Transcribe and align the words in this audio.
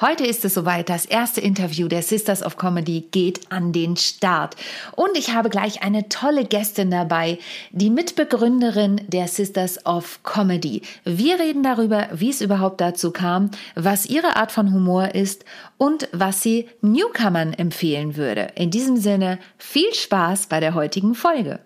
Heute 0.00 0.24
ist 0.24 0.44
es 0.44 0.54
soweit. 0.54 0.88
Das 0.88 1.06
erste 1.06 1.40
Interview 1.40 1.88
der 1.88 2.02
Sisters 2.02 2.44
of 2.44 2.56
Comedy 2.56 3.08
geht 3.10 3.50
an 3.50 3.72
den 3.72 3.96
Start. 3.96 4.54
Und 4.94 5.16
ich 5.16 5.34
habe 5.34 5.50
gleich 5.50 5.82
eine 5.82 6.08
tolle 6.08 6.44
Gästin 6.44 6.92
dabei, 6.92 7.38
die 7.72 7.90
Mitbegründerin 7.90 9.00
der 9.08 9.26
Sisters 9.26 9.84
of 9.84 10.20
Comedy. 10.22 10.82
Wir 11.04 11.40
reden 11.40 11.64
darüber, 11.64 12.06
wie 12.12 12.30
es 12.30 12.40
überhaupt 12.40 12.80
dazu 12.80 13.10
kam, 13.10 13.50
was 13.74 14.06
ihre 14.06 14.36
Art 14.36 14.52
von 14.52 14.72
Humor 14.72 15.16
ist 15.16 15.44
und 15.78 16.08
was 16.12 16.44
sie 16.44 16.68
Newcomern 16.80 17.52
empfehlen 17.52 18.16
würde. 18.16 18.52
In 18.54 18.70
diesem 18.70 18.98
Sinne 18.98 19.40
viel 19.56 19.92
Spaß 19.92 20.46
bei 20.46 20.60
der 20.60 20.74
heutigen 20.74 21.16
Folge. 21.16 21.58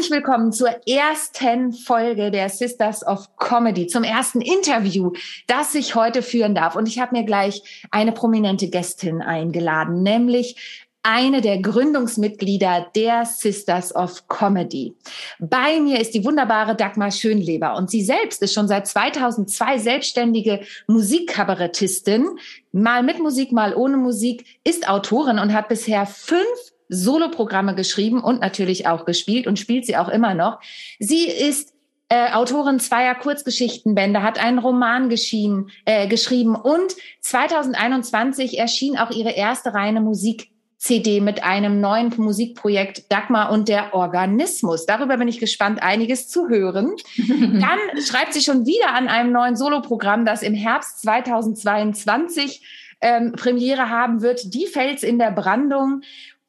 Herzlich 0.00 0.16
willkommen 0.16 0.50
zur 0.50 0.70
ersten 0.88 1.74
Folge 1.74 2.30
der 2.30 2.48
Sisters 2.48 3.06
of 3.06 3.36
Comedy, 3.36 3.86
zum 3.86 4.02
ersten 4.02 4.40
Interview, 4.40 5.12
das 5.46 5.74
ich 5.74 5.94
heute 5.94 6.22
führen 6.22 6.54
darf. 6.54 6.74
Und 6.74 6.88
ich 6.88 6.98
habe 6.98 7.14
mir 7.14 7.24
gleich 7.24 7.84
eine 7.90 8.12
prominente 8.12 8.70
Gästin 8.70 9.20
eingeladen, 9.20 10.02
nämlich 10.02 10.88
eine 11.02 11.42
der 11.42 11.60
Gründungsmitglieder 11.60 12.86
der 12.96 13.26
Sisters 13.26 13.94
of 13.94 14.26
Comedy. 14.26 14.94
Bei 15.38 15.78
mir 15.80 16.00
ist 16.00 16.14
die 16.14 16.24
wunderbare 16.24 16.74
Dagmar 16.76 17.10
Schönleber 17.10 17.76
und 17.76 17.90
sie 17.90 18.02
selbst 18.02 18.40
ist 18.40 18.54
schon 18.54 18.68
seit 18.68 18.86
2002 18.86 19.76
selbstständige 19.80 20.60
Musikkabarettistin, 20.86 22.26
mal 22.72 23.02
mit 23.02 23.18
Musik, 23.18 23.52
mal 23.52 23.74
ohne 23.74 23.98
Musik, 23.98 24.46
ist 24.64 24.88
Autorin 24.88 25.38
und 25.38 25.52
hat 25.52 25.68
bisher 25.68 26.06
fünf 26.06 26.69
Soloprogramme 26.90 27.74
geschrieben 27.74 28.20
und 28.20 28.40
natürlich 28.40 28.86
auch 28.86 29.04
gespielt 29.04 29.46
und 29.46 29.58
spielt 29.58 29.86
sie 29.86 29.96
auch 29.96 30.08
immer 30.08 30.34
noch. 30.34 30.60
Sie 30.98 31.26
ist 31.26 31.72
äh, 32.08 32.32
Autorin 32.32 32.80
zweier 32.80 33.14
Kurzgeschichtenbände, 33.14 34.22
hat 34.22 34.38
einen 34.38 34.58
Roman 34.58 35.10
äh, 35.10 36.08
geschrieben 36.08 36.56
und 36.56 36.96
2021 37.20 38.58
erschien 38.58 38.98
auch 38.98 39.10
ihre 39.10 39.30
erste 39.30 39.72
reine 39.72 40.00
Musik. 40.00 40.50
CD 40.80 41.20
mit 41.20 41.44
einem 41.44 41.82
neuen 41.82 42.10
Musikprojekt 42.16 43.12
Dagmar 43.12 43.52
und 43.52 43.68
der 43.68 43.92
Organismus. 43.92 44.86
Darüber 44.86 45.18
bin 45.18 45.28
ich 45.28 45.38
gespannt, 45.38 45.82
einiges 45.82 46.26
zu 46.28 46.48
hören. 46.48 46.96
Dann 47.28 47.78
schreibt 48.02 48.32
sie 48.32 48.40
schon 48.40 48.64
wieder 48.64 48.94
an 48.94 49.06
einem 49.06 49.30
neuen 49.30 49.56
Soloprogramm, 49.56 50.24
das 50.24 50.42
im 50.42 50.54
Herbst 50.54 51.02
2022 51.02 52.96
ähm, 53.02 53.32
Premiere 53.32 53.90
haben 53.90 54.22
wird. 54.22 54.54
Die 54.54 54.66
Fels 54.66 55.02
in 55.02 55.18
der 55.18 55.32
Brandung. 55.32 56.00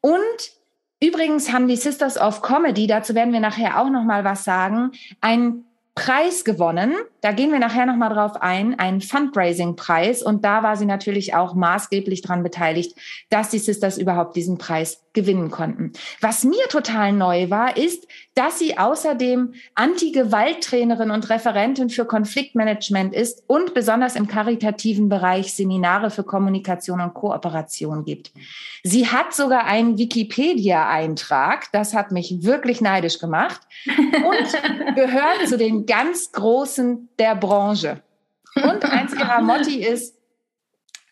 Und 0.02 0.52
übrigens 1.00 1.52
haben 1.52 1.68
die 1.68 1.76
Sisters 1.76 2.20
of 2.20 2.42
Comedy, 2.42 2.88
dazu 2.88 3.16
werden 3.16 3.34
wir 3.34 3.40
nachher 3.40 3.80
auch 3.80 3.90
noch 3.90 4.04
mal 4.04 4.24
was 4.24 4.44
sagen, 4.44 4.92
ein 5.22 5.64
Preis 5.96 6.44
gewonnen. 6.44 6.96
Da 7.22 7.32
gehen 7.32 7.52
wir 7.52 7.60
nachher 7.60 7.86
noch 7.86 7.96
mal 7.96 8.10
drauf 8.10 8.42
ein, 8.42 8.78
einen 8.80 9.00
Fundraising-Preis. 9.00 10.24
Und 10.24 10.44
da 10.44 10.64
war 10.64 10.76
sie 10.76 10.86
natürlich 10.86 11.36
auch 11.36 11.54
maßgeblich 11.54 12.22
daran 12.24 12.44
beteiligt, 12.44 12.96
dass 13.30 13.50
die 13.50 13.60
Sisters 13.60 13.98
überhaupt 13.98 14.36
diesen 14.36 14.58
Preis 14.58 15.04
gewinnen 15.14 15.52
konnten. 15.52 15.92
Was 16.22 16.44
mir 16.44 16.68
total 16.70 17.12
neu 17.12 17.50
war, 17.50 17.78
ist, 17.78 18.08
dass 18.34 18.60
sie 18.60 18.78
außerdem 18.78 19.54
Anti-Gewalt-Trainerin 19.76 21.12
und 21.12 21.30
Referentin 21.30 21.90
für 21.90 22.06
Konfliktmanagement 22.06 23.14
ist 23.14 23.44
und 23.48 23.74
besonders 23.74 24.16
im 24.16 24.28
karitativen 24.28 25.10
Bereich 25.10 25.54
Seminare 25.54 26.12
für 26.12 26.24
Kommunikation 26.24 27.02
und 27.02 27.14
Kooperation 27.14 28.06
gibt. 28.06 28.32
Sie 28.84 29.08
hat 29.08 29.34
sogar 29.34 29.66
einen 29.66 29.98
Wikipedia-Eintrag, 29.98 31.72
das 31.74 31.94
hat 31.94 32.12
mich 32.12 32.44
wirklich 32.44 32.80
neidisch 32.80 33.20
gemacht 33.20 33.62
und 33.86 34.96
gehört 34.96 35.48
zu 35.48 35.58
den 35.58 35.86
ganz 35.86 36.32
Großen 36.32 37.10
der 37.22 37.36
Branche. 37.36 38.02
Und 38.56 38.84
eins 38.84 39.14
ihrer 39.14 39.42
Motti 39.50 39.86
ist, 39.86 40.16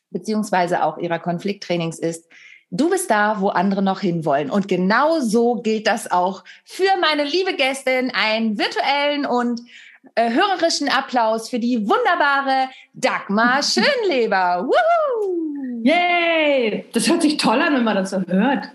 beziehungsweise 0.10 0.84
auch 0.84 0.98
ihrer 0.98 1.20
Konflikttrainings 1.20 2.00
ist, 2.00 2.28
Du 2.72 2.88
bist 2.88 3.10
da, 3.10 3.42
wo 3.42 3.50
andere 3.50 3.82
noch 3.82 4.00
hinwollen. 4.00 4.52
Und 4.52 4.68
genau 4.68 5.22
so 5.22 5.56
gilt 5.56 5.88
das 5.88 6.12
auch 6.12 6.44
für 6.64 7.00
meine 7.02 7.24
liebe 7.24 7.56
Gästin. 7.56 8.12
Einen 8.14 8.60
virtuellen 8.60 9.26
und 9.26 9.62
äh, 10.14 10.30
hörerischen 10.32 10.88
Applaus 10.88 11.50
für 11.50 11.58
die 11.58 11.90
wunderbare 11.90 12.70
Dagmar 12.94 13.64
Schönleber. 13.74 14.68
Woohoo! 14.68 15.49
Yay! 15.84 16.86
Das 16.94 17.10
hört 17.10 17.22
sich 17.22 17.38
toll 17.38 17.62
an, 17.62 17.74
wenn 17.76 17.84
man 17.84 17.96
das 17.96 18.10
so 18.12 18.22
hört. 18.28 18.70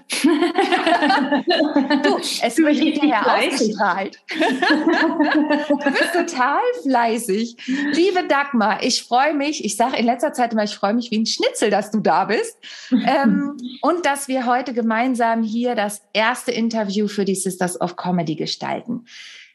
du, 2.02 2.16
es 2.18 2.58
wird 2.58 2.76
hinterher 2.76 3.22
ausgestrahlt. 3.26 4.18
du 5.68 5.76
bist 5.90 6.12
total 6.12 6.60
fleißig. 6.82 7.56
Liebe 7.92 8.26
Dagmar, 8.28 8.82
ich 8.82 9.02
freue 9.02 9.34
mich, 9.34 9.64
ich 9.64 9.76
sage 9.76 9.96
in 9.96 10.06
letzter 10.06 10.32
Zeit 10.32 10.52
immer, 10.52 10.64
ich 10.64 10.74
freue 10.74 10.94
mich 10.94 11.10
wie 11.10 11.18
ein 11.18 11.26
Schnitzel, 11.26 11.70
dass 11.70 11.90
du 11.90 12.00
da 12.00 12.24
bist. 12.26 12.56
Ähm, 12.90 13.56
und 13.82 14.06
dass 14.06 14.28
wir 14.28 14.46
heute 14.46 14.72
gemeinsam 14.72 15.42
hier 15.42 15.74
das 15.74 16.02
erste 16.12 16.52
Interview 16.52 17.08
für 17.08 17.24
die 17.24 17.34
Sisters 17.34 17.80
of 17.80 17.96
Comedy 17.96 18.34
gestalten. 18.34 19.06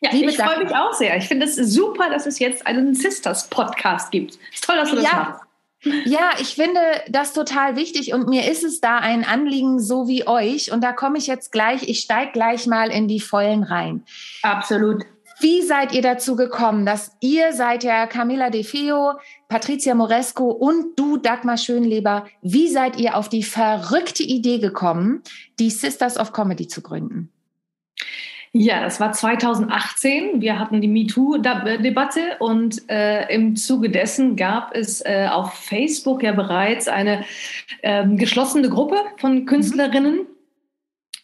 Ja, 0.01 0.11
Liebe 0.11 0.31
ich 0.31 0.37
freue 0.37 0.63
mich 0.63 0.73
auch 0.73 0.93
sehr. 0.93 1.17
Ich 1.17 1.27
finde 1.27 1.45
es 1.45 1.55
super, 1.55 2.09
dass 2.09 2.25
es 2.25 2.39
jetzt 2.39 2.65
einen 2.65 2.93
Sisters-Podcast 2.93 4.11
gibt. 4.11 4.39
Ist 4.53 4.63
toll, 4.63 4.77
dass 4.77 4.91
du 4.91 4.95
das 4.95 5.05
ja. 5.05 5.13
machst. 5.13 5.48
Ja, 6.05 6.31
ich 6.39 6.55
finde 6.55 6.79
das 7.07 7.33
total 7.33 7.75
wichtig 7.75 8.13
und 8.13 8.27
mir 8.27 8.49
ist 8.51 8.63
es 8.63 8.81
da 8.81 8.97
ein 8.97 9.23
Anliegen, 9.23 9.79
so 9.79 10.07
wie 10.07 10.27
euch. 10.27 10.71
Und 10.71 10.83
da 10.83 10.91
komme 10.91 11.17
ich 11.17 11.27
jetzt 11.27 11.51
gleich, 11.51 11.87
ich 11.87 12.01
steige 12.01 12.31
gleich 12.33 12.67
mal 12.67 12.91
in 12.91 13.07
die 13.07 13.21
Vollen 13.21 13.63
rein. 13.63 14.03
Absolut. 14.43 15.05
Wie 15.41 15.61
seid 15.61 15.93
ihr 15.93 16.01
dazu 16.01 16.35
gekommen, 16.35 16.85
dass 16.85 17.15
ihr 17.21 17.53
seid 17.53 17.85
ja 17.85 18.07
Camilla 18.07 18.49
De 18.49 18.65
Feo, 18.65 19.13
Patricia 19.47 19.95
Moresco 19.95 20.49
und 20.49 20.99
du, 20.99 21.15
Dagmar 21.15 21.55
Schönleber, 21.55 22.25
wie 22.41 22.67
seid 22.67 22.99
ihr 22.99 23.15
auf 23.15 23.29
die 23.29 23.43
verrückte 23.43 24.23
Idee 24.23 24.59
gekommen, 24.59 25.23
die 25.57 25.69
Sisters 25.69 26.19
of 26.19 26.33
Comedy 26.33 26.67
zu 26.67 26.81
gründen? 26.81 27.31
Ja, 28.51 28.81
das 28.81 28.99
war 28.99 29.11
2018. 29.11 30.41
Wir 30.41 30.57
hatten 30.57 30.81
die 30.81 30.87
MeToo-Debatte 30.87 32.37
und 32.39 32.89
äh, 32.89 33.31
im 33.33 33.55
Zuge 33.55 33.91
dessen 33.91 34.35
gab 34.35 34.75
es 34.75 35.01
äh, 35.01 35.27
auf 35.31 35.53
Facebook 35.53 36.23
ja 36.23 36.31
bereits 36.31 36.87
eine 36.87 37.25
äh, 37.83 38.07
geschlossene 38.07 38.69
Gruppe 38.69 38.97
von 39.17 39.45
Künstlerinnen. 39.45 40.15
Mhm. 40.15 40.27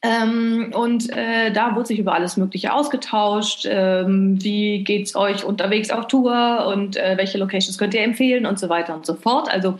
Ähm, 0.05 0.71
und 0.75 1.09
äh, 1.15 1.51
da 1.51 1.75
wurde 1.75 1.87
sich 1.87 1.99
über 1.99 2.13
alles 2.13 2.37
Mögliche 2.37 2.73
ausgetauscht. 2.73 3.65
Ähm, 3.67 4.37
wie 4.43 4.83
geht's 4.83 5.15
euch 5.15 5.43
unterwegs 5.43 5.89
auf 5.89 6.07
Tour 6.07 6.67
und 6.67 6.95
äh, 6.95 7.17
welche 7.17 7.39
Locations 7.39 7.77
könnt 7.77 7.95
ihr 7.95 8.03
empfehlen 8.03 8.45
und 8.45 8.59
so 8.59 8.69
weiter 8.69 8.93
und 8.93 9.05
so 9.05 9.15
fort. 9.15 9.49
Also 9.49 9.79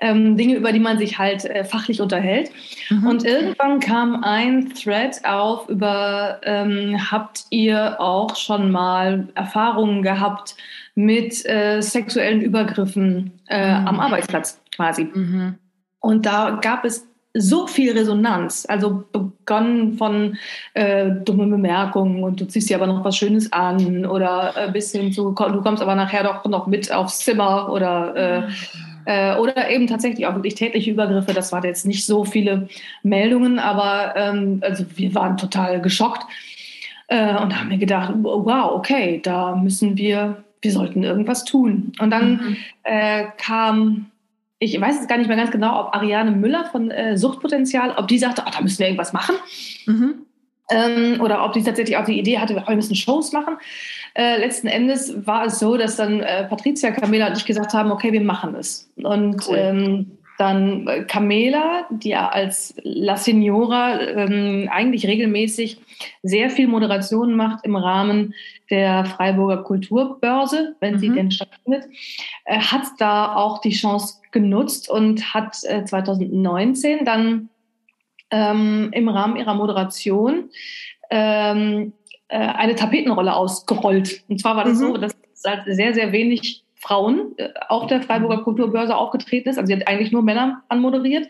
ähm, 0.00 0.36
Dinge, 0.36 0.54
über 0.54 0.72
die 0.72 0.80
man 0.80 0.98
sich 0.98 1.18
halt 1.18 1.44
äh, 1.44 1.64
fachlich 1.64 2.00
unterhält. 2.00 2.50
Mhm. 2.90 3.06
Und 3.06 3.24
irgendwann 3.24 3.80
kam 3.80 4.22
ein 4.22 4.72
Thread 4.74 5.24
auf 5.24 5.68
über, 5.68 6.40
ähm, 6.44 6.96
habt 7.10 7.44
ihr 7.50 8.00
auch 8.00 8.36
schon 8.36 8.70
mal 8.70 9.28
Erfahrungen 9.34 10.02
gehabt 10.02 10.56
mit 10.94 11.44
äh, 11.46 11.80
sexuellen 11.80 12.40
Übergriffen 12.40 13.32
äh, 13.48 13.80
mhm. 13.80 13.86
am 13.86 14.00
Arbeitsplatz 14.00 14.60
quasi? 14.74 15.04
Mhm. 15.04 15.54
Und 16.00 16.26
da 16.26 16.58
gab 16.62 16.84
es 16.84 17.06
so 17.34 17.66
viel 17.66 17.96
Resonanz. 17.96 18.66
Also 18.68 19.04
begonnen 19.12 19.96
von 19.96 20.36
äh, 20.74 21.10
dummen 21.10 21.50
Bemerkungen 21.50 22.22
und 22.24 22.40
du 22.40 22.46
ziehst 22.46 22.70
dir 22.70 22.76
aber 22.76 22.86
noch 22.86 23.04
was 23.04 23.16
Schönes 23.16 23.52
an 23.52 24.06
oder 24.06 24.54
äh, 24.56 24.70
bis 24.72 24.92
hin 24.92 25.12
zu, 25.12 25.32
du 25.32 25.62
kommst 25.62 25.82
aber 25.82 25.94
nachher 25.94 26.24
doch 26.24 26.44
noch 26.46 26.66
mit 26.66 26.90
aufs 26.92 27.20
Zimmer 27.20 27.70
oder 27.70 28.16
äh, 28.16 28.40
mhm. 28.40 28.54
Äh, 29.08 29.36
oder 29.36 29.70
eben 29.70 29.86
tatsächlich 29.86 30.26
auch 30.26 30.34
wirklich 30.34 30.54
tätliche 30.54 30.90
Übergriffe. 30.90 31.32
Das 31.32 31.50
waren 31.50 31.64
jetzt 31.64 31.86
nicht 31.86 32.04
so 32.04 32.26
viele 32.26 32.68
Meldungen, 33.02 33.58
aber 33.58 34.14
ähm, 34.16 34.58
also 34.60 34.84
wir 34.96 35.14
waren 35.14 35.38
total 35.38 35.80
geschockt 35.80 36.26
äh, 37.06 37.34
und 37.38 37.58
haben 37.58 37.68
mir 37.68 37.78
gedacht, 37.78 38.12
wow, 38.18 38.72
okay, 38.72 39.20
da 39.22 39.56
müssen 39.56 39.96
wir, 39.96 40.44
wir 40.60 40.72
sollten 40.72 41.04
irgendwas 41.04 41.46
tun. 41.46 41.92
Und 41.98 42.10
dann 42.10 42.32
mhm. 42.32 42.56
äh, 42.82 43.24
kam 43.38 44.10
ich 44.60 44.78
weiß 44.78 44.96
jetzt 44.96 45.08
gar 45.08 45.16
nicht 45.16 45.28
mehr 45.28 45.36
ganz 45.36 45.52
genau, 45.52 45.86
ob 45.86 45.94
Ariane 45.94 46.32
Müller 46.32 46.64
von 46.66 46.90
äh, 46.90 47.16
Suchtpotenzial, 47.16 47.94
ob 47.96 48.08
die 48.08 48.18
sagte, 48.18 48.42
oh, 48.44 48.50
da 48.52 48.60
müssen 48.60 48.80
wir 48.80 48.86
irgendwas 48.88 49.12
machen. 49.12 49.36
Mhm. 49.86 50.26
Ähm, 50.70 51.20
oder 51.20 51.44
ob 51.44 51.52
die 51.52 51.62
tatsächlich 51.62 51.96
auch 51.96 52.04
die 52.04 52.18
Idee 52.18 52.38
hatte, 52.38 52.54
wir 52.54 52.76
müssen 52.76 52.94
Shows 52.94 53.32
machen. 53.32 53.56
Äh, 54.14 54.38
letzten 54.38 54.66
Endes 54.66 55.26
war 55.26 55.46
es 55.46 55.58
so, 55.58 55.76
dass 55.76 55.96
dann 55.96 56.20
äh, 56.20 56.44
Patricia, 56.44 56.90
Camela 56.90 57.28
und 57.28 57.38
ich 57.38 57.46
gesagt 57.46 57.72
haben, 57.72 57.90
okay, 57.90 58.12
wir 58.12 58.20
machen 58.20 58.54
es. 58.54 58.90
Und 58.96 59.48
cool. 59.48 59.56
ähm, 59.56 60.18
dann 60.38 60.86
äh, 60.86 61.04
Camela, 61.04 61.86
die 61.90 62.10
ja 62.10 62.28
als 62.28 62.74
La 62.82 63.16
Signora 63.16 64.00
ähm, 64.00 64.68
eigentlich 64.70 65.06
regelmäßig 65.06 65.78
sehr 66.22 66.48
viel 66.48 66.68
Moderation 66.68 67.34
macht 67.34 67.64
im 67.64 67.76
Rahmen 67.76 68.34
der 68.70 69.04
Freiburger 69.04 69.62
Kulturbörse, 69.64 70.76
wenn 70.80 70.94
mhm. 70.94 70.98
sie 70.98 71.10
denn 71.10 71.30
stattfindet, 71.30 71.84
äh, 72.44 72.58
hat 72.58 72.82
da 72.98 73.34
auch 73.34 73.60
die 73.60 73.72
Chance 73.72 74.20
genutzt 74.30 74.88
und 74.88 75.34
hat 75.34 75.56
äh, 75.64 75.84
2019 75.84 77.04
dann 77.04 77.48
ähm, 78.30 78.90
im 78.92 79.08
Rahmen 79.08 79.36
ihrer 79.36 79.54
Moderation 79.54 80.50
ähm, 81.10 81.92
äh, 82.28 82.36
eine 82.38 82.74
Tapetenrolle 82.74 83.34
ausgerollt. 83.34 84.22
Und 84.28 84.40
zwar 84.40 84.56
war 84.56 84.64
das 84.64 84.78
mhm. 84.78 84.82
so, 84.82 84.96
dass 84.96 85.16
halt 85.46 85.62
sehr, 85.66 85.94
sehr 85.94 86.12
wenig 86.12 86.64
Frauen 86.74 87.32
äh, 87.36 87.48
auf 87.68 87.86
der 87.86 88.02
Freiburger 88.02 88.42
Kulturbörse 88.42 88.96
aufgetreten 88.96 89.48
ist. 89.48 89.58
Also 89.58 89.66
sie 89.66 89.80
hat 89.80 89.88
eigentlich 89.88 90.12
nur 90.12 90.22
Männer 90.22 90.62
anmoderiert 90.68 91.28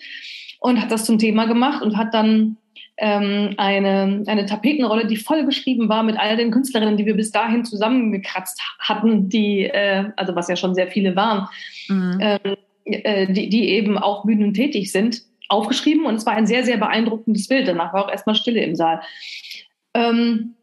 und 0.61 0.81
hat 0.81 0.91
das 0.91 1.05
zum 1.05 1.19
Thema 1.19 1.47
gemacht 1.47 1.83
und 1.83 1.97
hat 1.97 2.15
dann 2.15 2.57
ähm, 2.99 3.55
eine, 3.57 4.25
eine 4.27 4.47
Tapetenrolle, 4.47 5.07
die 5.07 5.17
voll 5.17 5.45
beschrieben 5.45 5.89
war 5.89 6.03
mit 6.03 6.19
all 6.19 6.37
den 6.37 6.51
Künstlerinnen, 6.51 6.97
die 6.97 7.07
wir 7.07 7.15
bis 7.15 7.31
dahin 7.31 7.65
zusammengekratzt 7.65 8.61
hatten, 8.81 9.29
die, 9.29 9.65
äh, 9.65 10.11
also 10.17 10.35
was 10.35 10.49
ja 10.49 10.57
schon 10.57 10.75
sehr 10.75 10.89
viele 10.89 11.15
waren, 11.15 11.49
mhm. 11.89 12.19
ähm, 12.21 12.57
äh, 12.85 13.33
die, 13.33 13.49
die 13.49 13.69
eben 13.71 13.99
auch 13.99 14.25
bühnentätig 14.25 14.91
sind, 14.91 15.23
aufgeschrieben. 15.49 16.07
Und 16.07 16.17
es 16.17 16.27
war 16.27 16.35
ein 16.35 16.47
sehr, 16.47 16.65
sehr 16.65 16.77
beeindruckendes 16.77 17.49
Bild. 17.49 17.67
Danach 17.69 17.93
war 17.93 18.05
auch 18.05 18.11
erstmal 18.11 18.37
Stille 18.37 18.63
im 18.63 18.77
Saal. 18.77 19.01
Ähm, 19.95 20.55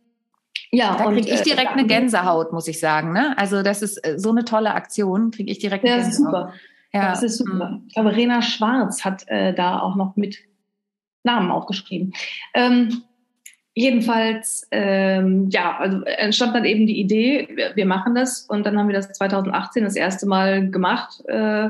ja, 0.71 0.95
da 0.97 1.11
kriege 1.11 1.29
ich 1.29 1.41
äh, 1.41 1.43
direkt 1.43 1.71
äh, 1.71 1.73
eine 1.73 1.87
Gänsehaut, 1.87 2.51
muss 2.51 2.67
ich 2.67 2.79
sagen. 2.79 3.13
Ne? 3.13 3.37
Also 3.37 3.63
das 3.63 3.81
ist 3.81 3.97
äh, 4.05 4.19
so 4.19 4.31
eine 4.31 4.45
tolle 4.45 4.73
Aktion, 4.73 5.31
kriege 5.31 5.51
ich 5.51 5.59
direkt 5.59 5.85
eine 5.85 5.97
ja, 5.97 6.01
Gänsehaut. 6.01 6.33
Super. 6.33 6.53
Ja. 6.93 7.09
Das 7.09 7.23
ist 7.23 7.37
super. 7.37 7.71
Mhm. 7.71 7.83
Ich 7.87 7.93
glaube, 7.93 8.15
Rena 8.15 8.41
Schwarz 8.41 9.03
hat 9.03 9.27
äh, 9.27 9.53
da 9.53 9.79
auch 9.79 9.95
noch 9.95 10.15
mit 10.15 10.37
Namen 11.23 11.51
aufgeschrieben. 11.51 12.13
Ähm, 12.53 13.03
jedenfalls, 13.73 14.67
ähm, 14.71 15.49
ja, 15.49 15.77
also 15.77 16.01
entstand 16.03 16.55
dann 16.55 16.65
eben 16.65 16.87
die 16.87 16.99
Idee, 16.99 17.49
wir, 17.53 17.75
wir, 17.75 17.85
machen 17.85 18.15
das 18.15 18.41
und 18.41 18.65
dann 18.65 18.77
haben 18.77 18.87
wir 18.87 18.95
das 18.95 19.11
2018 19.11 19.83
das 19.83 19.95
erste 19.95 20.25
Mal 20.25 20.69
gemacht. 20.69 21.21
Äh, 21.27 21.69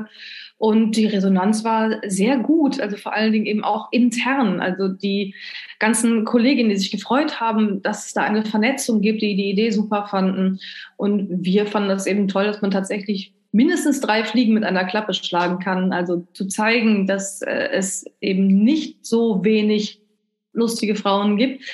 und 0.58 0.96
die 0.96 1.06
Resonanz 1.06 1.64
war 1.64 2.00
sehr 2.06 2.38
gut, 2.38 2.80
also 2.80 2.96
vor 2.96 3.12
allen 3.12 3.32
Dingen 3.32 3.44
eben 3.44 3.62
auch 3.62 3.88
intern. 3.92 4.60
Also 4.60 4.88
die 4.88 5.34
ganzen 5.78 6.24
Kolleginnen, 6.24 6.70
die 6.70 6.76
sich 6.76 6.90
gefreut 6.90 7.40
haben, 7.40 7.82
dass 7.82 8.06
es 8.06 8.14
da 8.14 8.22
eine 8.22 8.44
Vernetzung 8.44 9.02
gibt, 9.02 9.20
die 9.20 9.36
die 9.36 9.50
Idee 9.50 9.70
super 9.70 10.06
fanden. 10.10 10.58
Und 10.96 11.28
wir 11.44 11.66
fanden 11.66 11.90
das 11.90 12.06
eben 12.06 12.26
toll, 12.26 12.46
dass 12.46 12.62
man 12.62 12.70
tatsächlich 12.70 13.34
mindestens 13.52 14.00
drei 14.00 14.24
Fliegen 14.24 14.54
mit 14.54 14.64
einer 14.64 14.84
Klappe 14.84 15.12
schlagen 15.12 15.58
kann. 15.58 15.92
Also 15.92 16.26
zu 16.32 16.46
zeigen, 16.46 17.06
dass 17.06 17.42
äh, 17.42 17.68
es 17.72 18.06
eben 18.22 18.46
nicht 18.46 19.04
so 19.04 19.44
wenig 19.44 20.00
lustige 20.54 20.94
Frauen 20.94 21.36
gibt. 21.36 21.64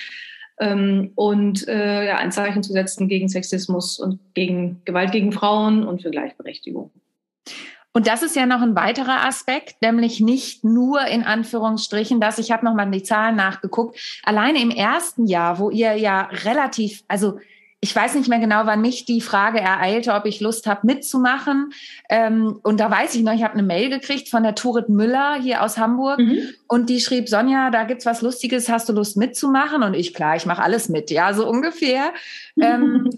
Ähm, 0.58 1.12
und 1.14 1.68
äh, 1.68 2.06
ja, 2.06 2.16
ein 2.16 2.32
Zeichen 2.32 2.64
zu 2.64 2.72
setzen 2.72 3.08
gegen 3.08 3.28
Sexismus 3.28 4.00
und 4.00 4.18
gegen 4.34 4.82
Gewalt 4.84 5.12
gegen 5.12 5.30
Frauen 5.30 5.86
und 5.86 6.02
für 6.02 6.10
Gleichberechtigung. 6.10 6.90
Und 7.92 8.06
das 8.06 8.22
ist 8.22 8.36
ja 8.36 8.46
noch 8.46 8.62
ein 8.62 8.74
weiterer 8.74 9.26
Aspekt, 9.26 9.82
nämlich 9.82 10.20
nicht 10.20 10.64
nur 10.64 11.04
in 11.06 11.24
Anführungsstrichen, 11.24 12.20
dass 12.20 12.38
ich 12.38 12.50
habe 12.50 12.64
noch 12.64 12.74
mal 12.74 12.90
die 12.90 13.02
Zahlen 13.02 13.36
nachgeguckt. 13.36 13.98
Alleine 14.24 14.62
im 14.62 14.70
ersten 14.70 15.26
Jahr, 15.26 15.58
wo 15.58 15.68
ihr 15.70 15.94
ja 15.94 16.22
relativ, 16.44 17.04
also 17.08 17.38
ich 17.84 17.94
weiß 17.94 18.14
nicht 18.14 18.28
mehr 18.28 18.38
genau, 18.38 18.64
wann 18.64 18.80
mich 18.80 19.06
die 19.06 19.20
Frage 19.20 19.58
ereilte, 19.58 20.14
ob 20.14 20.24
ich 20.24 20.40
Lust 20.40 20.68
habe 20.68 20.86
mitzumachen. 20.86 21.72
Ähm, 22.08 22.60
und 22.62 22.78
da 22.78 22.88
weiß 22.88 23.16
ich 23.16 23.22
noch, 23.22 23.34
ich 23.34 23.42
habe 23.42 23.54
eine 23.54 23.64
Mail 23.64 23.90
gekriegt 23.90 24.28
von 24.28 24.44
der 24.44 24.54
Turit 24.54 24.88
Müller 24.88 25.34
hier 25.42 25.62
aus 25.62 25.78
Hamburg 25.78 26.20
mhm. 26.20 26.48
und 26.68 26.88
die 26.88 27.00
schrieb, 27.00 27.28
Sonja, 27.28 27.70
da 27.70 27.82
gibt's 27.82 28.06
was 28.06 28.22
Lustiges, 28.22 28.68
hast 28.68 28.88
du 28.88 28.92
Lust 28.92 29.16
mitzumachen? 29.16 29.82
Und 29.82 29.94
ich, 29.94 30.14
klar, 30.14 30.36
ich 30.36 30.46
mache 30.46 30.62
alles 30.62 30.88
mit, 30.88 31.10
ja, 31.10 31.34
so 31.34 31.46
ungefähr. 31.48 32.12
ähm, 32.62 33.10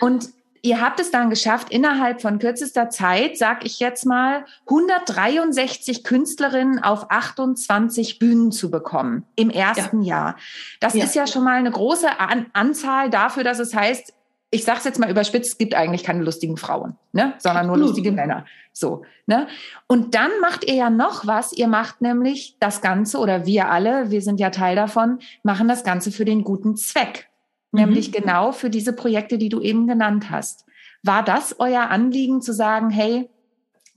und 0.00 0.28
ihr 0.62 0.80
habt 0.80 1.00
es 1.00 1.10
dann 1.10 1.30
geschafft, 1.30 1.70
innerhalb 1.70 2.20
von 2.20 2.38
kürzester 2.38 2.90
Zeit, 2.90 3.38
sag 3.38 3.64
ich 3.64 3.80
jetzt 3.80 4.06
mal, 4.06 4.44
163 4.66 6.04
Künstlerinnen 6.04 6.82
auf 6.82 7.10
28 7.10 8.18
Bühnen 8.18 8.52
zu 8.52 8.70
bekommen 8.70 9.24
im 9.36 9.50
ersten 9.50 10.02
ja. 10.02 10.16
Jahr. 10.16 10.36
Das 10.80 10.94
ja. 10.94 11.04
ist 11.04 11.14
ja 11.14 11.26
schon 11.26 11.44
mal 11.44 11.58
eine 11.58 11.70
große 11.70 12.18
An 12.18 12.46
Anzahl 12.52 13.10
dafür, 13.10 13.44
dass 13.44 13.58
es 13.58 13.74
heißt, 13.74 14.12
ich 14.50 14.64
sag's 14.64 14.84
jetzt 14.84 14.98
mal 14.98 15.10
überspitzt, 15.10 15.52
es 15.52 15.58
gibt 15.58 15.74
eigentlich 15.74 16.02
keine 16.02 16.24
lustigen 16.24 16.56
Frauen, 16.56 16.96
ne, 17.12 17.34
sondern 17.38 17.68
nur 17.68 17.78
lustige 17.78 18.10
Männer. 18.10 18.44
So, 18.72 19.04
ne? 19.26 19.46
Und 19.86 20.14
dann 20.14 20.30
macht 20.40 20.64
ihr 20.64 20.74
ja 20.74 20.90
noch 20.90 21.26
was. 21.26 21.52
Ihr 21.52 21.68
macht 21.68 22.00
nämlich 22.00 22.56
das 22.58 22.80
Ganze 22.80 23.18
oder 23.18 23.46
wir 23.46 23.70
alle, 23.70 24.10
wir 24.10 24.22
sind 24.22 24.40
ja 24.40 24.50
Teil 24.50 24.74
davon, 24.74 25.20
machen 25.42 25.68
das 25.68 25.84
Ganze 25.84 26.10
für 26.10 26.24
den 26.24 26.42
guten 26.44 26.76
Zweck 26.76 27.29
nämlich 27.72 28.08
mhm. 28.08 28.12
genau 28.12 28.52
für 28.52 28.70
diese 28.70 28.92
Projekte, 28.92 29.38
die 29.38 29.48
du 29.48 29.60
eben 29.60 29.86
genannt 29.86 30.30
hast. 30.30 30.64
War 31.02 31.24
das 31.24 31.56
euer 31.58 31.88
Anliegen 31.90 32.42
zu 32.42 32.52
sagen, 32.52 32.90
hey, 32.90 33.28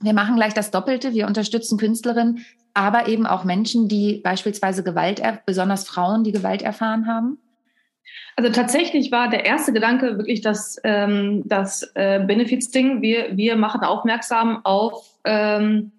wir 0.00 0.12
machen 0.12 0.36
gleich 0.36 0.54
das 0.54 0.70
Doppelte, 0.70 1.12
wir 1.12 1.26
unterstützen 1.26 1.78
Künstlerinnen, 1.78 2.44
aber 2.72 3.08
eben 3.08 3.26
auch 3.26 3.44
Menschen, 3.44 3.88
die 3.88 4.20
beispielsweise 4.22 4.82
Gewalt, 4.82 5.22
besonders 5.46 5.86
Frauen, 5.86 6.24
die 6.24 6.32
Gewalt 6.32 6.62
erfahren 6.62 7.06
haben? 7.06 7.38
Also 8.36 8.50
tatsächlich 8.50 9.12
war 9.12 9.30
der 9.30 9.46
erste 9.46 9.72
Gedanke 9.72 10.18
wirklich 10.18 10.40
das, 10.40 10.76
ähm, 10.82 11.42
das 11.46 11.82
äh, 11.94 12.20
Benefits-Ding. 12.26 13.00
Wir, 13.00 13.36
wir 13.36 13.56
machen 13.56 13.82
aufmerksam 13.82 14.64
auf 14.64 15.06
ähm, 15.24 15.92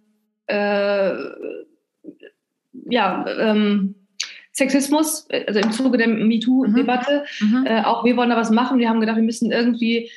äh, 0.48 1.14
ja, 2.90 3.26
ähm, 3.40 3.96
Sexismus, 4.56 5.28
äh, 5.30 5.46
also 5.48 5.60
im 5.60 5.72
Zuge 5.72 5.98
der 5.98 6.08
MeToo-Debatte. 6.08 7.26
Mhm. 7.42 7.60
mhm. 7.60 7.66
Äh, 7.66 7.82
auch 7.84 8.06
wir 8.06 8.16
wollen 8.18 8.30
da 8.30 8.38
was 8.38 8.52
machen. 8.52 8.80
Wir 8.80 8.90
haben 8.90 9.02
gedacht, 9.02 9.18
wir 9.18 9.24
müssen 9.24 9.52
irgendwie 9.52 10.10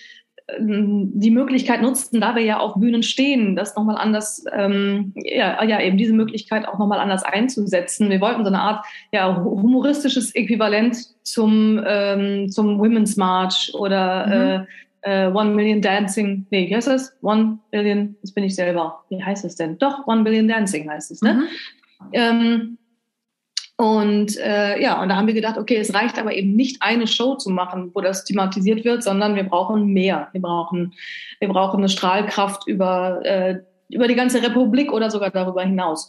ähm, 0.56 1.10
die 1.14 1.32
Möglichkeit 1.32 1.82
nutzen, 1.82 2.20
da 2.20 2.36
wir 2.36 2.42
ja 2.42 2.58
auf 2.58 2.74
Bühnen 2.74 3.02
stehen, 3.02 3.56
das 3.56 3.74
nochmal 3.74 3.96
anders, 3.96 4.44
ähm, 4.52 5.12
ja, 5.16 5.62
ja, 5.64 5.80
eben 5.80 5.98
diese 5.98 6.14
Möglichkeit 6.14 6.68
auch 6.68 6.78
nochmal 6.78 7.00
anders 7.00 7.24
einzusetzen. 7.24 8.10
Wir 8.10 8.20
wollten 8.20 8.44
so 8.44 8.48
eine 8.48 8.60
Art 8.60 8.86
ja, 9.12 9.36
humoristisches 9.36 10.34
Äquivalent 10.34 10.96
zum, 11.24 11.82
ähm, 11.84 12.48
zum 12.48 12.78
Women's 12.78 13.16
March 13.16 13.72
oder 13.74 14.26
mhm. 14.26 14.66
äh, 15.02 15.26
äh, 15.26 15.32
One 15.32 15.50
Million 15.50 15.82
Dancing, 15.82 16.46
nee, 16.50 16.68
wie 16.68 16.76
heißt 16.76 16.88
das? 16.88 17.16
One 17.22 17.58
Billion, 17.70 18.16
das 18.22 18.32
bin 18.32 18.44
ich 18.44 18.54
selber. 18.54 19.04
Wie 19.10 19.22
heißt 19.22 19.44
es 19.44 19.56
denn? 19.56 19.78
Doch, 19.78 20.06
One 20.06 20.22
Billion 20.22 20.46
Dancing 20.46 20.88
heißt 20.88 21.10
es, 21.10 21.22
ne? 21.22 21.34
Mhm. 21.34 21.44
Ähm, 22.12 22.78
und 23.80 24.36
äh, 24.38 24.82
ja, 24.82 25.00
und 25.00 25.08
da 25.08 25.14
haben 25.14 25.28
wir 25.28 25.34
gedacht, 25.34 25.56
okay, 25.56 25.76
es 25.76 25.94
reicht 25.94 26.18
aber 26.18 26.34
eben 26.34 26.56
nicht 26.56 26.82
eine 26.82 27.06
Show 27.06 27.36
zu 27.36 27.48
machen, 27.48 27.92
wo 27.94 28.00
das 28.00 28.24
thematisiert 28.24 28.84
wird, 28.84 29.04
sondern 29.04 29.36
wir 29.36 29.44
brauchen 29.44 29.92
mehr. 29.92 30.26
Wir 30.32 30.40
brauchen, 30.40 30.94
wir 31.38 31.48
brauchen 31.48 31.78
eine 31.78 31.88
Strahlkraft 31.88 32.66
über, 32.66 33.24
äh, 33.24 33.60
über 33.88 34.08
die 34.08 34.16
ganze 34.16 34.42
Republik 34.42 34.92
oder 34.92 35.12
sogar 35.12 35.30
darüber 35.30 35.62
hinaus. 35.62 36.08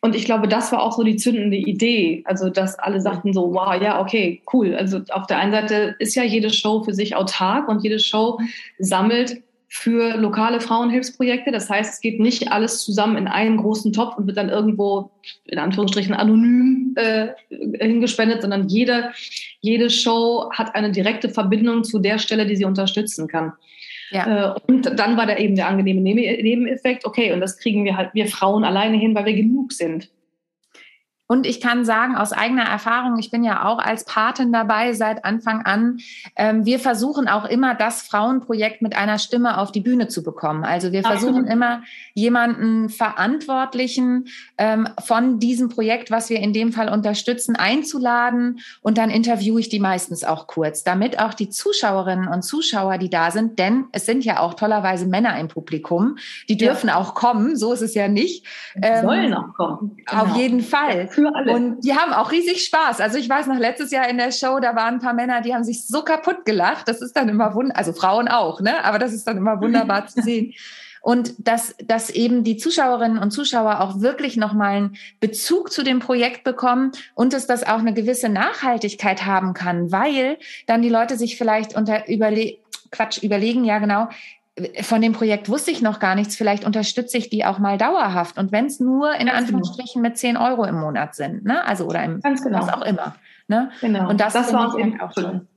Und 0.00 0.14
ich 0.14 0.24
glaube, 0.24 0.48
das 0.48 0.72
war 0.72 0.82
auch 0.82 0.92
so 0.92 1.02
die 1.02 1.16
zündende 1.16 1.58
Idee. 1.58 2.22
Also, 2.24 2.48
dass 2.48 2.78
alle 2.78 3.02
sagten 3.02 3.34
so, 3.34 3.52
wow, 3.52 3.78
ja, 3.78 4.00
okay, 4.00 4.40
cool. 4.54 4.74
Also 4.74 5.00
auf 5.10 5.26
der 5.26 5.38
einen 5.38 5.52
Seite 5.52 5.96
ist 5.98 6.14
ja 6.14 6.22
jede 6.22 6.48
Show 6.48 6.84
für 6.84 6.94
sich 6.94 7.16
autark 7.16 7.68
und 7.68 7.82
jede 7.82 7.98
Show 7.98 8.38
sammelt 8.78 9.42
für 9.76 10.16
lokale 10.16 10.60
Frauenhilfsprojekte. 10.60 11.50
Das 11.50 11.68
heißt, 11.68 11.94
es 11.94 12.00
geht 12.00 12.20
nicht 12.20 12.52
alles 12.52 12.84
zusammen 12.84 13.16
in 13.16 13.26
einen 13.26 13.56
großen 13.56 13.92
Topf 13.92 14.16
und 14.16 14.28
wird 14.28 14.36
dann 14.36 14.48
irgendwo 14.48 15.10
in 15.46 15.58
Anführungsstrichen 15.58 16.14
anonym 16.14 16.94
äh, 16.94 17.30
hingespendet, 17.80 18.42
sondern 18.42 18.68
jede, 18.68 19.10
jede 19.60 19.90
Show 19.90 20.48
hat 20.52 20.76
eine 20.76 20.92
direkte 20.92 21.28
Verbindung 21.28 21.82
zu 21.82 21.98
der 21.98 22.20
Stelle, 22.20 22.46
die 22.46 22.54
sie 22.54 22.64
unterstützen 22.64 23.26
kann. 23.26 23.52
Ja. 24.12 24.54
Äh, 24.54 24.60
und 24.68 24.96
dann 24.96 25.16
war 25.16 25.26
da 25.26 25.36
eben 25.38 25.56
der 25.56 25.66
angenehme 25.66 26.00
Nebeneffekt, 26.02 27.04
okay, 27.04 27.32
und 27.32 27.40
das 27.40 27.58
kriegen 27.58 27.84
wir 27.84 27.96
halt, 27.96 28.14
wir 28.14 28.28
Frauen 28.28 28.62
alleine 28.62 28.96
hin, 28.96 29.12
weil 29.16 29.24
wir 29.24 29.34
genug 29.34 29.72
sind. 29.72 30.08
Und 31.26 31.46
ich 31.46 31.60
kann 31.60 31.84
sagen, 31.84 32.16
aus 32.16 32.32
eigener 32.32 32.64
Erfahrung, 32.64 33.18
ich 33.18 33.30
bin 33.30 33.44
ja 33.44 33.64
auch 33.64 33.78
als 33.78 34.04
Patin 34.04 34.52
dabei 34.52 34.92
seit 34.92 35.24
Anfang 35.24 35.62
an, 35.62 35.98
ähm, 36.36 36.66
wir 36.66 36.78
versuchen 36.78 37.28
auch 37.28 37.46
immer, 37.46 37.74
das 37.74 38.02
Frauenprojekt 38.02 38.82
mit 38.82 38.94
einer 38.94 39.18
Stimme 39.18 39.58
auf 39.58 39.72
die 39.72 39.80
Bühne 39.80 40.08
zu 40.08 40.22
bekommen. 40.22 40.64
Also 40.64 40.92
wir 40.92 41.02
versuchen 41.02 41.46
immer, 41.46 41.82
jemanden 42.12 42.90
Verantwortlichen 42.90 44.26
ähm, 44.58 44.88
von 45.02 45.38
diesem 45.38 45.70
Projekt, 45.70 46.10
was 46.10 46.28
wir 46.28 46.40
in 46.40 46.52
dem 46.52 46.72
Fall 46.72 46.90
unterstützen, 46.90 47.56
einzuladen. 47.56 48.60
Und 48.82 48.98
dann 48.98 49.08
interviewe 49.08 49.60
ich 49.60 49.70
die 49.70 49.80
meistens 49.80 50.24
auch 50.24 50.46
kurz, 50.46 50.84
damit 50.84 51.18
auch 51.18 51.32
die 51.32 51.48
Zuschauerinnen 51.48 52.28
und 52.28 52.42
Zuschauer, 52.42 52.98
die 52.98 53.08
da 53.08 53.30
sind, 53.30 53.58
denn 53.58 53.86
es 53.92 54.04
sind 54.04 54.24
ja 54.24 54.40
auch 54.40 54.54
tollerweise 54.54 55.06
Männer 55.06 55.38
im 55.38 55.48
Publikum, 55.48 56.18
die 56.48 56.58
dürfen 56.58 56.88
ja. 56.88 56.96
auch 56.96 57.14
kommen, 57.14 57.56
so 57.56 57.72
ist 57.72 57.82
es 57.82 57.94
ja 57.94 58.08
nicht. 58.08 58.44
Ähm, 58.80 59.06
sollen 59.06 59.34
auch 59.34 59.54
kommen. 59.54 59.96
Genau. 60.04 60.22
Auf 60.22 60.36
jeden 60.36 60.60
Fall 60.60 61.08
für 61.14 61.34
alle. 61.34 61.52
Und 61.52 61.80
die 61.80 61.94
haben 61.94 62.12
auch 62.12 62.32
riesig 62.32 62.64
Spaß. 62.64 63.00
Also 63.00 63.18
ich 63.18 63.28
weiß 63.28 63.46
noch, 63.46 63.58
letztes 63.58 63.90
Jahr 63.90 64.08
in 64.08 64.18
der 64.18 64.32
Show, 64.32 64.58
da 64.60 64.74
waren 64.74 64.94
ein 64.94 65.00
paar 65.00 65.14
Männer, 65.14 65.40
die 65.40 65.54
haben 65.54 65.64
sich 65.64 65.86
so 65.86 66.02
kaputt 66.02 66.44
gelacht. 66.44 66.88
Das 66.88 67.00
ist 67.00 67.16
dann 67.16 67.28
immer 67.28 67.54
wunderbar, 67.54 67.78
also 67.78 67.92
Frauen 67.92 68.28
auch, 68.28 68.60
ne? 68.60 68.84
Aber 68.84 68.98
das 68.98 69.12
ist 69.12 69.26
dann 69.26 69.36
immer 69.36 69.60
wunderbar 69.60 70.06
zu 70.08 70.22
sehen. 70.22 70.54
Und 71.00 71.34
dass, 71.38 71.74
dass 71.84 72.08
eben 72.08 72.44
die 72.44 72.56
Zuschauerinnen 72.56 73.18
und 73.18 73.30
Zuschauer 73.30 73.80
auch 73.80 74.00
wirklich 74.00 74.38
nochmal 74.38 74.76
einen 74.76 74.96
Bezug 75.20 75.70
zu 75.70 75.82
dem 75.82 75.98
Projekt 75.98 76.44
bekommen 76.44 76.92
und 77.14 77.34
dass 77.34 77.46
das 77.46 77.62
auch 77.62 77.78
eine 77.78 77.92
gewisse 77.92 78.30
Nachhaltigkeit 78.30 79.26
haben 79.26 79.52
kann, 79.52 79.92
weil 79.92 80.38
dann 80.66 80.80
die 80.80 80.88
Leute 80.88 81.18
sich 81.18 81.36
vielleicht 81.36 81.76
unter 81.76 82.08
überle 82.08 82.56
Quatsch 82.90 83.22
überlegen, 83.22 83.64
ja 83.64 83.80
genau, 83.80 84.08
von 84.82 85.00
dem 85.00 85.12
Projekt 85.12 85.48
wusste 85.48 85.70
ich 85.72 85.82
noch 85.82 85.98
gar 85.98 86.14
nichts. 86.14 86.36
Vielleicht 86.36 86.64
unterstütze 86.64 87.18
ich 87.18 87.28
die 87.28 87.44
auch 87.44 87.58
mal 87.58 87.76
dauerhaft. 87.76 88.38
Und 88.38 88.52
wenn 88.52 88.66
es 88.66 88.78
nur 88.78 89.12
in 89.12 89.18
Ganz 89.18 89.22
genau. 89.26 89.36
Anführungsstrichen 89.38 90.02
genau. 90.02 90.10
mit 90.10 90.18
10 90.18 90.36
Euro 90.36 90.64
im 90.64 90.76
Monat 90.76 91.14
sind, 91.14 91.44
ne? 91.44 91.66
Also 91.66 91.86
oder 91.86 92.04
im 92.04 92.20
Ganz 92.20 92.42
genau. 92.42 92.60
was 92.60 92.72
auch 92.72 92.82
immer. 92.82 93.16
Ne? 93.48 93.70
Genau. 93.80 94.08
Und 94.08 94.20
das, 94.20 94.32
das 94.32 94.52
war 94.52 94.66
uns 94.66 94.76
eben 94.76 95.00
auch 95.00 95.12
schön. 95.12 95.48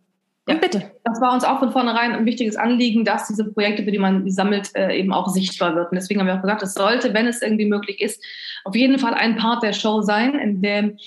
Ja, 0.49 0.55
bitte. 0.55 0.91
Das 1.03 1.19
war 1.19 1.33
uns 1.33 1.43
auch 1.43 1.59
von 1.59 1.71
vornherein 1.71 2.13
ein 2.13 2.25
wichtiges 2.25 2.55
Anliegen, 2.55 3.03
dass 3.03 3.27
diese 3.27 3.51
Projekte, 3.51 3.83
für 3.83 3.91
die 3.91 3.99
man 3.99 4.23
die 4.23 4.31
sammelt, 4.31 4.73
äh, 4.75 4.97
eben 4.97 5.11
auch 5.11 5.27
sichtbar 5.27 5.75
wird. 5.75 5.91
Und 5.91 5.95
deswegen 5.95 6.21
haben 6.21 6.27
wir 6.27 6.35
auch 6.35 6.41
gesagt, 6.41 6.63
es 6.63 6.73
sollte, 6.73 7.13
wenn 7.13 7.27
es 7.27 7.41
irgendwie 7.41 7.65
möglich 7.65 8.01
ist, 8.01 8.23
auf 8.63 8.73
jeden 8.73 8.97
Fall 8.97 9.13
ein 9.13 9.35
Part 9.35 9.61
der 9.61 9.73
Show 9.73 10.01
sein, 10.01 10.35
in 10.35 10.61
dem 10.61 10.97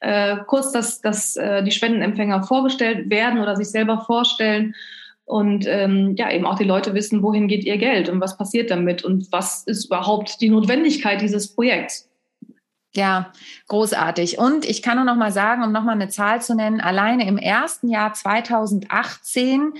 äh, 0.00 0.36
kurz 0.46 0.72
das, 0.72 1.00
das, 1.00 1.36
äh, 1.36 1.62
die 1.64 1.70
Spendenempfänger 1.70 2.42
vorgestellt 2.42 3.08
werden 3.08 3.40
oder 3.40 3.56
sich 3.56 3.70
selber 3.70 4.00
vorstellen 4.00 4.74
und 5.30 5.64
ähm, 5.68 6.16
ja 6.16 6.32
eben 6.32 6.44
auch 6.44 6.58
die 6.58 6.64
Leute 6.64 6.92
wissen, 6.92 7.22
wohin 7.22 7.46
geht 7.46 7.62
ihr 7.64 7.78
Geld 7.78 8.08
und 8.08 8.20
was 8.20 8.36
passiert 8.36 8.68
damit 8.70 9.04
und 9.04 9.30
was 9.30 9.62
ist 9.64 9.84
überhaupt 9.86 10.40
die 10.40 10.48
Notwendigkeit 10.48 11.20
dieses 11.20 11.54
Projekts. 11.54 12.08
Ja, 12.92 13.32
großartig. 13.68 14.38
Und 14.38 14.64
ich 14.64 14.82
kann 14.82 14.96
nur 14.96 15.04
noch 15.04 15.14
mal 15.14 15.30
sagen, 15.30 15.62
um 15.62 15.70
noch 15.70 15.84
mal 15.84 15.92
eine 15.92 16.08
Zahl 16.08 16.42
zu 16.42 16.56
nennen, 16.56 16.80
alleine 16.80 17.28
im 17.28 17.38
ersten 17.38 17.88
Jahr 17.88 18.12
2018 18.12 19.74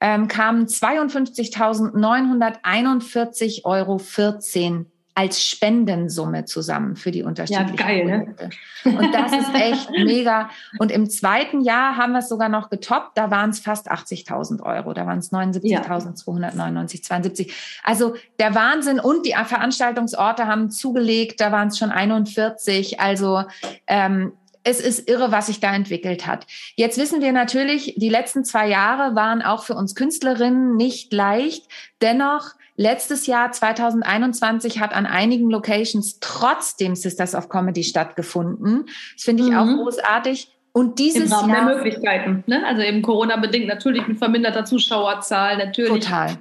ähm, 0.00 0.26
kamen 0.26 0.66
52.941,14 0.66 3.64
Euro 3.64 3.98
als 5.16 5.42
Spendensumme 5.42 6.44
zusammen 6.44 6.94
für 6.94 7.10
die 7.10 7.22
unterschiedlichen 7.22 7.74
ja, 7.74 7.86
geil, 7.86 8.04
ne? 8.04 8.18
Projekte. 8.18 8.50
Ne? 8.84 8.98
Und 8.98 9.14
das 9.14 9.32
ist 9.32 9.54
echt 9.54 9.90
mega. 10.04 10.50
Und 10.78 10.92
im 10.92 11.08
zweiten 11.08 11.62
Jahr 11.62 11.96
haben 11.96 12.12
wir 12.12 12.18
es 12.18 12.28
sogar 12.28 12.50
noch 12.50 12.68
getoppt. 12.68 13.16
Da 13.16 13.30
waren 13.30 13.48
es 13.48 13.58
fast 13.58 13.90
80.000 13.90 14.62
Euro. 14.62 14.92
Da 14.92 15.06
waren 15.06 15.20
es 15.20 15.32
79.299, 15.32 17.02
72. 17.02 17.54
Also 17.82 18.14
der 18.38 18.54
Wahnsinn. 18.54 19.00
Und 19.00 19.24
die 19.24 19.32
Veranstaltungsorte 19.32 20.46
haben 20.46 20.70
zugelegt. 20.70 21.40
Da 21.40 21.50
waren 21.50 21.68
es 21.68 21.78
schon 21.78 21.90
41. 21.90 23.00
Also 23.00 23.44
ähm, 23.86 24.32
es 24.64 24.80
ist 24.80 25.08
irre, 25.08 25.32
was 25.32 25.46
sich 25.46 25.60
da 25.60 25.74
entwickelt 25.74 26.26
hat. 26.26 26.46
Jetzt 26.74 26.98
wissen 26.98 27.22
wir 27.22 27.32
natürlich, 27.32 27.94
die 27.96 28.10
letzten 28.10 28.44
zwei 28.44 28.68
Jahre 28.68 29.14
waren 29.14 29.40
auch 29.40 29.64
für 29.64 29.76
uns 29.76 29.94
Künstlerinnen 29.94 30.76
nicht 30.76 31.10
leicht. 31.14 31.68
Dennoch 32.02 32.50
Letztes 32.76 33.26
Jahr 33.26 33.52
2021 33.52 34.80
hat 34.80 34.92
an 34.92 35.06
einigen 35.06 35.50
Locations 35.50 36.18
trotzdem 36.20 36.94
Sisters 36.94 37.34
of 37.34 37.48
Comedy 37.48 37.82
stattgefunden. 37.82 38.86
Das 39.14 39.24
finde 39.24 39.44
ich 39.44 39.50
mhm. 39.50 39.56
auch 39.56 39.66
großartig. 39.66 40.52
Und 40.72 40.98
dieses 40.98 41.30
Im 41.30 41.32
Rahmen 41.32 41.54
Jahr, 41.54 41.64
der 41.64 41.76
Möglichkeiten, 41.76 42.44
ne? 42.46 42.62
also 42.66 42.82
eben 42.82 43.00
Corona-bedingt 43.00 43.66
natürlich 43.66 44.06
mit 44.06 44.18
verminderter 44.18 44.66
Zuschauerzahl, 44.66 45.56
natürlich. 45.56 46.04
Total 46.04 46.36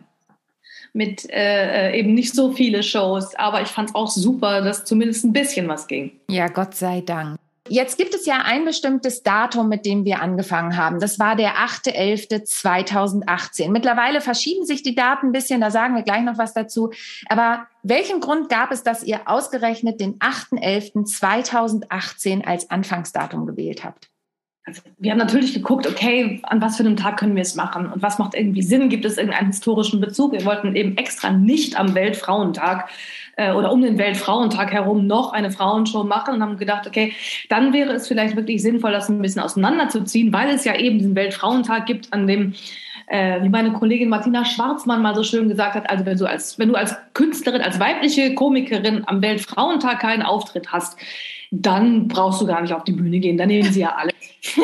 mit 0.96 1.30
äh, 1.30 1.90
äh 1.92 2.00
eben 2.00 2.14
nicht 2.14 2.34
so 2.34 2.54
viele 2.54 2.82
Shows, 2.82 3.36
aber 3.36 3.62
ich 3.62 3.68
fand 3.68 3.90
es 3.90 3.96
auch 3.96 4.08
super, 4.08 4.62
dass 4.62 4.86
zumindest 4.86 5.26
ein 5.26 5.34
bisschen 5.34 5.68
was 5.68 5.88
ging. 5.88 6.12
Ja, 6.30 6.48
Gott 6.48 6.74
sei 6.74 7.02
Dank. 7.02 7.38
Jetzt 7.68 7.98
gibt 7.98 8.14
es 8.14 8.28
ja 8.28 8.44
ein 8.46 8.64
bestimmtes 8.64 9.24
Datum, 9.24 9.70
mit 9.70 9.88
dem 9.88 10.06
wir 10.06 10.22
angefangen 10.22 10.78
haben. 10.78 11.00
Das 11.00 11.18
war 11.18 11.36
der 11.36 11.56
8.11.2018. 11.56 13.72
Mittlerweile 13.72 14.22
verschieben 14.22 14.68
sich 14.68 14.84
die 14.84 14.94
Daten 14.94 15.26
ein 15.28 15.32
bisschen, 15.32 15.62
da 15.62 15.72
sagen 15.72 15.96
wir 15.96 16.04
gleich 16.04 16.22
noch 16.22 16.38
was 16.38 16.54
dazu. 16.54 16.92
Aber 17.28 17.66
welchen 17.82 18.20
Grund 18.20 18.50
gab 18.50 18.72
es, 18.72 18.84
dass 18.84 19.04
ihr 19.04 19.28
ausgerechnet 19.28 20.00
den 20.00 20.20
8.11.2018 20.20 22.46
als 22.46 22.70
Anfangsdatum 22.70 23.48
gewählt 23.48 23.84
habt? 23.84 24.12
Also 24.68 24.82
wir 24.98 25.12
haben 25.12 25.20
natürlich 25.20 25.54
geguckt, 25.54 25.86
okay, 25.86 26.40
an 26.44 26.60
was 26.60 26.78
für 26.78 26.84
einem 26.84 26.98
Tag 26.98 27.18
können 27.18 27.36
wir 27.36 27.44
es 27.44 27.54
machen 27.54 27.92
und 27.92 28.02
was 28.02 28.18
macht 28.18 28.34
irgendwie 28.34 28.64
Sinn? 28.64 28.90
Gibt 28.90 29.06
es 29.06 29.18
irgendeinen 29.18 29.48
historischen 29.48 30.02
Bezug? 30.02 30.32
Wir 30.32 30.44
wollten 30.44 30.76
eben 30.76 30.98
extra 30.98 31.32
nicht 31.32 31.80
am 31.80 31.94
Weltfrauentag 31.94 32.90
äh, 33.38 33.52
oder 33.52 33.72
um 33.72 33.82
den 33.82 33.98
Weltfrauentag 33.98 34.72
herum 34.72 35.08
noch 35.08 35.34
eine 35.34 35.52
Frauenshow 35.52 36.04
machen 36.04 36.36
und 36.36 36.42
haben 36.42 36.58
gedacht, 36.58 36.88
okay, 36.88 37.14
dann 37.50 37.74
wäre 37.74 37.94
es 37.94 38.08
vielleicht 38.08 38.36
wirklich 38.36 38.62
sinnvoll, 38.62 38.92
das 38.92 39.10
ein 39.10 39.22
bisschen 39.22 39.42
auseinanderzuziehen, 39.42 40.34
weil 40.34 40.50
es 40.50 40.66
ja 40.66 40.76
eben 40.76 41.00
diesen 41.00 41.16
Weltfrauentag 41.16 41.86
gibt, 41.86 42.12
an 42.14 42.28
dem 42.28 42.54
äh, 43.08 43.44
wie 43.44 43.50
meine 43.50 43.72
Kollegin 43.72 44.10
Martina 44.10 44.46
Schwarzmann 44.46 45.02
mal 45.02 45.16
so 45.16 45.24
schön 45.24 45.48
gesagt 45.48 45.76
hat, 45.76 45.90
also 45.90 46.06
wenn 46.06 46.18
du 46.18 46.26
als, 46.26 46.58
wenn 46.58 46.70
du 46.70 46.76
als 46.76 46.96
Künstlerin, 47.14 47.62
als 47.62 47.80
weibliche 47.80 48.34
Komikerin 48.34 49.04
am 49.06 49.22
Weltfrauentag 49.22 50.00
keinen 50.00 50.24
Auftritt 50.24 50.72
hast, 50.72 50.98
dann 51.52 52.08
brauchst 52.08 52.42
du 52.42 52.48
gar 52.48 52.62
nicht 52.62 52.74
auf 52.74 52.84
die 52.84 52.94
Bühne 52.94 53.20
gehen, 53.20 53.38
dann 53.38 53.48
nehmen 53.48 53.72
sie 53.72 53.82
ja 53.82 53.96
alle. 53.96 54.12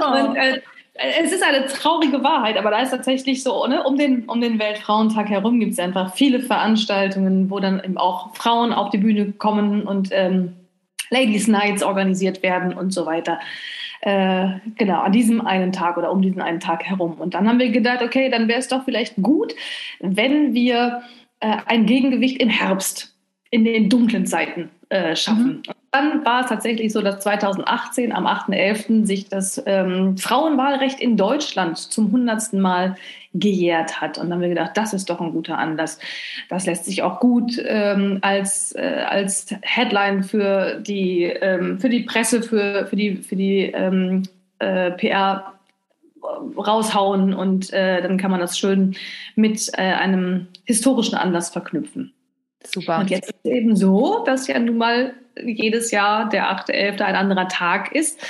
oh. 0.00 0.28
Und, 0.28 0.36
äh, 0.36 0.60
es 1.00 1.32
ist 1.32 1.42
eine 1.42 1.66
traurige 1.66 2.22
Wahrheit, 2.22 2.58
aber 2.58 2.70
da 2.70 2.80
ist 2.80 2.90
tatsächlich 2.90 3.42
so, 3.42 3.66
ne, 3.66 3.82
um, 3.84 3.96
den, 3.96 4.24
um 4.28 4.40
den 4.40 4.58
Weltfrauentag 4.58 5.30
herum 5.30 5.58
gibt 5.58 5.72
es 5.72 5.78
einfach 5.78 6.14
viele 6.14 6.40
Veranstaltungen, 6.40 7.50
wo 7.50 7.58
dann 7.58 7.82
eben 7.82 7.96
auch 7.96 8.34
Frauen 8.36 8.72
auf 8.72 8.90
die 8.90 8.98
Bühne 8.98 9.32
kommen 9.32 9.84
und 9.84 10.10
ähm, 10.12 10.56
Ladies 11.08 11.48
Nights 11.48 11.82
organisiert 11.82 12.42
werden 12.42 12.74
und 12.74 12.92
so 12.92 13.06
weiter. 13.06 13.40
Äh, 14.02 14.48
genau, 14.76 15.00
an 15.00 15.12
diesem 15.12 15.40
einen 15.40 15.72
Tag 15.72 15.96
oder 15.96 16.12
um 16.12 16.22
diesen 16.22 16.40
einen 16.40 16.60
Tag 16.60 16.84
herum. 16.84 17.14
Und 17.14 17.34
dann 17.34 17.48
haben 17.48 17.58
wir 17.58 17.70
gedacht, 17.70 18.02
okay, 18.02 18.30
dann 18.30 18.46
wäre 18.46 18.58
es 18.58 18.68
doch 18.68 18.84
vielleicht 18.84 19.16
gut, 19.16 19.54
wenn 20.00 20.54
wir 20.54 21.02
äh, 21.40 21.56
ein 21.66 21.86
Gegengewicht 21.86 22.40
im 22.40 22.48
Herbst 22.48 23.14
in 23.50 23.64
den 23.64 23.88
dunklen 23.88 24.26
Zeiten 24.26 24.70
äh, 24.90 25.16
schaffen. 25.16 25.62
Mhm. 25.66 25.79
Dann 25.92 26.24
war 26.24 26.42
es 26.42 26.46
tatsächlich 26.46 26.92
so, 26.92 27.02
dass 27.02 27.20
2018 27.20 28.12
am 28.12 28.24
8.11. 28.24 29.06
sich 29.06 29.28
das 29.28 29.60
ähm, 29.66 30.16
Frauenwahlrecht 30.16 31.00
in 31.00 31.16
Deutschland 31.16 31.78
zum 31.78 32.12
hundertsten 32.12 32.60
Mal 32.60 32.96
gejährt 33.34 34.00
hat. 34.00 34.16
Und 34.16 34.24
dann 34.24 34.34
haben 34.34 34.40
wir 34.42 34.48
gedacht, 34.50 34.76
das 34.76 34.92
ist 34.92 35.10
doch 35.10 35.20
ein 35.20 35.32
guter 35.32 35.58
Anlass. 35.58 35.98
Das 36.48 36.66
lässt 36.66 36.84
sich 36.84 37.02
auch 37.02 37.18
gut 37.18 37.60
ähm, 37.64 38.18
als, 38.22 38.72
äh, 38.76 39.04
als 39.08 39.52
Headline 39.62 40.22
für 40.22 40.80
die, 40.80 41.24
ähm, 41.24 41.80
für 41.80 41.88
die 41.88 42.04
Presse, 42.04 42.42
für, 42.42 42.86
für 42.86 42.96
die, 42.96 43.16
für 43.16 43.36
die 43.36 43.62
ähm, 43.62 44.22
äh, 44.60 44.92
PR 44.92 45.54
raushauen 46.22 47.34
und 47.34 47.72
äh, 47.72 48.02
dann 48.02 48.18
kann 48.18 48.30
man 48.30 48.40
das 48.40 48.58
schön 48.58 48.94
mit 49.34 49.70
äh, 49.72 49.94
einem 49.94 50.48
historischen 50.64 51.16
Anlass 51.16 51.50
verknüpfen. 51.50 52.12
Super. 52.64 52.98
Und 52.98 53.10
jetzt 53.10 53.30
ist 53.30 53.40
es 53.42 53.50
eben 53.50 53.76
so, 53.76 54.22
dass 54.24 54.46
ja 54.46 54.58
nun 54.58 54.78
mal 54.78 55.14
jedes 55.42 55.90
Jahr 55.90 56.28
der 56.28 56.50
8.11. 56.50 57.00
ein 57.00 57.16
anderer 57.16 57.48
Tag 57.48 57.94
ist. 57.94 58.20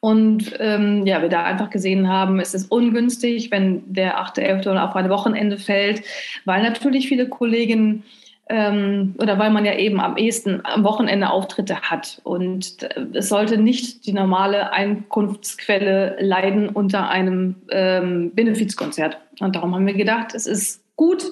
Und 0.00 0.54
ähm, 0.60 1.06
ja, 1.06 1.22
wir 1.22 1.28
da 1.28 1.42
einfach 1.42 1.70
gesehen 1.70 2.08
haben, 2.08 2.38
es 2.38 2.54
ist 2.54 2.70
ungünstig, 2.70 3.50
wenn 3.50 3.82
der 3.92 4.20
8.11. 4.20 4.76
auf 4.78 4.94
ein 4.94 5.10
Wochenende 5.10 5.58
fällt, 5.58 6.02
weil 6.44 6.62
natürlich 6.62 7.08
viele 7.08 7.28
Kolleginnen 7.28 8.04
ähm, 8.48 9.14
oder 9.18 9.38
weil 9.38 9.50
man 9.50 9.64
ja 9.64 9.74
eben 9.74 10.00
am 10.00 10.16
ehesten 10.16 10.60
am 10.64 10.84
Wochenende 10.84 11.30
Auftritte 11.30 11.80
hat. 11.82 12.20
Und 12.22 12.82
äh, 12.82 13.06
es 13.14 13.28
sollte 13.28 13.58
nicht 13.58 14.06
die 14.06 14.12
normale 14.12 14.72
Einkunftsquelle 14.72 16.16
leiden 16.20 16.68
unter 16.68 17.10
einem 17.10 17.56
ähm, 17.70 18.32
Benefizkonzert. 18.34 19.18
Und 19.40 19.56
darum 19.56 19.74
haben 19.74 19.86
wir 19.86 19.94
gedacht, 19.94 20.34
es 20.34 20.46
ist 20.46 20.82
gut, 20.96 21.24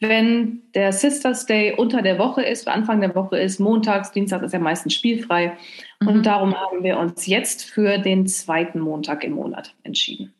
wenn 0.00 0.62
der 0.74 0.92
Sisters 0.92 1.46
Day 1.46 1.74
unter 1.76 2.02
der 2.02 2.18
Woche 2.18 2.42
ist, 2.42 2.68
Anfang 2.68 3.00
der 3.00 3.14
Woche 3.14 3.38
ist, 3.38 3.58
montags, 3.58 4.12
dienstags 4.12 4.44
ist 4.44 4.52
ja 4.52 4.58
meistens 4.58 4.94
spielfrei. 4.94 5.56
Mhm. 6.00 6.08
Und 6.08 6.26
darum 6.26 6.54
haben 6.54 6.84
wir 6.84 6.98
uns 6.98 7.26
jetzt 7.26 7.64
für 7.64 7.98
den 7.98 8.26
zweiten 8.26 8.78
Montag 8.78 9.24
im 9.24 9.32
Monat 9.32 9.74
entschieden. 9.82 10.32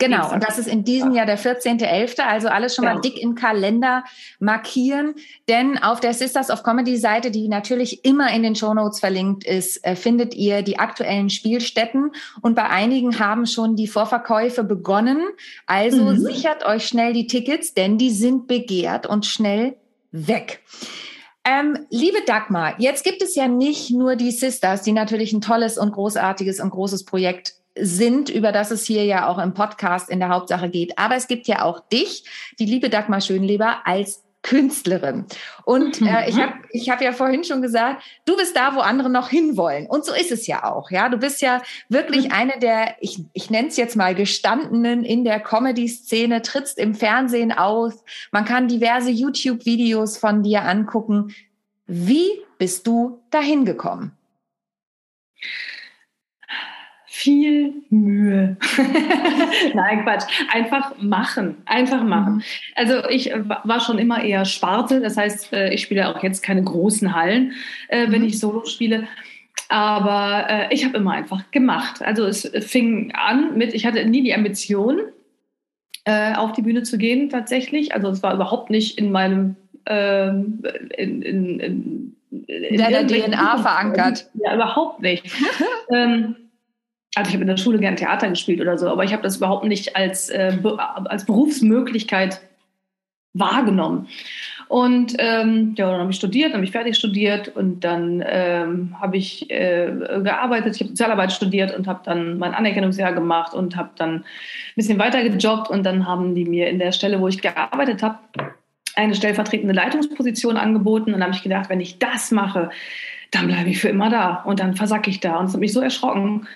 Genau, 0.00 0.32
und 0.32 0.44
das 0.44 0.60
ist 0.60 0.68
in 0.68 0.84
diesem 0.84 1.12
Jahr 1.12 1.26
der 1.26 1.38
14.11., 1.38 2.20
also 2.20 2.46
alles 2.46 2.76
schon 2.76 2.84
mal 2.84 3.00
dick 3.00 3.20
im 3.20 3.34
Kalender 3.34 4.04
markieren, 4.38 5.16
denn 5.48 5.76
auf 5.76 5.98
der 5.98 6.14
Sisters 6.14 6.50
of 6.50 6.62
Comedy 6.62 6.96
Seite, 6.96 7.32
die 7.32 7.48
natürlich 7.48 8.04
immer 8.04 8.32
in 8.32 8.44
den 8.44 8.54
Show 8.54 8.72
Notes 8.74 9.00
verlinkt 9.00 9.44
ist, 9.44 9.84
äh, 9.84 9.96
findet 9.96 10.36
ihr 10.36 10.62
die 10.62 10.78
aktuellen 10.78 11.30
Spielstätten 11.30 12.12
und 12.42 12.54
bei 12.54 12.68
einigen 12.68 13.18
haben 13.18 13.44
schon 13.46 13.74
die 13.74 13.88
Vorverkäufe 13.88 14.62
begonnen. 14.62 15.20
Also 15.66 16.04
mhm. 16.04 16.18
sichert 16.18 16.64
euch 16.64 16.86
schnell 16.86 17.12
die 17.12 17.26
Tickets, 17.26 17.74
denn 17.74 17.98
die 17.98 18.10
sind 18.10 18.46
begehrt 18.46 19.04
und 19.04 19.26
schnell 19.26 19.76
weg. 20.12 20.60
Ähm, 21.44 21.86
liebe 21.90 22.18
Dagmar, 22.24 22.74
jetzt 22.78 23.02
gibt 23.02 23.22
es 23.22 23.34
ja 23.34 23.48
nicht 23.48 23.90
nur 23.90 24.14
die 24.14 24.30
Sisters, 24.30 24.82
die 24.82 24.92
natürlich 24.92 25.32
ein 25.32 25.40
tolles 25.40 25.76
und 25.76 25.92
großartiges 25.92 26.60
und 26.60 26.70
großes 26.70 27.04
Projekt 27.04 27.57
sind, 27.80 28.28
über 28.28 28.52
das 28.52 28.70
es 28.70 28.84
hier 28.84 29.04
ja 29.04 29.28
auch 29.28 29.38
im 29.38 29.54
Podcast 29.54 30.10
in 30.10 30.20
der 30.20 30.28
Hauptsache 30.28 30.68
geht. 30.68 30.98
Aber 30.98 31.16
es 31.16 31.28
gibt 31.28 31.46
ja 31.46 31.62
auch 31.62 31.80
dich, 31.88 32.24
die 32.58 32.66
liebe 32.66 32.90
Dagmar 32.90 33.20
Schönleber, 33.20 33.86
als 33.86 34.22
Künstlerin. 34.42 35.26
Und 35.64 36.00
äh, 36.00 36.28
ich 36.28 36.36
habe 36.36 36.54
ich 36.70 36.88
hab 36.88 37.02
ja 37.02 37.12
vorhin 37.12 37.44
schon 37.44 37.60
gesagt, 37.60 38.02
du 38.24 38.36
bist 38.36 38.56
da, 38.56 38.74
wo 38.74 38.80
andere 38.80 39.10
noch 39.10 39.28
hinwollen. 39.28 39.86
Und 39.86 40.04
so 40.04 40.14
ist 40.14 40.30
es 40.30 40.46
ja 40.46 40.64
auch. 40.64 40.90
Ja, 40.90 41.08
du 41.08 41.18
bist 41.18 41.42
ja 41.42 41.60
wirklich 41.88 42.26
mhm. 42.26 42.32
eine 42.32 42.58
der, 42.58 42.96
ich, 43.00 43.24
ich 43.32 43.50
nenne 43.50 43.68
es 43.68 43.76
jetzt 43.76 43.96
mal 43.96 44.14
gestandenen 44.14 45.04
in 45.04 45.24
der 45.24 45.40
Comedy-Szene, 45.40 46.42
trittst 46.42 46.78
im 46.78 46.94
Fernsehen 46.94 47.52
aus. 47.52 48.04
Man 48.30 48.44
kann 48.44 48.68
diverse 48.68 49.10
YouTube-Videos 49.10 50.16
von 50.16 50.42
dir 50.42 50.62
angucken. 50.62 51.34
Wie 51.86 52.28
bist 52.58 52.86
du 52.86 53.20
dahin 53.30 53.64
gekommen? 53.64 54.12
Viel 57.18 57.82
Mühe. 57.90 58.56
Nein, 59.74 60.04
Quatsch. 60.04 60.22
Einfach 60.52 60.92
machen. 61.00 61.56
Einfach 61.66 62.04
machen. 62.04 62.34
Mhm. 62.34 62.42
Also 62.76 63.08
ich 63.08 63.32
war 63.32 63.80
schon 63.80 63.98
immer 63.98 64.22
eher 64.22 64.44
Sparte. 64.44 65.00
Das 65.00 65.16
heißt, 65.16 65.52
äh, 65.52 65.74
ich 65.74 65.82
spiele 65.82 66.08
auch 66.08 66.22
jetzt 66.22 66.42
keine 66.42 66.62
großen 66.62 67.16
Hallen, 67.16 67.54
äh, 67.88 68.06
wenn 68.10 68.22
mhm. 68.22 68.28
ich 68.28 68.38
Solo 68.38 68.64
spiele. 68.66 69.08
Aber 69.68 70.46
äh, 70.48 70.72
ich 70.72 70.84
habe 70.84 70.96
immer 70.96 71.10
einfach 71.10 71.50
gemacht. 71.50 72.02
Also 72.02 72.24
es 72.24 72.48
fing 72.60 73.12
an 73.14 73.58
mit, 73.58 73.74
ich 73.74 73.84
hatte 73.84 74.04
nie 74.06 74.22
die 74.22 74.34
Ambition, 74.34 75.00
auf 76.36 76.52
die 76.52 76.62
Bühne 76.62 76.84
zu 76.84 76.96
gehen 76.96 77.28
tatsächlich. 77.28 77.92
Also 77.92 78.08
es 78.08 78.22
war 78.22 78.32
überhaupt 78.32 78.70
nicht 78.70 78.96
in 78.96 79.12
meinem 79.12 79.56
ähm, 79.84 80.62
in, 80.96 81.20
in, 81.20 81.60
in, 81.60 82.16
in 82.30 82.78
deiner 82.78 83.06
DNA 83.06 83.58
verankert. 83.58 84.30
Ja, 84.42 84.54
überhaupt 84.54 85.02
nicht. 85.02 85.26
ähm, 85.92 86.47
also 87.18 87.28
ich 87.28 87.34
habe 87.34 87.42
in 87.42 87.48
der 87.48 87.56
Schule 87.56 87.78
gern 87.78 87.96
Theater 87.96 88.28
gespielt 88.28 88.60
oder 88.60 88.78
so, 88.78 88.88
aber 88.88 89.04
ich 89.04 89.12
habe 89.12 89.22
das 89.22 89.36
überhaupt 89.36 89.64
nicht 89.64 89.96
als, 89.96 90.30
äh, 90.30 90.56
als 91.04 91.26
Berufsmöglichkeit 91.26 92.40
wahrgenommen. 93.34 94.08
Und 94.68 95.14
ähm, 95.18 95.74
ja, 95.78 95.90
dann 95.90 96.00
habe 96.00 96.10
ich 96.10 96.16
studiert, 96.16 96.50
dann 96.50 96.56
habe 96.56 96.64
ich 96.64 96.72
fertig 96.72 96.94
studiert 96.94 97.48
und 97.56 97.80
dann 97.84 98.22
ähm, 98.26 98.94
habe 99.00 99.16
ich 99.16 99.50
äh, 99.50 99.90
gearbeitet. 100.22 100.74
Ich 100.74 100.80
habe 100.82 100.90
Sozialarbeit 100.90 101.32
studiert 101.32 101.74
und 101.74 101.86
habe 101.86 102.00
dann 102.04 102.38
mein 102.38 102.52
Anerkennungsjahr 102.52 103.14
gemacht 103.14 103.54
und 103.54 103.76
habe 103.76 103.90
dann 103.96 104.16
ein 104.16 104.24
bisschen 104.76 104.98
weiter 104.98 105.26
gejobbt 105.26 105.70
und 105.70 105.84
dann 105.84 106.06
haben 106.06 106.34
die 106.34 106.44
mir 106.44 106.68
in 106.68 106.78
der 106.78 106.92
Stelle, 106.92 107.18
wo 107.20 107.28
ich 107.28 107.40
gearbeitet 107.40 108.02
habe, 108.02 108.18
eine 108.94 109.14
stellvertretende 109.14 109.74
Leitungsposition 109.74 110.58
angeboten. 110.58 111.14
Und 111.14 111.22
habe 111.22 111.32
ich 111.32 111.42
gedacht, 111.42 111.70
wenn 111.70 111.80
ich 111.80 111.98
das 111.98 112.30
mache, 112.30 112.68
dann 113.30 113.46
bleibe 113.46 113.70
ich 113.70 113.80
für 113.80 113.88
immer 113.88 114.10
da 114.10 114.42
und 114.44 114.60
dann 114.60 114.74
versacke 114.74 115.10
ich 115.10 115.20
da. 115.20 115.36
Und 115.36 115.46
es 115.46 115.52
hat 115.52 115.60
mich 115.60 115.72
so 115.72 115.80
erschrocken, 115.80 116.46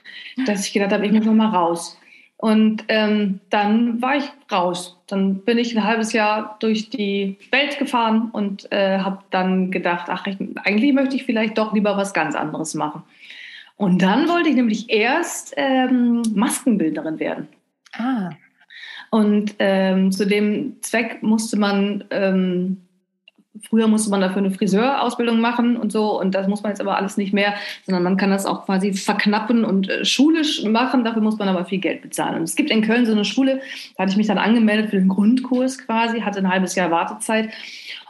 dass 0.47 0.67
ich 0.67 0.73
gedacht 0.73 0.93
habe, 0.93 1.07
ich 1.07 1.13
muss 1.13 1.25
noch 1.25 1.35
mal 1.35 1.49
raus. 1.49 1.99
Und 2.37 2.85
ähm, 2.89 3.39
dann 3.51 4.03
war 4.03 4.17
ich 4.17 4.25
raus. 4.51 4.99
Dann 5.07 5.45
bin 5.45 5.59
ich 5.59 5.77
ein 5.77 5.85
halbes 5.85 6.13
Jahr 6.13 6.57
durch 6.59 6.91
die 6.91 7.39
Welt 7.53 7.79
gefahren 7.79 8.31
und 8.33 8.71
äh, 8.73 8.99
habe 8.99 9.19
dann 9.31 9.71
gedacht, 9.71 10.07
ach, 10.09 10.27
ich, 10.27 10.37
eigentlich 10.65 10.93
möchte 10.93 11.15
ich 11.15 11.25
vielleicht 11.25 11.57
doch 11.57 11.73
lieber 11.73 11.97
was 11.97 12.13
ganz 12.13 12.35
anderes 12.35 12.75
machen. 12.75 13.05
Und 13.77 14.03
dann 14.03 14.29
wollte 14.29 14.49
ich 14.49 14.57
nämlich 14.57 14.91
erst 14.91 15.55
ähm, 15.57 16.23
Maskenbildnerin 16.35 17.21
werden. 17.21 17.49
Ah. 17.93 18.31
Und 19.11 19.55
ähm, 19.59 20.11
zu 20.11 20.27
dem 20.27 20.83
Zweck 20.83 21.23
musste 21.23 21.57
man 21.59 22.05
ähm, 22.11 22.79
Früher 23.69 23.87
musste 23.87 24.11
man 24.11 24.23
dafür 24.23 24.39
eine 24.39 24.51
Friseurausbildung 24.51 25.41
machen 25.41 25.77
und 25.77 25.93
so 25.93 26.19
und 26.19 26.35
das 26.35 26.49
muss 26.49 26.63
man 26.63 26.73
jetzt 26.73 26.81
aber 26.81 26.97
alles 26.97 27.19
nicht 27.19 27.35
mehr, 27.35 27.55
sondern 27.85 28.03
man 28.03 28.17
kann 28.17 28.31
das 28.31 28.47
auch 28.47 28.65
quasi 28.65 28.95
verknappen 28.95 29.65
und 29.65 29.91
äh, 29.91 30.05
schulisch 30.05 30.65
machen. 30.65 31.05
Dafür 31.05 31.23
muss 31.23 31.39
man 31.39 31.49
aber 31.49 31.67
viel 31.67 31.79
Geld 31.79 32.01
bezahlen. 32.01 32.37
Und 32.37 32.45
es 32.45 32.57
gibt 32.57 32.71
in 32.71 32.83
Köln 32.83 33.05
so 33.05 33.13
eine 33.13 33.27
Schule, 33.27 33.61
da 33.97 34.03
hatte 34.03 34.13
ich 34.13 34.17
mich 34.17 34.27
dann 34.27 34.39
angemeldet 34.39 34.91
für 34.91 34.97
den 34.97 35.09
Grundkurs 35.09 35.79
quasi, 35.79 36.21
hatte 36.21 36.39
ein 36.39 36.49
halbes 36.49 36.75
Jahr 36.75 36.91
Wartezeit 36.91 37.51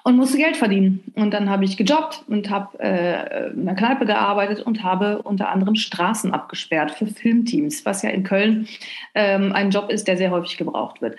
und 0.04 0.16
musste 0.16 0.38
Geld 0.38 0.56
verdienen. 0.56 1.02
Und 1.14 1.32
dann 1.32 1.50
habe 1.50 1.64
ich 1.64 1.76
gejobbt 1.76 2.24
und 2.28 2.50
habe 2.50 2.78
äh, 2.80 3.50
in 3.50 3.68
einer 3.68 3.74
Kneipe 3.74 4.06
gearbeitet 4.06 4.60
und 4.60 4.82
habe 4.82 5.22
unter 5.22 5.50
anderem 5.50 5.74
Straßen 5.74 6.32
abgesperrt 6.32 6.92
für 6.92 7.06
Filmteams, 7.06 7.84
was 7.84 8.02
ja 8.02 8.10
in 8.10 8.22
Köln 8.22 8.68
ähm, 9.14 9.52
ein 9.52 9.70
Job 9.70 9.90
ist, 9.90 10.08
der 10.08 10.16
sehr 10.16 10.30
häufig 10.30 10.56
gebraucht 10.56 11.02
wird. 11.02 11.16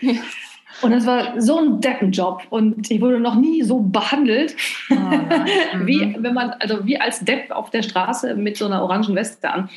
Und 0.82 0.92
das 0.92 1.06
war 1.06 1.40
so 1.42 1.60
ein 1.60 1.82
Deppenjob 1.82 2.44
und 2.50 2.90
ich 2.90 3.00
wurde 3.00 3.20
noch 3.20 3.36
nie 3.36 3.64
so 3.64 3.80
behandelt, 3.80 4.56
oh 4.90 4.96
mhm. 4.96 5.88
wie 5.88 6.16
wenn 6.20 6.34
man, 6.34 6.52
also 6.60 6.86
wie 6.86 7.00
als 7.00 7.20
Depp 7.22 7.52
auf 7.52 7.70
der 7.70 7.84
Straße 7.84 8.36
mit 8.36 8.58
so 8.58 8.66
einer 8.66 8.84
orangen 8.84 9.16
Weste 9.16 9.50
an. 9.50 9.70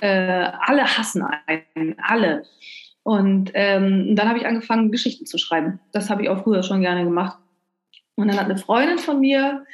Äh, 0.00 0.50
alle 0.60 0.84
hassen 0.84 1.24
einen, 1.46 1.96
alle. 1.98 2.44
Und 3.02 3.50
ähm, 3.54 4.14
dann 4.14 4.28
habe 4.28 4.38
ich 4.38 4.46
angefangen, 4.46 4.92
Geschichten 4.92 5.26
zu 5.26 5.38
schreiben. 5.38 5.80
Das 5.92 6.10
habe 6.10 6.22
ich 6.22 6.28
auch 6.28 6.42
früher 6.42 6.62
schon 6.62 6.82
gerne 6.82 7.04
gemacht. 7.04 7.38
Und 8.14 8.28
dann 8.28 8.38
hat 8.38 8.46
eine 8.46 8.58
Freundin 8.58 8.98
von 8.98 9.20
mir 9.20 9.64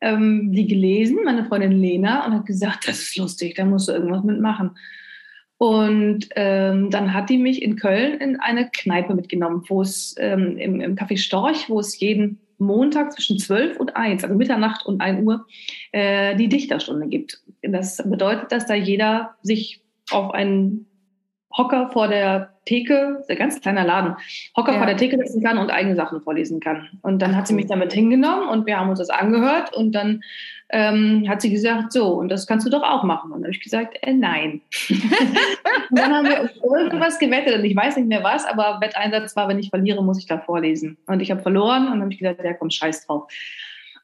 ähm, 0.00 0.52
die 0.52 0.66
gelesen, 0.66 1.18
meine 1.24 1.44
Freundin 1.44 1.72
Lena, 1.72 2.24
und 2.24 2.34
hat 2.34 2.46
gesagt, 2.46 2.88
das 2.88 3.00
ist 3.00 3.16
lustig, 3.16 3.56
da 3.56 3.64
musst 3.64 3.88
du 3.88 3.92
irgendwas 3.92 4.24
mitmachen. 4.24 4.76
Und 5.58 6.28
ähm, 6.36 6.88
dann 6.90 7.12
hat 7.12 7.30
die 7.30 7.38
mich 7.38 7.62
in 7.62 7.76
Köln 7.76 8.20
in 8.20 8.38
eine 8.38 8.70
Kneipe 8.70 9.14
mitgenommen, 9.14 9.64
wo 9.68 9.82
es 9.82 10.14
ähm, 10.18 10.56
im, 10.56 10.80
im 10.80 10.94
Café 10.94 11.16
Storch, 11.16 11.68
wo 11.68 11.80
es 11.80 11.98
jeden 11.98 12.38
Montag 12.58 13.12
zwischen 13.12 13.38
12 13.38 13.78
und 13.78 13.96
1, 13.96 14.22
also 14.22 14.36
Mitternacht 14.36 14.86
und 14.86 15.00
1 15.00 15.26
Uhr, 15.26 15.46
äh, 15.92 16.36
die 16.36 16.48
Dichterstunde 16.48 17.08
gibt. 17.08 17.42
Das 17.62 17.96
bedeutet, 17.96 18.52
dass 18.52 18.66
da 18.66 18.74
jeder 18.74 19.36
sich 19.42 19.82
auf 20.10 20.32
einen 20.32 20.86
Hocker 21.56 21.90
vor 21.90 22.08
der 22.08 22.57
Theke, 22.68 23.24
ein 23.26 23.36
ganz 23.36 23.60
kleiner 23.60 23.84
Laden, 23.84 24.16
Hocker 24.56 24.72
ja. 24.72 24.78
vor 24.78 24.86
der 24.86 24.96
Theke 24.96 25.16
setzen 25.16 25.42
kann 25.42 25.56
und 25.56 25.70
eigene 25.70 25.96
Sachen 25.96 26.20
vorlesen 26.20 26.60
kann. 26.60 26.88
Und 27.02 27.22
dann 27.22 27.34
hat 27.34 27.46
sie 27.46 27.54
mich 27.54 27.66
damit 27.66 27.92
hingenommen 27.92 28.48
und 28.48 28.66
wir 28.66 28.78
haben 28.78 28.90
uns 28.90 28.98
das 28.98 29.08
angehört 29.08 29.74
und 29.74 29.92
dann 29.92 30.22
ähm, 30.70 31.24
hat 31.26 31.40
sie 31.40 31.50
gesagt, 31.50 31.92
so, 31.92 32.12
und 32.12 32.28
das 32.28 32.46
kannst 32.46 32.66
du 32.66 32.70
doch 32.70 32.82
auch 32.82 33.02
machen. 33.02 33.32
Und 33.32 33.38
dann 33.38 33.44
habe 33.44 33.52
ich 33.52 33.62
gesagt, 33.62 33.96
äh, 34.02 34.12
nein. 34.12 34.60
und 34.90 35.98
dann 35.98 36.14
haben 36.14 36.26
wir 36.26 36.50
irgendwas 36.62 37.18
gewettet 37.18 37.58
und 37.58 37.64
ich 37.64 37.74
weiß 37.74 37.96
nicht 37.96 38.08
mehr 38.08 38.22
was, 38.22 38.44
aber 38.44 38.78
Wetteinsatz 38.82 39.34
war, 39.34 39.48
wenn 39.48 39.58
ich 39.58 39.70
verliere, 39.70 40.04
muss 40.04 40.18
ich 40.18 40.26
da 40.26 40.38
vorlesen. 40.38 40.98
Und 41.06 41.20
ich 41.20 41.30
habe 41.30 41.40
verloren 41.40 41.86
und 41.86 41.92
dann 41.92 42.02
habe 42.02 42.12
ich 42.12 42.18
gesagt, 42.18 42.44
ja 42.44 42.52
komm, 42.52 42.70
scheiß 42.70 43.06
drauf. 43.06 43.32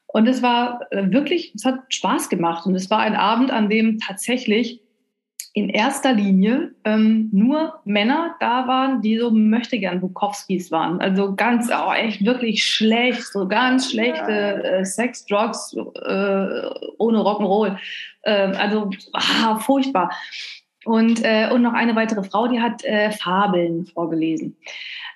Und 0.07 0.27
es 0.27 0.41
war 0.41 0.79
äh, 0.91 1.11
wirklich, 1.11 1.53
es 1.55 1.65
hat 1.65 1.81
Spaß 1.89 2.29
gemacht 2.29 2.65
und 2.65 2.73
es 2.73 2.89
war 2.89 2.99
ein 2.99 3.15
Abend, 3.15 3.51
an 3.51 3.69
dem 3.69 3.99
tatsächlich 3.99 4.81
in 5.55 5.69
erster 5.69 6.11
Linie 6.11 6.75
ähm, 6.83 7.29
nur 7.31 7.79
Männer 7.85 8.35
da 8.41 8.67
waren, 8.67 9.01
die 9.01 9.17
so 9.17 9.31
möchte 9.31 9.79
gern 9.79 10.01
Bukowskis 10.01 10.69
waren. 10.69 10.99
Also 10.99 11.33
ganz, 11.33 11.71
oh, 11.71 11.93
echt 11.93 12.25
wirklich 12.25 12.65
schlecht, 12.65 13.23
so 13.23 13.47
ganz 13.47 13.89
schlechte 13.89 14.63
äh, 14.63 14.83
Sex, 14.83 15.25
Drugs 15.25 15.73
äh, 15.73 15.79
ohne 16.97 17.19
Rock'n'Roll. 17.19 17.77
Äh, 18.23 18.31
also 18.31 18.89
ah, 19.13 19.55
furchtbar. 19.59 20.11
Und, 20.83 21.23
äh, 21.23 21.49
und 21.49 21.61
noch 21.61 21.73
eine 21.73 21.95
weitere 21.95 22.23
Frau, 22.23 22.49
die 22.49 22.59
hat 22.59 22.83
äh, 22.83 23.11
Fabeln 23.11 23.85
vorgelesen. 23.85 24.57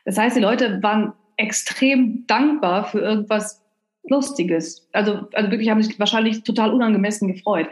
Das 0.06 0.18
heißt, 0.18 0.38
die 0.38 0.42
Leute 0.42 0.82
waren 0.82 1.12
extrem 1.36 2.26
dankbar 2.28 2.86
für 2.86 3.00
irgendwas 3.00 3.62
Lustiges. 4.08 4.88
Also, 4.94 5.28
also 5.34 5.52
wirklich 5.52 5.70
haben 5.70 5.84
sich 5.84 6.00
wahrscheinlich 6.00 6.44
total 6.44 6.74
unangemessen 6.74 7.28
gefreut. 7.28 7.68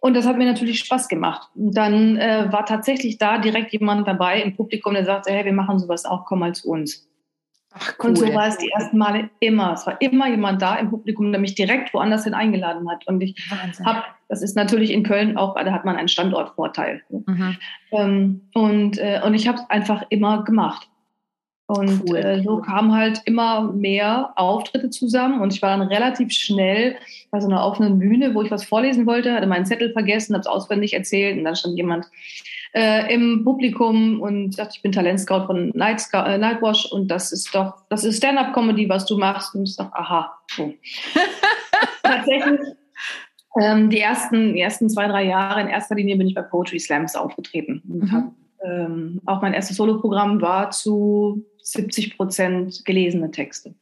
Und 0.00 0.14
das 0.14 0.26
hat 0.26 0.38
mir 0.38 0.46
natürlich 0.46 0.78
Spaß 0.80 1.08
gemacht. 1.08 1.48
Und 1.54 1.76
dann 1.76 2.16
äh, 2.16 2.46
war 2.50 2.64
tatsächlich 2.64 3.18
da 3.18 3.38
direkt 3.38 3.72
jemand 3.72 4.06
dabei 4.06 4.40
im 4.40 4.54
Publikum, 4.54 4.94
der 4.94 5.04
sagte, 5.04 5.32
hey, 5.32 5.44
wir 5.44 5.52
machen 5.52 5.78
sowas 5.78 6.04
auch, 6.04 6.24
komm 6.24 6.40
mal 6.40 6.54
zu 6.54 6.70
uns. 6.70 7.08
Ach, 7.72 7.94
cool. 7.98 8.10
Und 8.10 8.18
so 8.18 8.34
war 8.34 8.46
es 8.46 8.58
die 8.58 8.70
ersten 8.70 8.96
Male 8.96 9.30
immer. 9.40 9.72
Es 9.72 9.86
war 9.86 10.00
immer 10.00 10.28
jemand 10.28 10.62
da 10.62 10.76
im 10.76 10.90
Publikum, 10.90 11.30
der 11.32 11.40
mich 11.40 11.54
direkt 11.54 11.92
woanders 11.92 12.24
hin 12.24 12.34
eingeladen 12.34 12.88
hat. 12.90 13.06
Und 13.06 13.20
ich 13.20 13.36
habe, 13.84 14.02
das 14.28 14.42
ist 14.42 14.56
natürlich 14.56 14.90
in 14.90 15.02
Köln 15.02 15.36
auch, 15.36 15.54
da 15.54 15.70
hat 15.72 15.84
man 15.84 15.96
einen 15.96 16.08
Standortvorteil. 16.08 17.02
Mhm. 17.10 17.56
Ähm, 17.92 18.40
und, 18.54 18.98
äh, 18.98 19.20
und 19.24 19.34
ich 19.34 19.48
habe 19.48 19.58
es 19.58 19.70
einfach 19.70 20.04
immer 20.08 20.44
gemacht. 20.44 20.88
Und 21.68 22.08
cool. 22.08 22.16
äh, 22.16 22.42
so 22.42 22.62
kamen 22.62 22.94
halt 22.94 23.20
immer 23.26 23.70
mehr 23.72 24.32
Auftritte 24.36 24.88
zusammen 24.88 25.42
und 25.42 25.52
ich 25.52 25.60
war 25.60 25.76
dann 25.76 25.86
relativ 25.86 26.32
schnell 26.32 26.96
bei 27.30 27.40
so 27.40 27.46
einer 27.46 27.62
offenen 27.62 27.98
Bühne, 27.98 28.34
wo 28.34 28.40
ich 28.40 28.50
was 28.50 28.64
vorlesen 28.64 29.04
wollte, 29.04 29.34
hatte 29.34 29.46
meinen 29.46 29.66
Zettel 29.66 29.92
vergessen, 29.92 30.32
habe 30.32 30.40
es 30.40 30.46
auswendig 30.46 30.94
erzählt 30.94 31.36
und 31.36 31.44
dann 31.44 31.56
stand 31.56 31.76
jemand 31.76 32.06
äh, 32.72 33.12
im 33.12 33.44
Publikum 33.44 34.22
und 34.22 34.54
sagte, 34.54 34.76
ich 34.76 34.82
bin 34.82 34.92
Talentscout 34.92 35.44
von 35.44 35.70
Night 35.74 36.02
äh, 36.14 36.38
Nightwash 36.38 36.90
und 36.90 37.08
das 37.08 37.32
ist 37.32 37.54
doch, 37.54 37.74
das 37.90 38.02
ist 38.02 38.16
Stand-up-Comedy, 38.16 38.88
was 38.88 39.04
du 39.04 39.18
machst. 39.18 39.54
Und 39.54 39.68
ich 39.68 39.76
dachte, 39.76 39.94
aha, 39.94 40.32
so. 40.50 40.72
Tatsächlich 42.02 42.60
ähm, 43.60 43.90
die 43.90 44.00
ersten, 44.00 44.54
die 44.54 44.60
ersten 44.60 44.88
zwei, 44.88 45.06
drei 45.06 45.24
Jahre 45.24 45.60
in 45.60 45.68
erster 45.68 45.94
Linie 45.94 46.16
bin 46.16 46.28
ich 46.28 46.34
bei 46.34 46.42
Poetry 46.42 46.78
Slams 46.78 47.16
aufgetreten 47.16 47.82
und 47.88 48.04
mhm. 48.04 48.12
habe 48.12 48.32
ähm, 48.64 49.20
auch 49.26 49.40
mein 49.40 49.54
erstes 49.54 49.76
Soloprogramm 49.76 50.40
war 50.40 50.70
zu 50.70 51.44
70 51.72 52.16
Prozent 52.16 52.84
gelesene 52.84 53.30
Texte. 53.30 53.74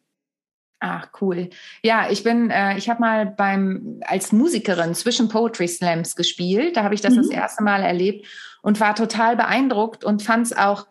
Ach, 0.79 1.09
cool. 1.21 1.49
Ja, 1.83 2.11
ich 2.11 2.23
bin, 2.23 2.51
äh, 2.51 2.77
ich 2.77 2.91
habe 2.91 3.01
mal 3.01 3.27
beim, 3.27 4.01
als 4.07 4.33
Musikerin 4.33 4.95
zwischen 4.95 5.29
Poetry 5.29 5.69
Slams 5.69 6.17
gespielt. 6.17 6.77
Da 6.77 6.85
habe 6.85 6.95
ich 6.95 7.01
das 7.01 7.15
mhm. 7.15 7.19
das 7.19 7.31
erste 7.31 7.63
Mal 7.63 7.83
erlebt 7.83 8.27
und 8.63 8.79
war 8.79 8.95
total 8.95 9.37
beeindruckt 9.37 10.05
und 10.05 10.23
fand 10.23 10.47
es 10.47 10.57
auch 10.57 10.87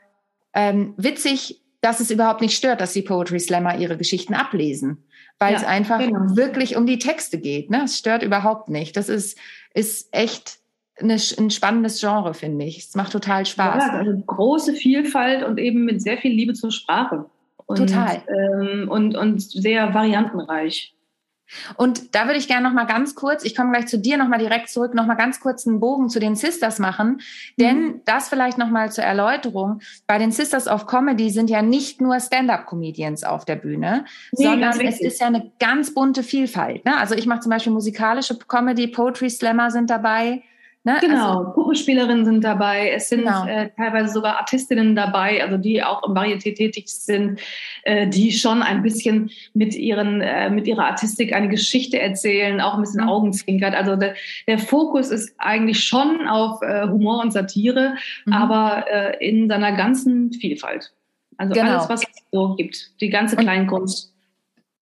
ähm, 0.55 0.95
witzig, 0.97 1.61
dass 1.81 1.99
es 1.99 2.09
überhaupt 2.09 2.41
nicht 2.41 2.55
stört, 2.55 2.81
dass 2.81 2.93
die 2.93 3.03
Poetry 3.03 3.39
Slammer 3.39 3.77
ihre 3.77 3.95
Geschichten 3.95 4.33
ablesen. 4.33 5.03
Weil 5.37 5.53
ja, 5.53 5.59
es 5.59 5.65
einfach 5.65 5.99
genau. 5.99 6.35
wirklich 6.35 6.77
um 6.77 6.87
die 6.87 6.97
Texte 6.97 7.37
geht. 7.37 7.69
Ne? 7.69 7.83
Es 7.83 7.97
stört 7.97 8.23
überhaupt 8.23 8.69
nicht. 8.69 8.97
Das 8.97 9.09
ist, 9.09 9.37
ist 9.73 10.07
echt 10.11 10.59
eine, 10.99 11.13
ein 11.13 11.49
spannendes 11.49 11.99
Genre, 11.99 12.33
finde 12.33 12.65
ich. 12.65 12.79
Es 12.79 12.95
macht 12.95 13.11
total 13.11 13.45
Spaß. 13.45 13.83
Ja, 13.83 13.93
also 13.93 14.17
große 14.17 14.73
Vielfalt 14.73 15.43
und 15.43 15.57
eben 15.57 15.85
mit 15.85 16.01
sehr 16.01 16.17
viel 16.17 16.31
Liebe 16.31 16.53
zur 16.53 16.71
Sprache. 16.71 17.25
Und, 17.65 17.77
total. 17.77 18.21
Ähm, 18.27 18.89
und, 18.89 19.17
und 19.17 19.41
sehr 19.41 19.93
variantenreich. 19.93 20.95
Und 21.77 22.15
da 22.15 22.25
würde 22.25 22.39
ich 22.39 22.47
gerne 22.47 22.67
noch 22.67 22.73
mal 22.73 22.85
ganz 22.85 23.13
kurz, 23.13 23.43
ich 23.45 23.55
komme 23.55 23.71
gleich 23.71 23.87
zu 23.87 23.99
dir 23.99 24.17
noch 24.17 24.27
mal 24.27 24.39
direkt 24.39 24.69
zurück, 24.69 24.95
noch 24.95 25.05
mal 25.05 25.15
ganz 25.15 25.39
kurz 25.39 25.67
einen 25.67 25.79
Bogen 25.79 26.09
zu 26.09 26.19
den 26.19 26.35
Sisters 26.35 26.79
machen, 26.79 27.21
denn 27.59 27.81
mhm. 27.81 28.01
das 28.05 28.29
vielleicht 28.29 28.57
noch 28.57 28.69
mal 28.69 28.91
zur 28.91 29.03
Erläuterung. 29.03 29.79
Bei 30.07 30.17
den 30.17 30.31
Sisters 30.31 30.67
of 30.67 30.87
Comedy 30.87 31.29
sind 31.29 31.49
ja 31.49 31.61
nicht 31.61 32.01
nur 32.01 32.19
Stand-up-Comedians 32.19 33.23
auf 33.23 33.45
der 33.45 33.57
Bühne, 33.57 34.05
nee, 34.31 34.45
sondern 34.45 34.81
es 34.81 34.99
ist 34.99 35.21
ja 35.21 35.27
eine 35.27 35.51
ganz 35.59 35.93
bunte 35.93 36.23
Vielfalt. 36.23 36.83
Ne? 36.83 36.97
Also 36.97 37.13
ich 37.13 37.27
mache 37.27 37.41
zum 37.41 37.51
Beispiel 37.51 37.73
musikalische 37.73 38.37
Comedy, 38.39 38.87
Poetry 38.87 39.29
Slammer 39.29 39.69
sind 39.69 39.89
dabei. 39.89 40.41
Ne? 40.85 40.97
Genau, 41.01 41.39
also, 41.39 41.51
Puppenspielerinnen 41.53 42.25
sind 42.25 42.43
dabei, 42.43 42.91
es 42.91 43.09
sind 43.09 43.21
genau. 43.21 43.47
äh, 43.47 43.71
teilweise 43.75 44.13
sogar 44.13 44.37
Artistinnen 44.37 44.95
dabei, 44.95 45.43
also 45.43 45.57
die 45.57 45.83
auch 45.83 46.07
im 46.07 46.13
Varieté 46.13 46.55
tätig 46.55 46.89
sind, 46.89 47.39
äh, 47.81 48.07
die 48.07 48.31
schon 48.31 48.61
ein 48.61 48.83
bisschen 48.83 49.31
mit 49.55 49.73
ihren 49.73 50.21
äh, 50.21 50.51
mit 50.51 50.67
ihrer 50.67 50.85
Artistik 50.85 51.33
eine 51.33 51.49
Geschichte 51.49 51.99
erzählen, 51.99 52.61
auch 52.61 52.75
ein 52.75 52.81
bisschen 52.81 53.01
mhm. 53.01 53.09
Augenzwinkert. 53.09 53.73
Also 53.73 53.95
der, 53.95 54.13
der 54.47 54.59
Fokus 54.59 55.09
ist 55.09 55.33
eigentlich 55.39 55.83
schon 55.83 56.27
auf 56.27 56.61
äh, 56.61 56.87
Humor 56.87 57.19
und 57.23 57.33
Satire, 57.33 57.95
mhm. 58.25 58.33
aber 58.33 58.85
äh, 58.87 59.27
in 59.27 59.49
seiner 59.49 59.71
ganzen 59.71 60.33
Vielfalt. 60.33 60.93
Also 61.37 61.55
genau. 61.55 61.71
alles, 61.71 61.89
was 61.89 62.01
es 62.01 62.23
so 62.31 62.55
gibt, 62.55 63.01
die 63.01 63.09
ganze 63.09 63.35
Kleinkunst. 63.35 64.14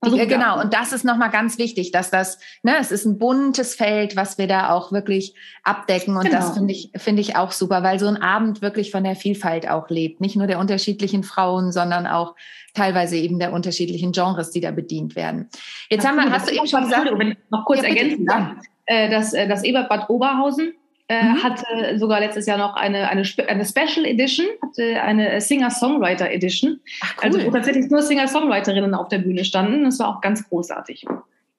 Also, 0.01 0.17
genau, 0.17 0.61
und 0.61 0.75
das 0.75 0.93
ist 0.93 1.05
nochmal 1.05 1.31
ganz 1.31 1.59
wichtig, 1.59 1.91
dass 1.91 2.11
das, 2.11 2.39
ne, 2.63 2.77
es 2.79 2.93
ist 2.93 3.05
ein 3.05 3.19
buntes 3.19 3.75
Feld, 3.75 4.15
was 4.15 4.39
wir 4.39 4.47
da 4.47 4.71
auch 4.71 4.93
wirklich 4.93 5.35
abdecken. 5.65 6.17
Und 6.17 6.27
genau. 6.27 6.37
das 6.37 6.55
finde 6.55 6.73
ich, 6.73 6.93
finde 6.95 7.21
ich 7.21 7.35
auch 7.35 7.51
super, 7.51 7.83
weil 7.83 7.99
so 7.99 8.07
ein 8.07 8.17
Abend 8.17 8.63
wirklich 8.63 8.93
von 8.93 9.03
der 9.03 9.17
Vielfalt 9.17 9.69
auch 9.69 9.91
lebt. 9.91 10.21
Nicht 10.21 10.37
nur 10.37 10.47
der 10.47 10.61
unterschiedlichen 10.61 11.25
Frauen, 11.25 11.73
sondern 11.73 12.07
auch 12.07 12.37
teilweise 12.75 13.17
eben 13.17 13.41
der 13.41 13.53
unterschiedlichen 13.53 14.13
Genres, 14.13 14.53
die 14.53 14.61
da 14.61 14.71
bedient 14.71 15.17
werden. 15.17 15.49
Jetzt 15.91 16.07
Ach, 16.07 16.11
haben 16.11 16.17
wir, 16.17 16.31
hast 16.31 16.49
du 16.49 16.55
eben 16.55 16.69
schon 16.69 16.85
gesagt. 16.85 17.11
Wenn 17.17 17.33
ich 17.33 17.39
noch 17.51 17.65
kurz 17.65 17.83
ja, 17.83 17.89
ergänzen 17.89 18.25
darf, 18.25 18.53
äh, 18.87 19.11
dass 19.11 19.33
äh, 19.33 19.49
das 19.49 19.65
Ebertbad 19.65 20.03
Bad 20.03 20.11
Oberhausen 20.11 20.75
äh, 21.09 21.23
mhm. 21.23 21.43
hatte 21.43 21.99
sogar 21.99 22.21
letztes 22.21 22.47
Jahr 22.47 22.59
noch 22.59 22.75
eine, 22.75 23.09
eine, 23.09 23.23
eine 23.49 23.65
Special 23.65 24.05
Edition, 24.05 24.47
hatte 24.63 25.03
eine 25.03 25.41
Singer-Songwriter 25.41 26.31
Edition. 26.31 26.81
Ach, 27.03 27.15
cool. 27.17 27.25
Also 27.25 27.47
wo 27.47 27.51
tatsächlich 27.51 27.91
nur 27.91 28.03
Singer-Songwriterinnen 28.03 28.95
auf 28.95 29.09
der 29.09 29.19
Bühne 29.19 29.45
standen. 29.45 29.85
Das 29.85 29.99
war 29.99 30.09
auch 30.09 30.21
ganz 30.21 30.47
großartig. 30.49 31.07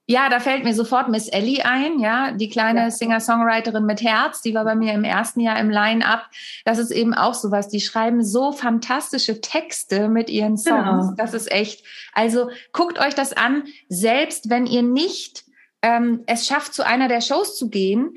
Ja, 0.05 0.27
da 0.27 0.39
fällt 0.39 0.63
mir 0.63 0.73
sofort 0.73 1.09
Miss 1.09 1.27
Ellie 1.27 1.63
ein, 1.63 1.99
ja, 1.99 2.31
die 2.31 2.49
kleine 2.49 2.79
ja. 2.79 2.89
Singer-Songwriterin 2.91 3.85
mit 3.85 4.01
Herz, 4.01 4.41
die 4.41 4.55
war 4.55 4.65
bei 4.65 4.73
mir 4.73 4.93
im 4.93 5.03
ersten 5.03 5.39
Jahr 5.39 5.59
im 5.59 5.69
Line-Up. 5.69 6.25
Das 6.65 6.79
ist 6.79 6.89
eben 6.89 7.13
auch 7.13 7.35
sowas. 7.35 7.69
Die 7.69 7.79
schreiben 7.79 8.23
so 8.23 8.51
fantastische 8.51 9.39
Texte 9.39 10.09
mit 10.09 10.31
ihren 10.31 10.57
Songs. 10.57 11.09
Genau. 11.09 11.13
Das 11.15 11.35
ist 11.35 11.51
echt. 11.51 11.83
Also 12.13 12.49
guckt 12.71 12.99
euch 12.99 13.13
das 13.13 13.33
an, 13.33 13.65
selbst 13.87 14.49
wenn 14.49 14.65
ihr 14.65 14.81
nicht 14.81 15.43
ähm, 15.83 16.23
es 16.25 16.47
schafft, 16.47 16.73
zu 16.73 16.85
einer 16.85 17.07
der 17.07 17.21
Shows 17.21 17.55
zu 17.55 17.69
gehen 17.69 18.15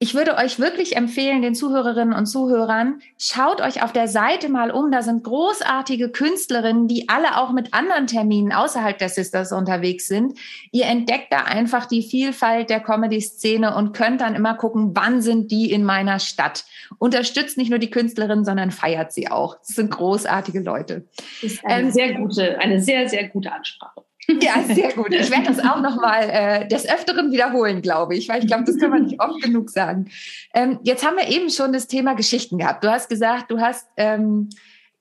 ich 0.00 0.14
würde 0.14 0.36
euch 0.36 0.60
wirklich 0.60 0.96
empfehlen, 0.96 1.42
den 1.42 1.56
Zuhörerinnen 1.56 2.14
und 2.14 2.26
Zuhörern, 2.26 3.00
schaut 3.18 3.60
euch 3.60 3.82
auf 3.82 3.92
der 3.92 4.06
Seite 4.06 4.48
mal 4.48 4.70
um. 4.70 4.92
Da 4.92 5.02
sind 5.02 5.24
großartige 5.24 6.10
Künstlerinnen, 6.10 6.86
die 6.86 7.08
alle 7.08 7.36
auch 7.36 7.50
mit 7.50 7.74
anderen 7.74 8.06
Terminen 8.06 8.52
außerhalb 8.52 8.96
der 8.96 9.08
Sisters 9.08 9.50
unterwegs 9.50 10.06
sind. 10.06 10.38
Ihr 10.70 10.86
entdeckt 10.86 11.32
da 11.32 11.38
einfach 11.38 11.86
die 11.86 12.04
Vielfalt 12.04 12.70
der 12.70 12.78
Comedy-Szene 12.78 13.74
und 13.74 13.92
könnt 13.92 14.20
dann 14.20 14.36
immer 14.36 14.54
gucken, 14.54 14.92
wann 14.94 15.20
sind 15.20 15.50
die 15.50 15.72
in 15.72 15.82
meiner 15.82 16.20
Stadt. 16.20 16.64
Unterstützt 16.98 17.58
nicht 17.58 17.70
nur 17.70 17.80
die 17.80 17.90
Künstlerinnen, 17.90 18.44
sondern 18.44 18.70
feiert 18.70 19.12
sie 19.12 19.28
auch. 19.28 19.56
Das 19.58 19.74
sind 19.74 19.90
großartige 19.90 20.60
Leute. 20.60 21.08
Das 21.42 21.52
ist 21.52 21.66
eine 21.66 21.88
ähm, 21.88 21.90
sehr 21.90 22.14
gute, 22.14 22.60
eine 22.60 22.80
sehr, 22.80 23.08
sehr 23.08 23.28
gute 23.28 23.50
Ansprache. 23.50 24.04
Ja, 24.40 24.62
sehr 24.62 24.92
gut. 24.92 25.14
Ich 25.14 25.30
werde 25.30 25.46
das 25.46 25.58
auch 25.58 25.80
noch 25.80 25.96
mal 25.96 26.28
äh, 26.28 26.68
des 26.68 26.86
Öfteren 26.88 27.32
wiederholen, 27.32 27.80
glaube 27.80 28.14
ich, 28.14 28.28
weil 28.28 28.40
ich 28.40 28.46
glaube, 28.46 28.64
das 28.64 28.76
kann 28.76 28.90
man 28.90 29.04
nicht 29.04 29.20
oft 29.20 29.40
genug 29.42 29.70
sagen. 29.70 30.10
Ähm, 30.54 30.78
jetzt 30.82 31.04
haben 31.06 31.16
wir 31.16 31.28
eben 31.28 31.50
schon 31.50 31.72
das 31.72 31.86
Thema 31.86 32.14
Geschichten 32.14 32.58
gehabt. 32.58 32.84
Du 32.84 32.90
hast 32.90 33.08
gesagt, 33.08 33.50
du 33.50 33.58
hast 33.58 33.88
ähm, 33.96 34.50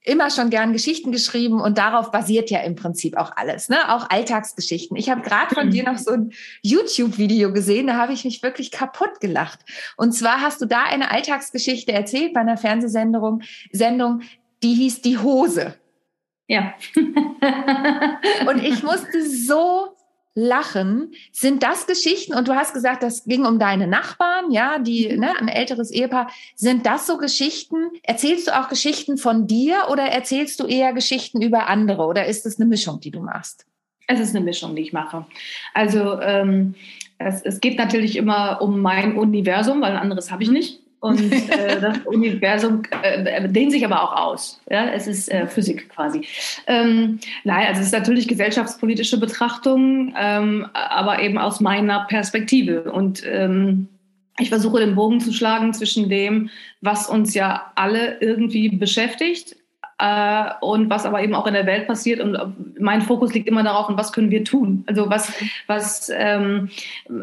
immer 0.07 0.29
schon 0.31 0.49
gern 0.49 0.71
Geschichten 0.71 1.11
geschrieben 1.11 1.59
und 1.59 1.77
darauf 1.77 2.11
basiert 2.11 2.49
ja 2.49 2.61
im 2.61 2.75
Prinzip 2.75 3.17
auch 3.17 3.33
alles, 3.35 3.67
ne? 3.67 3.93
Auch 3.93 4.09
Alltagsgeschichten. 4.09 4.95
Ich 4.95 5.09
habe 5.09 5.21
gerade 5.21 5.53
von 5.53 5.69
dir 5.69 5.83
noch 5.83 5.97
so 5.97 6.11
ein 6.11 6.31
YouTube-Video 6.61 7.51
gesehen, 7.51 7.87
da 7.87 7.95
habe 7.95 8.13
ich 8.13 8.23
mich 8.23 8.41
wirklich 8.41 8.71
kaputt 8.71 9.19
gelacht. 9.19 9.59
Und 9.97 10.13
zwar 10.13 10.39
hast 10.39 10.61
du 10.61 10.65
da 10.65 10.83
eine 10.83 11.11
Alltagsgeschichte 11.11 11.91
erzählt 11.91 12.33
bei 12.33 12.39
einer 12.39 12.55
Fernsehsendung, 12.55 13.41
Sendung, 13.73 14.21
die 14.63 14.75
hieß 14.75 15.01
Die 15.01 15.17
Hose. 15.17 15.75
Ja. 16.47 16.73
und 18.49 18.63
ich 18.63 18.83
musste 18.83 19.25
so 19.29 19.97
lachen. 20.37 21.13
Sind 21.31 21.63
das 21.63 21.87
Geschichten? 21.87 22.35
Und 22.35 22.47
du 22.47 22.53
hast 22.53 22.73
gesagt, 22.73 23.01
das 23.01 23.25
ging 23.25 23.43
um 23.43 23.57
deine 23.57 23.87
Nachbarn, 23.87 24.51
ja, 24.51 24.77
die, 24.77 25.09
mhm. 25.09 25.19
ne, 25.19 25.33
ein 25.39 25.47
älteres 25.47 25.89
Ehepaar. 25.89 26.29
Sind 26.55 26.85
das 26.85 27.07
so 27.07 27.17
Geschichten? 27.17 27.89
Erzählst 28.03 28.47
du 28.47 28.57
auch 28.57 28.69
Geschichten 28.69 29.17
von 29.17 29.47
dir 29.47 29.85
oder 29.89 30.03
erzählst 30.03 30.59
du 30.59 30.67
eher 30.67 30.93
Geschichten 30.93 31.41
über 31.41 31.67
andere? 31.67 32.05
Oder 32.05 32.27
ist 32.27 32.45
es 32.45 32.59
eine 32.59 32.67
Mischung, 32.67 32.99
die 32.99 33.11
du 33.11 33.19
machst? 33.19 33.65
Es 34.05 34.19
ist 34.19 34.35
eine 34.35 34.45
Mischung, 34.45 34.75
die 34.75 34.83
ich 34.83 34.93
mache. 34.93 35.25
Also 35.73 36.21
ähm, 36.21 36.75
es, 37.17 37.41
es 37.41 37.59
geht 37.59 37.77
natürlich 37.79 38.15
immer 38.15 38.61
um 38.61 38.79
mein 38.79 39.17
Universum, 39.17 39.81
weil 39.81 39.93
ein 39.93 39.97
anderes 39.97 40.31
habe 40.31 40.43
ich 40.43 40.51
nicht. 40.51 40.79
Und 40.99 41.31
äh, 41.51 41.79
das 41.79 41.99
Universum 42.05 42.83
äh, 43.03 43.47
dehnt 43.49 43.71
sich 43.71 43.85
aber 43.85 44.01
auch 44.01 44.15
aus. 44.15 44.59
Ja? 44.69 44.89
Es 44.89 45.07
ist 45.07 45.31
äh, 45.31 45.47
Physik 45.47 45.89
quasi. 45.89 46.25
Ähm, 46.65 47.19
nein, 47.43 47.67
also 47.67 47.81
es 47.81 47.87
ist 47.87 47.93
natürlich 47.93 48.27
gesellschaftspolitische 48.27 49.19
Betrachtung, 49.19 50.13
ähm, 50.17 50.67
aber 50.73 51.21
eben 51.21 51.37
aus 51.37 51.59
meiner 51.59 52.05
Perspektive. 52.05 52.91
Und 52.91 53.23
ähm, 53.25 53.87
ich 54.39 54.49
versuche 54.49 54.79
den 54.79 54.95
Bogen 54.95 55.19
zu 55.19 55.33
schlagen 55.33 55.73
zwischen 55.73 56.09
dem, 56.09 56.49
was 56.81 57.09
uns 57.09 57.33
ja 57.33 57.71
alle 57.75 58.19
irgendwie 58.19 58.69
beschäftigt, 58.69 59.55
äh, 59.99 60.51
und 60.61 60.89
was 60.89 61.05
aber 61.05 61.23
eben 61.23 61.33
auch 61.33 61.47
in 61.47 61.53
der 61.53 61.65
Welt 61.65 61.87
passiert. 61.87 62.19
Und 62.19 62.37
mein 62.79 63.01
Fokus 63.01 63.33
liegt 63.33 63.47
immer 63.47 63.63
darauf, 63.63 63.89
und 63.89 63.97
was 63.97 64.13
können 64.13 64.31
wir 64.31 64.43
tun? 64.43 64.83
Also 64.87 65.09
was, 65.09 65.33
was, 65.65 66.11
ähm, 66.13 66.69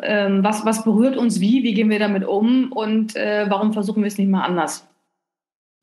ähm, 0.02 0.42
was, 0.42 0.64
was 0.64 0.84
berührt 0.84 1.16
uns 1.16 1.40
wie, 1.40 1.62
wie 1.62 1.74
gehen 1.74 1.90
wir 1.90 1.98
damit 1.98 2.24
um 2.24 2.72
und 2.72 3.14
äh, 3.16 3.46
warum 3.48 3.72
versuchen 3.72 4.02
wir 4.02 4.08
es 4.08 4.18
nicht 4.18 4.30
mal 4.30 4.42
anders? 4.42 4.86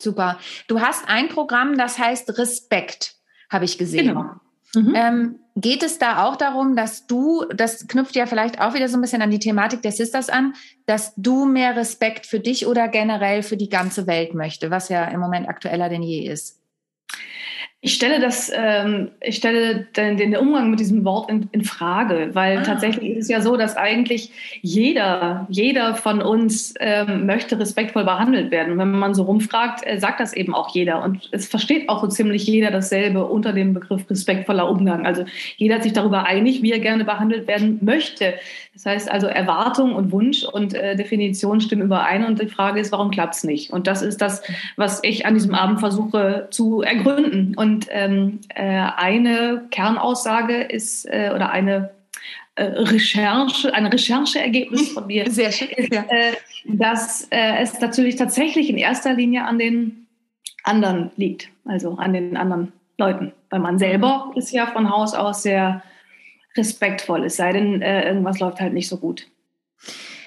Super. 0.01 0.39
Du 0.67 0.81
hast 0.81 1.07
ein 1.07 1.29
Programm, 1.29 1.77
das 1.77 1.99
heißt 1.99 2.37
Respekt, 2.37 3.15
habe 3.49 3.65
ich 3.65 3.77
gesehen. 3.77 4.07
Genau. 4.07 4.25
Mhm. 4.73 4.93
Ähm, 4.95 5.35
geht 5.55 5.83
es 5.83 5.99
da 5.99 6.25
auch 6.25 6.37
darum, 6.37 6.75
dass 6.75 7.05
du, 7.05 7.45
das 7.53 7.87
knüpft 7.87 8.15
ja 8.15 8.25
vielleicht 8.25 8.59
auch 8.61 8.73
wieder 8.73 8.87
so 8.87 8.97
ein 8.97 9.01
bisschen 9.01 9.21
an 9.21 9.29
die 9.29 9.39
Thematik 9.39 9.81
der 9.81 9.91
Sisters 9.91 10.29
an, 10.29 10.53
dass 10.85 11.13
du 11.17 11.45
mehr 11.45 11.75
Respekt 11.75 12.25
für 12.25 12.39
dich 12.39 12.67
oder 12.67 12.87
generell 12.87 13.43
für 13.43 13.57
die 13.57 13.69
ganze 13.69 14.07
Welt 14.07 14.33
möchte, 14.33 14.71
was 14.71 14.89
ja 14.89 15.05
im 15.05 15.19
Moment 15.19 15.49
aktueller 15.49 15.89
denn 15.89 16.03
je 16.03 16.25
ist? 16.25 16.60
Ich 17.83 17.95
stelle 17.95 18.19
das, 18.19 18.51
ähm, 18.55 19.09
ich 19.21 19.37
stelle 19.37 19.87
den, 19.97 20.15
den 20.15 20.37
Umgang 20.37 20.69
mit 20.69 20.79
diesem 20.79 21.03
Wort 21.03 21.31
in, 21.31 21.49
in 21.51 21.63
Frage, 21.63 22.29
weil 22.33 22.59
ah. 22.59 22.61
tatsächlich 22.61 23.17
ist 23.17 23.23
es 23.23 23.29
ja 23.29 23.41
so, 23.41 23.57
dass 23.57 23.75
eigentlich 23.75 24.31
jeder, 24.61 25.47
jeder 25.49 25.95
von 25.95 26.21
uns 26.21 26.75
ähm, 26.79 27.25
möchte 27.25 27.59
respektvoll 27.59 28.03
behandelt 28.03 28.51
werden. 28.51 28.73
Und 28.73 28.77
wenn 28.77 28.91
man 28.91 29.15
so 29.15 29.23
rumfragt, 29.23 29.81
äh, 29.83 29.99
sagt 29.99 30.19
das 30.19 30.33
eben 30.33 30.53
auch 30.53 30.75
jeder. 30.75 31.03
Und 31.03 31.27
es 31.31 31.47
versteht 31.47 31.89
auch 31.89 32.01
so 32.01 32.07
ziemlich 32.07 32.45
jeder 32.45 32.69
dasselbe 32.69 33.25
unter 33.25 33.51
dem 33.51 33.73
Begriff 33.73 34.07
respektvoller 34.07 34.69
Umgang. 34.69 35.07
Also 35.07 35.25
jeder 35.57 35.75
hat 35.75 35.83
sich 35.83 35.93
darüber 35.93 36.27
einig, 36.27 36.61
wie 36.61 36.71
er 36.71 36.79
gerne 36.79 37.03
behandelt 37.03 37.47
werden 37.47 37.79
möchte. 37.81 38.35
Das 38.73 38.85
heißt 38.85 39.11
also 39.11 39.27
Erwartung 39.27 39.95
und 39.95 40.11
Wunsch 40.11 40.43
und 40.43 40.73
äh, 40.73 40.95
Definition 40.95 41.59
stimmen 41.59 41.83
überein 41.83 42.23
und 42.23 42.41
die 42.41 42.47
Frage 42.47 42.79
ist, 42.79 42.91
warum 42.93 43.11
klappt 43.11 43.35
es 43.35 43.43
nicht? 43.43 43.71
Und 43.71 43.85
das 43.85 44.01
ist 44.01 44.21
das, 44.21 44.41
was 44.77 45.03
ich 45.03 45.25
an 45.25 45.33
diesem 45.33 45.53
Abend 45.53 45.81
versuche 45.81 46.47
zu 46.51 46.81
ergründen. 46.81 47.53
Und 47.57 47.87
ähm, 47.89 48.39
äh, 48.55 48.63
eine 48.63 49.65
Kernaussage 49.71 50.61
ist 50.61 51.05
äh, 51.05 51.31
oder 51.35 51.51
eine 51.51 51.91
äh, 52.55 52.63
Recherche, 52.63 53.73
ein 53.73 53.87
Rechercheergebnis 53.87 54.89
von 54.93 55.07
mir 55.07 55.29
Sehr 55.29 55.51
schön, 55.51 55.69
ist, 55.69 55.93
ja. 55.93 56.05
Äh, 56.07 56.33
dass 56.65 57.27
äh, 57.31 57.61
es 57.61 57.79
natürlich 57.81 58.15
tatsächlich 58.15 58.69
in 58.69 58.77
erster 58.77 59.13
Linie 59.13 59.45
an 59.45 59.59
den 59.59 60.07
anderen 60.63 61.11
liegt, 61.17 61.49
also 61.65 61.95
an 61.95 62.13
den 62.13 62.37
anderen 62.37 62.71
Leuten. 62.97 63.33
Weil 63.49 63.59
man 63.59 63.79
selber 63.79 64.31
ist 64.35 64.51
ja 64.51 64.67
von 64.67 64.89
Haus 64.89 65.13
aus 65.13 65.43
sehr 65.43 65.83
respektvoll, 66.57 67.25
es 67.25 67.37
sei 67.37 67.53
denn, 67.53 67.81
äh, 67.81 68.07
irgendwas 68.07 68.39
läuft 68.39 68.59
halt 68.59 68.73
nicht 68.73 68.87
so 68.87 68.97
gut. 68.97 69.27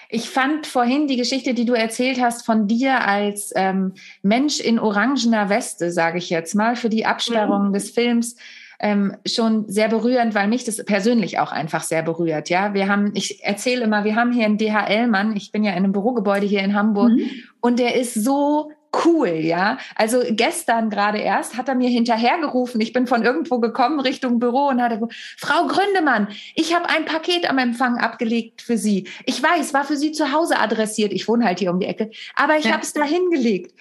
Ich 0.09 0.31
fand 0.31 0.67
vorhin 0.67 1.09
die 1.09 1.17
Geschichte, 1.17 1.55
die 1.55 1.65
du 1.65 1.73
erzählt 1.73 2.21
hast 2.21 2.47
von 2.47 2.69
dir 2.69 3.07
als 3.07 3.53
ähm, 3.57 3.95
Mensch 4.23 4.61
in 4.61 4.79
orangener 4.79 5.49
Weste, 5.49 5.91
sage 5.91 6.19
ich 6.19 6.31
jetzt 6.31 6.55
mal, 6.55 6.77
für 6.77 6.89
die 6.89 7.07
Absperrung 7.07 7.69
mhm. 7.69 7.73
des 7.73 7.91
Films 7.91 8.37
ähm, 8.81 9.17
schon 9.27 9.69
sehr 9.69 9.89
berührend, 9.89 10.35
weil 10.35 10.49
mich 10.49 10.65
das 10.65 10.85
persönlich 10.85 11.39
auch 11.39 11.53
einfach 11.53 11.83
sehr 11.83 12.03
berührt. 12.03 12.49
Ja, 12.51 12.75
wir 12.75 12.89
haben, 12.89 13.13
ich 13.15 13.43
erzähle 13.43 13.85
immer, 13.85 14.05
wir 14.05 14.15
haben 14.15 14.33
hier 14.33 14.45
einen 14.45 14.59
DHL-Mann. 14.59 15.37
Ich 15.37 15.53
bin 15.53 15.65
ja 15.65 15.73
in 15.73 15.79
einem 15.79 15.93
Bürogebäude 15.93 16.47
hier 16.47 16.63
in 16.63 16.75
Hamburg 16.75 17.13
mhm. 17.13 17.31
und 17.61 17.79
der 17.79 17.97
ist 17.97 18.15
so 18.15 18.73
cool, 19.05 19.29
ja. 19.29 19.79
Also 19.95 20.23
gestern 20.31 20.91
gerade 20.91 21.19
erst 21.19 21.57
hat 21.57 21.69
er 21.69 21.75
mir 21.75 21.89
hinterhergerufen. 21.89 22.81
Ich 22.81 22.93
bin 22.93 23.07
von 23.07 23.23
irgendwo 23.23 23.59
gekommen 23.59 24.01
Richtung 24.01 24.39
Büro 24.39 24.69
und 24.69 24.83
hatte 24.83 25.01
Frau 25.39 25.67
Gründemann, 25.67 26.29
ich 26.55 26.75
habe 26.75 26.89
ein 26.89 27.05
Paket 27.05 27.49
am 27.49 27.59
Empfang 27.59 27.99
abgelegt 27.99 28.63
für 28.63 28.79
Sie. 28.79 29.09
Ich 29.27 29.43
weiß, 29.43 29.75
war 29.75 29.85
für 29.85 29.97
Sie 29.97 30.13
zu 30.13 30.33
Hause 30.33 30.59
adressiert. 30.59 31.13
Ich 31.13 31.29
wohne 31.29 31.45
halt 31.45 31.59
hier 31.59 31.71
um 31.71 31.81
die 31.81 31.87
Ecke, 31.87 32.11
aber 32.35 32.57
ich 32.57 32.67
ja. 32.67 32.73
habe 32.73 32.83
es 32.83 32.93
da 32.93 33.05
hingelegt. 33.05 33.75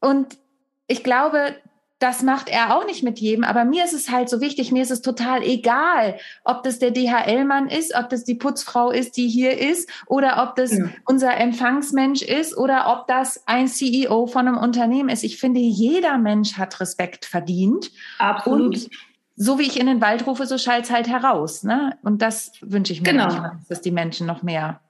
Und 0.00 0.38
ich 0.86 1.02
glaube, 1.02 1.56
das 1.98 2.22
macht 2.22 2.50
er 2.50 2.76
auch 2.76 2.84
nicht 2.84 3.02
mit 3.02 3.18
jedem, 3.18 3.42
aber 3.42 3.64
mir 3.64 3.84
ist 3.84 3.94
es 3.94 4.10
halt 4.10 4.28
so 4.28 4.40
wichtig, 4.42 4.70
mir 4.70 4.82
ist 4.82 4.90
es 4.90 5.00
total 5.00 5.42
egal, 5.42 6.18
ob 6.44 6.62
das 6.62 6.78
der 6.78 6.90
DHL-Mann 6.90 7.68
ist, 7.68 7.94
ob 7.94 8.10
das 8.10 8.24
die 8.24 8.34
Putzfrau 8.34 8.90
ist, 8.90 9.16
die 9.16 9.28
hier 9.28 9.58
ist, 9.58 9.88
oder 10.06 10.42
ob 10.42 10.56
das 10.56 10.76
ja. 10.76 10.90
unser 11.06 11.36
Empfangsmensch 11.38 12.20
ist, 12.20 12.56
oder 12.56 12.92
ob 12.92 13.06
das 13.06 13.42
ein 13.46 13.66
CEO 13.66 14.26
von 14.26 14.46
einem 14.46 14.58
Unternehmen 14.58 15.08
ist. 15.08 15.24
Ich 15.24 15.38
finde, 15.38 15.60
jeder 15.60 16.18
Mensch 16.18 16.58
hat 16.58 16.80
Respekt 16.80 17.24
verdient. 17.24 17.90
Absolut. 18.18 18.74
Und 18.74 18.90
so 19.36 19.58
wie 19.58 19.64
ich 19.64 19.80
in 19.80 19.86
den 19.86 20.00
Wald 20.02 20.26
rufe, 20.26 20.46
so 20.46 20.58
schallt 20.58 20.84
es 20.84 20.90
halt 20.90 21.08
heraus. 21.08 21.62
Ne? 21.62 21.96
Und 22.02 22.20
das 22.20 22.52
wünsche 22.60 22.92
ich 22.92 23.00
mir, 23.00 23.10
genau. 23.10 23.52
dass 23.68 23.80
die 23.80 23.90
Menschen 23.90 24.26
noch 24.26 24.42
mehr 24.42 24.80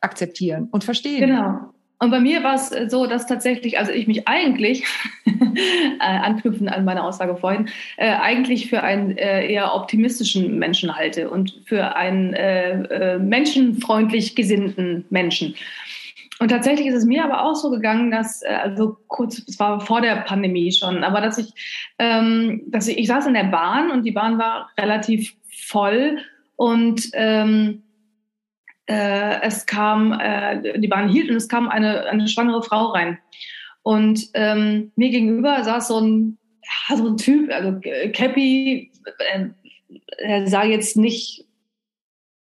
akzeptieren 0.00 0.68
und 0.70 0.84
verstehen. 0.84 1.20
Genau. 1.20 1.74
Und 2.00 2.10
bei 2.10 2.20
mir 2.20 2.44
war 2.44 2.54
es 2.54 2.70
äh, 2.70 2.88
so, 2.88 3.06
dass 3.06 3.26
tatsächlich, 3.26 3.78
also 3.78 3.90
ich 3.90 4.06
mich 4.06 4.28
eigentlich, 4.28 4.84
äh, 5.26 5.98
anknüpfen 5.98 6.68
an 6.68 6.84
meine 6.84 7.02
Aussage 7.02 7.36
vorhin, 7.36 7.68
äh, 7.96 8.10
eigentlich 8.10 8.68
für 8.68 8.82
einen 8.82 9.16
äh, 9.18 9.52
eher 9.52 9.74
optimistischen 9.74 10.58
Menschen 10.58 10.94
halte 10.94 11.28
und 11.28 11.60
für 11.66 11.96
einen 11.96 12.34
äh, 12.34 12.82
äh, 12.82 13.18
menschenfreundlich 13.18 14.36
gesinnten 14.36 15.06
Menschen. 15.10 15.54
Und 16.40 16.50
tatsächlich 16.50 16.86
ist 16.86 16.94
es 16.94 17.04
mir 17.04 17.24
aber 17.24 17.42
auch 17.42 17.56
so 17.56 17.68
gegangen, 17.68 18.12
dass, 18.12 18.44
also 18.44 18.96
kurz, 19.08 19.42
es 19.48 19.58
war 19.58 19.80
vor 19.80 20.00
der 20.00 20.16
Pandemie 20.18 20.70
schon, 20.70 21.02
aber 21.02 21.20
dass 21.20 21.36
ich, 21.36 21.52
ähm, 21.98 22.62
dass 22.68 22.86
ich, 22.86 22.96
ich 22.96 23.08
saß 23.08 23.26
in 23.26 23.34
der 23.34 23.44
Bahn 23.44 23.90
und 23.90 24.04
die 24.04 24.12
Bahn 24.12 24.38
war 24.38 24.70
relativ 24.78 25.34
voll 25.50 26.18
und 26.54 27.10
ähm, 27.14 27.82
äh, 28.88 29.40
es 29.42 29.66
kam, 29.66 30.18
äh, 30.18 30.80
die 30.80 30.88
Bahn 30.88 31.08
hielt 31.08 31.30
und 31.30 31.36
es 31.36 31.48
kam 31.48 31.68
eine, 31.68 32.06
eine 32.06 32.26
schwangere 32.26 32.62
Frau 32.62 32.86
rein. 32.86 33.18
Und 33.82 34.28
ähm, 34.34 34.90
mir 34.96 35.10
gegenüber 35.10 35.62
saß 35.62 35.86
so 35.88 36.00
ein, 36.00 36.38
ja, 36.88 36.96
so 36.96 37.08
ein 37.08 37.16
Typ, 37.16 37.52
also 37.52 37.78
Cappy, 38.12 38.90
äh, 39.18 39.46
er 40.18 40.46
sah 40.46 40.64
jetzt 40.64 40.96
nicht, 40.96 41.44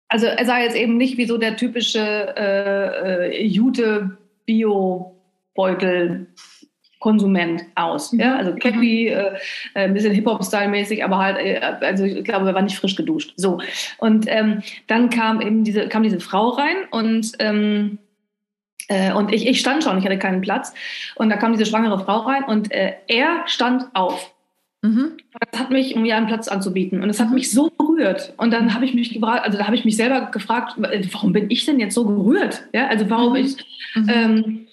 also 0.08 0.26
er 0.26 0.46
sah 0.46 0.60
jetzt 0.60 0.78
eben 0.78 0.98
nicht 0.98 1.18
wie 1.18 1.26
so 1.26 1.38
der 1.38 1.58
typische 1.58 2.34
äh, 2.38 3.28
äh, 3.28 3.46
Jute-Bio-Beutel 3.46 6.28
Konsument 7.00 7.64
aus. 7.76 8.12
Ja? 8.12 8.34
Mhm. 8.34 8.38
Also 8.38 8.56
Cappy, 8.56 9.12
mhm. 9.12 9.36
äh, 9.76 9.86
ein 9.86 9.94
bisschen 9.94 10.14
Hip-Hop-Style-mäßig, 10.14 11.04
aber 11.04 11.18
halt, 11.18 11.38
äh, 11.38 11.60
also 11.82 12.04
ich 12.04 12.24
glaube, 12.24 12.48
er 12.48 12.56
war 12.56 12.62
nicht 12.62 12.78
frisch 12.78 12.96
geduscht. 12.96 13.34
So. 13.36 13.60
Und 13.98 14.26
ähm, 14.28 14.64
dann 14.88 15.10
kam 15.10 15.42
eben 15.42 15.64
diese, 15.64 15.88
kam 15.88 16.04
diese 16.04 16.20
Frau 16.20 16.50
rein 16.50 16.76
und 16.92 17.32
ähm, 17.40 18.00
äh, 18.90 19.12
und 19.12 19.34
ich, 19.34 19.46
ich 19.46 19.60
stand 19.60 19.84
schon, 19.84 19.98
ich 19.98 20.06
hatte 20.06 20.18
keinen 20.18 20.42
Platz. 20.42 20.74
Und 21.16 21.30
da 21.30 21.38
kam 21.38 21.52
diese 21.52 21.66
schwangere 21.66 22.00
Frau 22.00 22.20
rein 22.20 22.44
und 22.44 22.72
äh, 22.72 22.94
er 23.08 23.44
stand 23.46 23.86
auf. 23.94 24.34
Mhm. 24.82 25.18
Das 25.52 25.60
hat 25.60 25.72
mich, 25.72 25.96
um 25.96 26.06
ihr 26.06 26.16
einen 26.16 26.28
Platz 26.28 26.48
anzubieten. 26.48 27.04
Und 27.04 27.10
es 27.10 27.20
hat 27.20 27.30
mhm. 27.30 27.36
mich 27.36 27.52
so 27.52 27.70
berührt. 27.70 28.34
Und 28.38 28.52
dann 28.52 28.74
habe 28.74 28.86
ich 28.86 28.94
mich 28.94 29.14
gefragt, 29.14 29.44
also 29.44 29.58
da 29.58 29.66
habe 29.66 29.76
ich 29.76 29.86
mich 29.86 29.98
selber 29.98 30.30
gefragt, 30.32 30.76
warum 30.78 31.34
bin 31.34 31.50
ich 31.50 31.66
denn 31.66 31.80
jetzt 31.80 31.96
so 31.96 32.06
gerührt? 32.06 32.64
Ja, 32.74 32.88
also 32.88 33.10
warum 33.10 33.34
mhm. 33.34 33.40
ich, 33.40 33.58
ähm, 34.08 34.68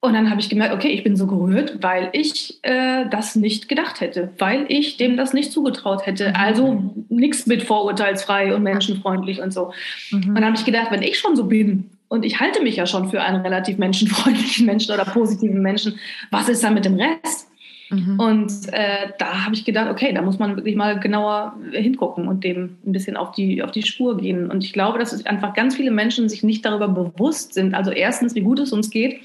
und 0.00 0.12
dann 0.12 0.30
habe 0.30 0.40
ich 0.40 0.48
gemerkt, 0.48 0.72
okay, 0.72 0.88
ich 0.88 1.02
bin 1.02 1.16
so 1.16 1.26
gerührt, 1.26 1.82
weil 1.82 2.10
ich 2.12 2.60
äh, 2.62 3.06
das 3.10 3.34
nicht 3.34 3.68
gedacht 3.68 4.00
hätte, 4.00 4.30
weil 4.38 4.64
ich 4.68 4.96
dem 4.96 5.16
das 5.16 5.32
nicht 5.32 5.50
zugetraut 5.50 6.06
hätte. 6.06 6.28
Mhm. 6.28 6.36
Also 6.36 6.94
nichts 7.08 7.46
mit 7.46 7.64
vorurteilsfrei 7.64 8.54
und 8.54 8.62
menschenfreundlich 8.62 9.40
und 9.40 9.52
so. 9.52 9.72
Mhm. 10.12 10.28
Und 10.28 10.34
dann 10.36 10.44
habe 10.44 10.56
ich 10.56 10.64
gedacht, 10.64 10.92
wenn 10.92 11.02
ich 11.02 11.18
schon 11.18 11.34
so 11.34 11.46
bin 11.46 11.90
und 12.06 12.24
ich 12.24 12.38
halte 12.38 12.62
mich 12.62 12.76
ja 12.76 12.86
schon 12.86 13.10
für 13.10 13.22
einen 13.22 13.42
relativ 13.42 13.78
menschenfreundlichen 13.78 14.66
Menschen 14.66 14.94
oder 14.94 15.04
positiven 15.04 15.62
Menschen, 15.62 15.98
was 16.30 16.48
ist 16.48 16.62
dann 16.62 16.74
mit 16.74 16.84
dem 16.84 16.94
Rest? 16.94 17.48
Mhm. 17.90 18.20
Und 18.20 18.52
äh, 18.70 19.08
da 19.18 19.46
habe 19.46 19.56
ich 19.56 19.64
gedacht, 19.64 19.90
okay, 19.90 20.12
da 20.12 20.22
muss 20.22 20.38
man 20.38 20.54
wirklich 20.54 20.76
mal 20.76 21.00
genauer 21.00 21.56
hingucken 21.72 22.28
und 22.28 22.44
dem 22.44 22.76
ein 22.86 22.92
bisschen 22.92 23.16
auf 23.16 23.32
die, 23.32 23.64
auf 23.64 23.72
die 23.72 23.82
Spur 23.82 24.16
gehen. 24.16 24.48
Und 24.48 24.62
ich 24.62 24.72
glaube, 24.72 25.00
dass 25.00 25.26
einfach 25.26 25.54
ganz 25.54 25.74
viele 25.74 25.90
Menschen 25.90 26.28
sich 26.28 26.44
nicht 26.44 26.64
darüber 26.64 26.86
bewusst 26.86 27.54
sind. 27.54 27.74
Also 27.74 27.90
erstens, 27.90 28.36
wie 28.36 28.42
gut 28.42 28.60
es 28.60 28.72
uns 28.72 28.90
geht 28.90 29.18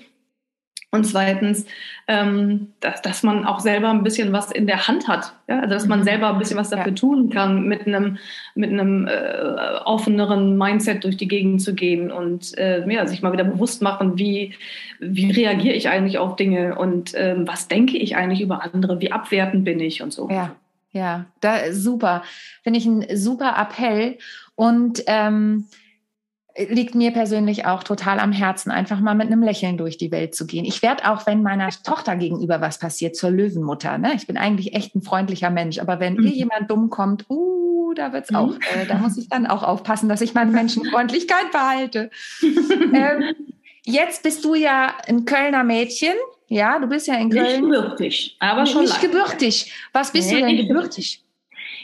und 0.94 1.06
zweitens, 1.06 1.66
ähm, 2.08 2.68
dass, 2.80 3.02
dass 3.02 3.24
man 3.24 3.46
auch 3.46 3.60
selber 3.60 3.90
ein 3.90 4.04
bisschen 4.04 4.32
was 4.32 4.52
in 4.52 4.68
der 4.68 4.88
Hand 4.88 5.08
hat. 5.08 5.34
Ja? 5.48 5.62
Also 5.62 5.74
dass 5.74 5.88
man 5.88 6.02
mhm. 6.02 6.04
selber 6.04 6.30
ein 6.30 6.38
bisschen 6.38 6.56
was 6.56 6.70
dafür 6.70 6.92
ja. 6.92 6.96
tun 6.96 7.32
kann, 7.32 7.68
mit 7.68 7.88
einem, 7.88 8.20
mit 8.54 8.70
einem 8.70 9.08
äh, 9.08 9.80
offeneren 9.86 10.56
Mindset 10.56 11.04
durch 11.04 11.18
die 11.18 11.28
Gegend 11.28 11.64
zu 11.64 11.74
gehen 11.74 12.12
und 12.12 12.56
äh, 12.60 12.88
ja, 12.88 13.08
sich 13.08 13.24
mal 13.24 13.34
wieder 13.34 13.44
bewusst 13.44 13.82
machen, 13.82 14.20
wie, 14.20 14.54
wie 15.00 15.32
reagiere 15.32 15.74
ich 15.74 15.90
eigentlich 15.90 16.20
auf 16.20 16.36
Dinge 16.36 16.76
und 16.76 17.14
ähm, 17.16 17.48
was 17.48 17.68
denke 17.68 17.98
ich 17.98 18.16
eigentlich 18.16 18.42
über 18.42 18.62
andere, 18.62 19.02
wie 19.02 19.12
abwertend 19.12 19.66
bin 19.66 19.80
ich 19.80 20.04
und 20.04 20.14
so. 20.14 20.30
Ja, 20.30 20.56
ja, 20.92 21.26
da 21.42 21.72
super. 21.72 22.22
Finde 22.62 22.78
ich 22.78 22.86
ein 22.86 23.18
super 23.18 23.56
Appell. 23.58 24.20
Und 24.54 25.02
ähm, 25.08 25.66
liegt 26.56 26.94
mir 26.94 27.12
persönlich 27.12 27.66
auch 27.66 27.84
total 27.84 28.20
am 28.20 28.32
Herzen, 28.32 28.70
einfach 28.70 29.00
mal 29.00 29.16
mit 29.16 29.28
einem 29.28 29.42
Lächeln 29.42 29.78
durch 29.78 29.98
die 29.98 30.12
Welt 30.12 30.36
zu 30.36 30.46
gehen. 30.46 30.66
Ich 30.66 30.84
werde 30.84 31.10
auch, 31.10 31.26
wenn 31.26 31.42
meiner 31.42 31.70
Tochter 31.70 32.16
gegenüber 32.16 32.62
was 32.62 32.78
passiert, 32.78 33.16
zur 33.16 33.32
Löwenmutter. 33.32 33.98
Ne? 33.98 34.14
Ich 34.16 34.28
bin 34.28 34.38
eigentlich 34.38 34.76
echt 34.76 34.96
ein 34.96 35.02
freundlicher 35.02 35.50
Mensch, 35.50 35.80
aber 35.80 36.00
wenn 36.00 36.14
mhm. 36.14 36.26
ihr 36.26 36.32
jemand 36.32 36.70
dumm 36.70 36.92
kommt, 36.92 37.26
uh, 37.30 37.94
da 37.96 38.14
wird's 38.14 38.30
mhm. 38.30 38.38
auch, 38.38 38.56
äh, 38.56 38.86
da 38.88 38.98
muss 38.98 39.18
ich 39.18 39.30
dann 39.30 39.48
auch 39.48 39.64
aufpassen, 39.64 40.10
dass 40.10 40.22
ich 40.22 40.36
meine 40.36 40.52
Menschenfreundlichkeit 40.52 41.52
behalte. 41.52 42.12
ähm, 42.42 43.34
jetzt 43.84 44.22
bist 44.22 44.46
du 44.46 44.54
ja 44.54 44.94
ein 45.08 45.26
Kölner 45.26 45.64
Mädchen. 45.64 46.14
Ja, 46.50 46.78
du 46.78 46.86
bist 46.86 47.08
ja 47.08 47.16
in 47.16 47.32
Köln. 47.32 47.46
Nicht 47.46 47.62
gebürtig, 47.62 48.38
aber 48.40 48.68
schon 48.68 48.84
Nicht 48.84 49.02
gebürtig. 49.02 49.74
Was 49.92 50.12
bist 50.12 50.32
nee, 50.32 50.40
du 50.40 50.46
denn 50.46 50.58
gebürtig? 50.58 51.23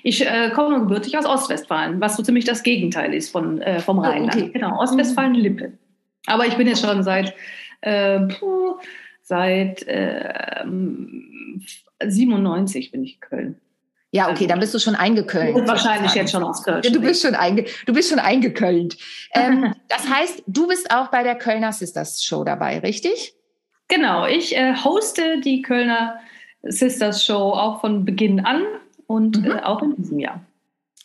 Ich 0.04 0.26
äh, 0.26 0.52
komme 0.52 0.80
gebürtig 0.80 1.18
aus 1.18 1.26
Ostwestfalen, 1.26 2.00
was 2.00 2.18
so 2.18 2.24
ziemlich 2.24 2.46
das 2.46 2.64
Gegenteil 2.64 3.14
ist 3.14 3.32
von, 3.32 3.62
äh, 3.62 3.80
vom 3.80 4.00
oh, 4.00 4.02
Rheinland. 4.02 4.36
Okay. 4.36 4.50
Genau, 4.54 4.80
Ostwestfalen-Lippe. 4.80 5.74
Aber 6.26 6.46
ich 6.46 6.56
bin 6.56 6.68
jetzt 6.68 6.82
schon 6.82 7.04
seit, 7.04 7.34
äh, 7.82 8.20
puh, 8.20 8.78
seit 9.22 9.88
äh, 9.88 10.64
97 12.04 12.92
bin 12.92 13.04
ich 13.04 13.16
in 13.16 13.20
Köln. 13.20 13.62
Ja, 14.12 14.32
okay, 14.32 14.48
dann 14.48 14.60
bist 14.60 14.74
du 14.74 14.80
schon 14.80 14.96
eingekölnt. 14.96 15.68
Wahrscheinlich 15.68 16.16
jetzt 16.16 16.32
schon 16.32 16.44
aus 16.44 16.64
Köln. 16.64 16.82
Du 16.82 17.00
bist 17.00 17.22
schon, 17.22 17.36
einge 17.36 17.66
du 17.86 17.94
bist 17.94 18.10
schon 18.10 18.18
eingekölnt. 18.20 18.98
ähm, 19.34 19.74
das 19.88 20.10
heißt, 20.10 20.44
du 20.48 20.68
bist 20.68 20.92
auch 20.92 21.08
bei 21.10 21.22
der 21.22 21.36
Kölner 21.36 21.72
Sisters 21.72 22.24
Show 22.24 22.44
dabei, 22.44 22.80
richtig? 22.80 23.36
Genau, 23.88 24.26
ich 24.26 24.56
äh, 24.56 24.76
hoste 24.76 25.40
die 25.42 25.62
Kölner 25.62 26.20
Sisters 26.64 27.24
Show 27.24 27.54
auch 27.54 27.82
von 27.82 28.04
Beginn 28.04 28.40
an 28.40 28.64
und 29.10 29.42
mhm. 29.42 29.52
äh, 29.52 29.62
auch 29.64 29.82
in 29.82 29.96
diesem 29.96 30.20
Jahr. 30.20 30.42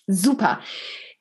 Super. 0.06 0.60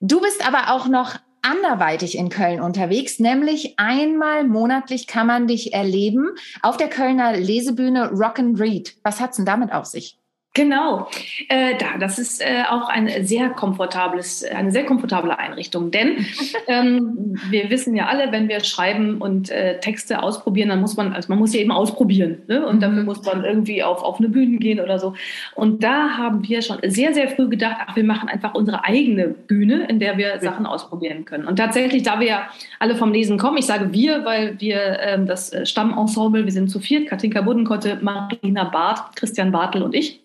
Du 0.01 0.19
bist 0.19 0.45
aber 0.45 0.73
auch 0.73 0.87
noch 0.87 1.15
anderweitig 1.41 2.17
in 2.17 2.27
Köln 2.27 2.59
unterwegs, 2.59 3.19
nämlich 3.19 3.75
einmal 3.77 4.43
monatlich 4.43 5.07
kann 5.07 5.27
man 5.27 5.47
dich 5.47 5.73
erleben 5.73 6.31
auf 6.61 6.75
der 6.75 6.89
Kölner 6.89 7.33
Lesebühne 7.37 8.11
Rock 8.11 8.39
and 8.39 8.59
Read. 8.59 8.95
Was 9.03 9.21
hat's 9.21 9.37
denn 9.37 9.45
damit 9.45 9.71
auf 9.71 9.85
sich? 9.85 10.19
Genau, 10.55 11.09
äh, 11.49 11.75
da, 11.79 11.97
das 11.99 12.19
ist 12.19 12.39
äh, 12.39 12.61
auch 12.69 12.87
ein 12.87 13.09
sehr 13.25 13.49
komfortables, 13.49 14.43
eine 14.43 14.71
sehr 14.71 14.85
komfortable 14.85 15.39
Einrichtung, 15.39 15.89
denn 15.89 16.27
ähm, 16.67 17.39
wir 17.49 17.71
wissen 17.71 17.95
ja 17.95 18.05
alle, 18.05 18.31
wenn 18.31 18.47
wir 18.47 18.63
schreiben 18.63 19.19
und 19.19 19.49
äh, 19.49 19.79
Texte 19.79 20.21
ausprobieren, 20.21 20.69
dann 20.69 20.79
muss 20.79 20.95
man, 20.95 21.11
also 21.13 21.29
man 21.29 21.39
muss 21.39 21.55
ja 21.55 21.59
eben 21.59 21.71
ausprobieren, 21.71 22.43
ne? 22.47 22.67
und 22.67 22.83
dafür 22.83 22.99
mhm. 22.99 23.05
muss 23.05 23.25
man 23.25 23.43
irgendwie 23.43 23.81
auf, 23.81 24.03
auf 24.03 24.19
eine 24.19 24.29
Bühne 24.29 24.57
gehen 24.57 24.79
oder 24.79 24.99
so. 24.99 25.15
Und 25.55 25.83
da 25.83 26.17
haben 26.17 26.47
wir 26.47 26.61
schon 26.61 26.77
sehr, 26.83 27.15
sehr 27.15 27.29
früh 27.29 27.49
gedacht, 27.49 27.77
ach, 27.87 27.95
wir 27.95 28.03
machen 28.03 28.29
einfach 28.29 28.53
unsere 28.53 28.83
eigene 28.83 29.29
Bühne, 29.29 29.87
in 29.87 29.99
der 29.99 30.19
wir 30.19 30.39
Sachen 30.39 30.67
ausprobieren 30.67 31.25
können. 31.25 31.47
Und 31.47 31.55
tatsächlich, 31.55 32.03
da 32.03 32.19
wir 32.19 32.27
ja 32.27 32.49
alle 32.77 32.95
vom 32.95 33.11
Lesen 33.11 33.39
kommen, 33.39 33.57
ich 33.57 33.65
sage 33.65 33.91
wir, 33.91 34.23
weil 34.23 34.61
wir 34.61 34.99
ähm, 34.99 35.25
das 35.25 35.51
Stammensemble, 35.63 36.45
wir 36.45 36.51
sind 36.51 36.69
zu 36.69 36.79
viert, 36.79 37.07
Katinka 37.09 37.41
Buddenkotte, 37.41 37.97
Marina 38.03 38.65
Barth, 38.65 39.15
Christian 39.15 39.51
Bartel 39.51 39.81
und 39.81 39.95
ich, 39.95 40.22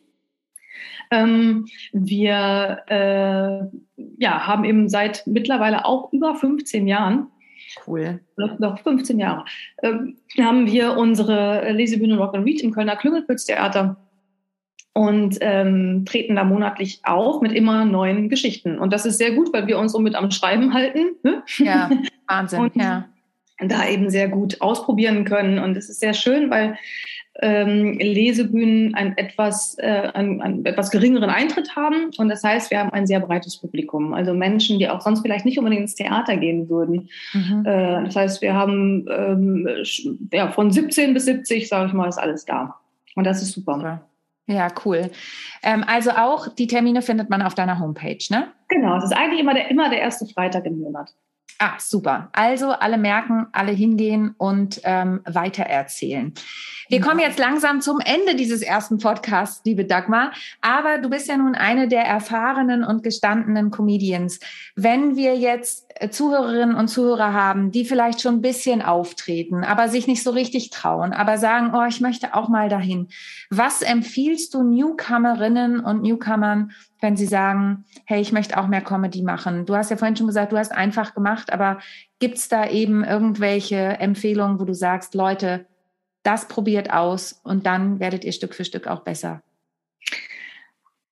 ähm, 1.10 1.66
wir 1.92 2.82
äh, 2.88 3.76
ja, 4.18 4.46
haben 4.46 4.64
eben 4.64 4.88
seit 4.88 5.26
mittlerweile 5.26 5.84
auch 5.84 6.12
über 6.12 6.34
15 6.34 6.86
Jahren 6.86 7.28
Cool. 7.86 8.20
Noch 8.36 8.78
15 8.80 9.18
Jahre. 9.18 9.44
Ähm, 9.82 10.16
haben 10.38 10.66
wir 10.66 10.96
unsere 10.96 11.70
Lesebühne 11.72 12.16
Rock 12.16 12.34
and 12.34 12.46
Read 12.46 12.60
im 12.62 12.72
Kölner 12.72 12.96
Klüngelpütz-Theater 12.96 13.96
und 14.94 15.38
ähm, 15.40 16.04
treten 16.06 16.36
da 16.36 16.44
monatlich 16.44 17.00
auf 17.04 17.40
mit 17.40 17.52
immer 17.52 17.84
neuen 17.84 18.28
Geschichten. 18.28 18.78
Und 18.78 18.92
das 18.92 19.06
ist 19.06 19.18
sehr 19.18 19.32
gut, 19.32 19.52
weil 19.52 19.66
wir 19.66 19.78
uns 19.78 19.92
so 19.92 19.98
mit 19.98 20.14
am 20.14 20.30
Schreiben 20.30 20.74
halten. 20.74 21.16
Ne? 21.22 21.42
Ja, 21.58 21.90
Wahnsinn, 22.26 22.60
und 22.60 22.76
ja. 22.76 23.08
Da 23.60 23.88
eben 23.88 24.08
sehr 24.08 24.28
gut 24.28 24.60
ausprobieren 24.60 25.24
können. 25.24 25.58
Und 25.58 25.76
es 25.76 25.88
ist 25.88 26.00
sehr 26.00 26.14
schön, 26.14 26.48
weil 26.48 26.78
ähm, 27.40 27.98
Lesebühnen 27.98 28.94
einen 28.94 29.16
etwas, 29.16 29.76
äh, 29.78 30.10
einen, 30.14 30.40
einen 30.40 30.64
etwas 30.64 30.90
geringeren 30.90 31.30
Eintritt 31.30 31.76
haben. 31.76 32.10
Und 32.18 32.28
das 32.28 32.42
heißt, 32.42 32.70
wir 32.70 32.80
haben 32.80 32.90
ein 32.90 33.06
sehr 33.06 33.20
breites 33.20 33.56
Publikum. 33.56 34.12
Also 34.12 34.34
Menschen, 34.34 34.78
die 34.78 34.88
auch 34.88 35.00
sonst 35.00 35.20
vielleicht 35.22 35.44
nicht 35.44 35.58
unbedingt 35.58 35.82
ins 35.82 35.94
Theater 35.94 36.36
gehen 36.36 36.68
würden. 36.68 37.08
Mhm. 37.32 37.64
Äh, 37.64 38.04
das 38.04 38.16
heißt, 38.16 38.42
wir 38.42 38.54
haben 38.54 39.06
ähm, 39.08 39.68
ja, 40.32 40.50
von 40.50 40.70
17 40.70 41.14
bis 41.14 41.26
70, 41.26 41.68
sage 41.68 41.86
ich 41.86 41.92
mal, 41.92 42.08
ist 42.08 42.18
alles 42.18 42.44
da. 42.44 42.74
Und 43.14 43.24
das 43.24 43.42
ist 43.42 43.52
super. 43.52 44.02
Ja, 44.46 44.68
cool. 44.84 45.10
Ähm, 45.62 45.84
also 45.86 46.10
auch 46.10 46.48
die 46.48 46.66
Termine 46.66 47.02
findet 47.02 47.28
man 47.30 47.42
auf 47.42 47.54
deiner 47.54 47.78
Homepage, 47.78 48.18
ne? 48.30 48.48
Genau, 48.68 48.96
es 48.96 49.04
ist 49.04 49.12
eigentlich 49.12 49.40
immer 49.40 49.54
der, 49.54 49.70
immer 49.70 49.90
der 49.90 50.00
erste 50.00 50.26
Freitag 50.26 50.64
im 50.64 50.78
Monat. 50.78 51.12
Ah, 51.60 51.74
super. 51.78 52.28
Also 52.32 52.70
alle 52.70 52.98
merken, 52.98 53.48
alle 53.52 53.72
hingehen 53.72 54.34
und 54.38 54.80
ähm, 54.84 55.20
weitererzählen. 55.24 56.32
Wir 56.88 57.00
kommen 57.00 57.18
jetzt 57.18 57.38
langsam 57.38 57.80
zum 57.80 57.98
Ende 57.98 58.36
dieses 58.36 58.62
ersten 58.62 58.98
Podcasts, 58.98 59.62
liebe 59.64 59.84
Dagmar. 59.84 60.32
Aber 60.60 60.98
du 60.98 61.10
bist 61.10 61.28
ja 61.28 61.36
nun 61.36 61.56
eine 61.56 61.88
der 61.88 62.04
erfahrenen 62.04 62.84
und 62.84 63.02
gestandenen 63.02 63.70
Comedians. 63.70 64.38
Wenn 64.76 65.16
wir 65.16 65.36
jetzt 65.36 65.86
äh, 65.96 66.10
Zuhörerinnen 66.10 66.76
und 66.76 66.88
Zuhörer 66.88 67.32
haben, 67.32 67.72
die 67.72 67.84
vielleicht 67.84 68.22
schon 68.22 68.36
ein 68.36 68.42
bisschen 68.42 68.80
auftreten, 68.80 69.64
aber 69.64 69.88
sich 69.88 70.06
nicht 70.06 70.22
so 70.22 70.30
richtig 70.30 70.70
trauen, 70.70 71.12
aber 71.12 71.38
sagen, 71.38 71.72
oh, 71.74 71.84
ich 71.88 72.00
möchte 72.00 72.34
auch 72.34 72.48
mal 72.48 72.68
dahin. 72.68 73.08
Was 73.50 73.82
empfiehlst 73.82 74.54
du 74.54 74.62
Newcomerinnen 74.62 75.80
und 75.80 76.02
Newcomern, 76.02 76.70
wenn 77.00 77.16
sie 77.16 77.26
sagen, 77.26 77.84
hey, 78.04 78.20
ich 78.20 78.32
möchte 78.32 78.58
auch 78.58 78.66
mehr 78.66 78.80
Comedy 78.80 79.22
machen? 79.22 79.66
Du 79.66 79.76
hast 79.76 79.90
ja 79.90 79.96
vorhin 79.96 80.16
schon 80.16 80.26
gesagt, 80.26 80.52
du 80.52 80.58
hast 80.58 80.72
einfach 80.72 81.14
gemacht, 81.14 81.52
aber 81.52 81.78
gibt's 82.18 82.48
da 82.48 82.68
eben 82.68 83.04
irgendwelche 83.04 83.76
Empfehlungen, 83.76 84.60
wo 84.60 84.64
du 84.64 84.74
sagst, 84.74 85.14
Leute, 85.14 85.66
das 86.22 86.48
probiert 86.48 86.92
aus 86.92 87.40
und 87.44 87.66
dann 87.66 88.00
werdet 88.00 88.24
ihr 88.24 88.32
Stück 88.32 88.54
für 88.54 88.64
Stück 88.64 88.86
auch 88.86 89.00
besser? 89.00 89.42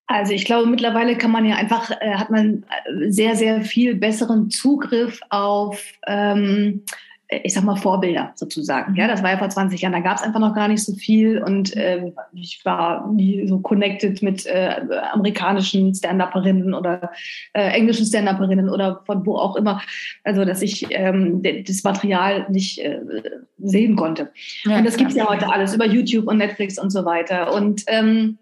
Also 0.09 0.33
ich 0.33 0.44
glaube, 0.44 0.68
mittlerweile 0.68 1.16
kann 1.16 1.33
man 1.33 1.44
ja 1.44 1.57
einfach, 1.57 1.90
äh, 2.01 2.14
hat 2.14 2.31
man 2.31 2.64
sehr, 3.09 3.35
sehr 3.35 3.62
viel 3.62 3.96
besseren 3.96 4.51
Zugriff 4.51 5.20
auf 5.31 5.83
ähm, 6.07 6.85
ich 7.29 7.55
sag 7.55 7.65
mal, 7.65 7.77
Vorbilder 7.77 8.33
sozusagen. 8.37 8.95
Ja, 8.95 9.09
das 9.09 9.23
war 9.23 9.31
ja 9.31 9.39
vor 9.39 9.49
20 9.49 9.81
Jahren, 9.81 9.93
da 9.93 10.01
gab 10.01 10.17
es 10.17 10.23
einfach 10.23 10.39
noch 10.39 10.55
gar 10.55 10.69
nicht 10.69 10.85
so 10.85 10.95
viel 10.95 11.43
und 11.43 11.77
äh, 11.77 12.12
ich 12.33 12.65
war 12.65 13.11
nie 13.11 13.47
so 13.49 13.59
connected 13.59 14.23
mit 14.23 14.47
äh, 14.47 14.77
amerikanischen 15.12 15.93
Stand-Upperinnen 15.93 16.73
oder 16.73 17.11
äh, 17.53 17.71
englischen 17.71 18.07
Stand-Upperinnen 18.07 18.69
oder 18.69 19.03
von 19.07 19.27
wo 19.27 19.37
auch 19.37 19.57
immer, 19.57 19.83
also 20.23 20.45
dass 20.45 20.62
ich 20.62 20.87
ähm, 20.91 21.43
das 21.43 21.83
Material 21.83 22.47
nicht 22.49 22.79
äh, 22.79 23.01
sehen 23.59 23.97
konnte. 23.97 24.31
Ja, 24.65 24.79
und 24.79 24.87
das 24.87 24.97
gibt 24.97 25.11
es 25.11 25.17
ja 25.17 25.29
heute 25.29 25.53
alles 25.53 25.75
über 25.75 25.87
YouTube 25.87 26.29
und 26.29 26.39
Netflix 26.39 26.79
und 26.79 26.91
so 26.91 27.05
weiter. 27.05 27.53
Und 27.53 27.83
ähm, 27.89 28.39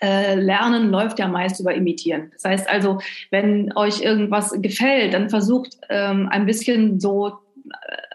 äh, 0.00 0.34
Lernen 0.34 0.90
läuft 0.90 1.18
ja 1.18 1.26
meist 1.26 1.58
über 1.58 1.74
Imitieren. 1.74 2.30
Das 2.34 2.44
heißt 2.44 2.68
also, 2.68 3.00
wenn 3.30 3.72
euch 3.76 4.00
irgendwas 4.00 4.54
gefällt, 4.60 5.14
dann 5.14 5.30
versucht 5.30 5.78
ähm, 5.88 6.28
ein 6.30 6.46
bisschen 6.46 7.00
so 7.00 7.38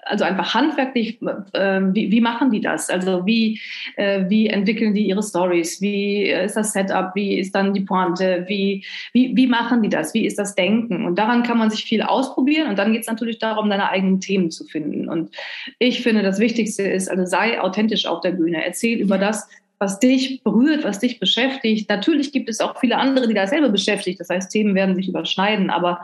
also 0.03 0.25
einfach 0.25 0.53
handwerklich, 0.53 1.19
äh, 1.53 1.81
wie, 1.93 2.11
wie 2.11 2.21
machen 2.21 2.51
die 2.51 2.59
das? 2.59 2.89
Also 2.89 3.25
wie, 3.25 3.59
äh, 3.95 4.25
wie 4.29 4.47
entwickeln 4.47 4.93
die 4.93 5.07
ihre 5.07 5.23
Stories? 5.23 5.79
Wie 5.81 6.23
ist 6.29 6.57
das 6.57 6.73
Setup? 6.73 7.11
Wie 7.15 7.39
ist 7.39 7.55
dann 7.55 7.73
die 7.73 7.81
Pointe? 7.81 8.45
Wie, 8.47 8.85
wie, 9.13 9.35
wie 9.35 9.47
machen 9.47 9.81
die 9.81 9.89
das? 9.89 10.13
Wie 10.13 10.25
ist 10.25 10.37
das 10.37 10.55
Denken? 10.55 11.05
Und 11.05 11.17
daran 11.17 11.43
kann 11.43 11.57
man 11.57 11.69
sich 11.69 11.85
viel 11.85 12.01
ausprobieren. 12.01 12.69
Und 12.69 12.77
dann 12.77 12.91
geht 12.91 13.01
es 13.01 13.07
natürlich 13.07 13.39
darum, 13.39 13.69
deine 13.69 13.89
eigenen 13.89 14.19
Themen 14.19 14.51
zu 14.51 14.65
finden. 14.65 15.07
Und 15.07 15.31
ich 15.79 16.01
finde, 16.01 16.23
das 16.23 16.39
Wichtigste 16.39 16.83
ist, 16.83 17.09
also 17.09 17.25
sei 17.25 17.61
authentisch 17.61 18.05
auf 18.05 18.21
der 18.21 18.31
Bühne. 18.31 18.65
Erzähl 18.65 18.99
über 18.99 19.17
das, 19.17 19.47
was 19.79 19.99
dich 19.99 20.43
berührt, 20.43 20.83
was 20.83 20.99
dich 20.99 21.19
beschäftigt. 21.19 21.89
Natürlich 21.89 22.31
gibt 22.31 22.49
es 22.49 22.59
auch 22.59 22.79
viele 22.79 22.97
andere, 22.97 23.27
die 23.27 23.33
dasselbe 23.33 23.69
beschäftigt. 23.69 24.19
Das 24.19 24.29
heißt, 24.29 24.51
Themen 24.51 24.75
werden 24.75 24.95
sich 24.95 25.07
überschneiden. 25.07 25.71
Aber 25.71 26.01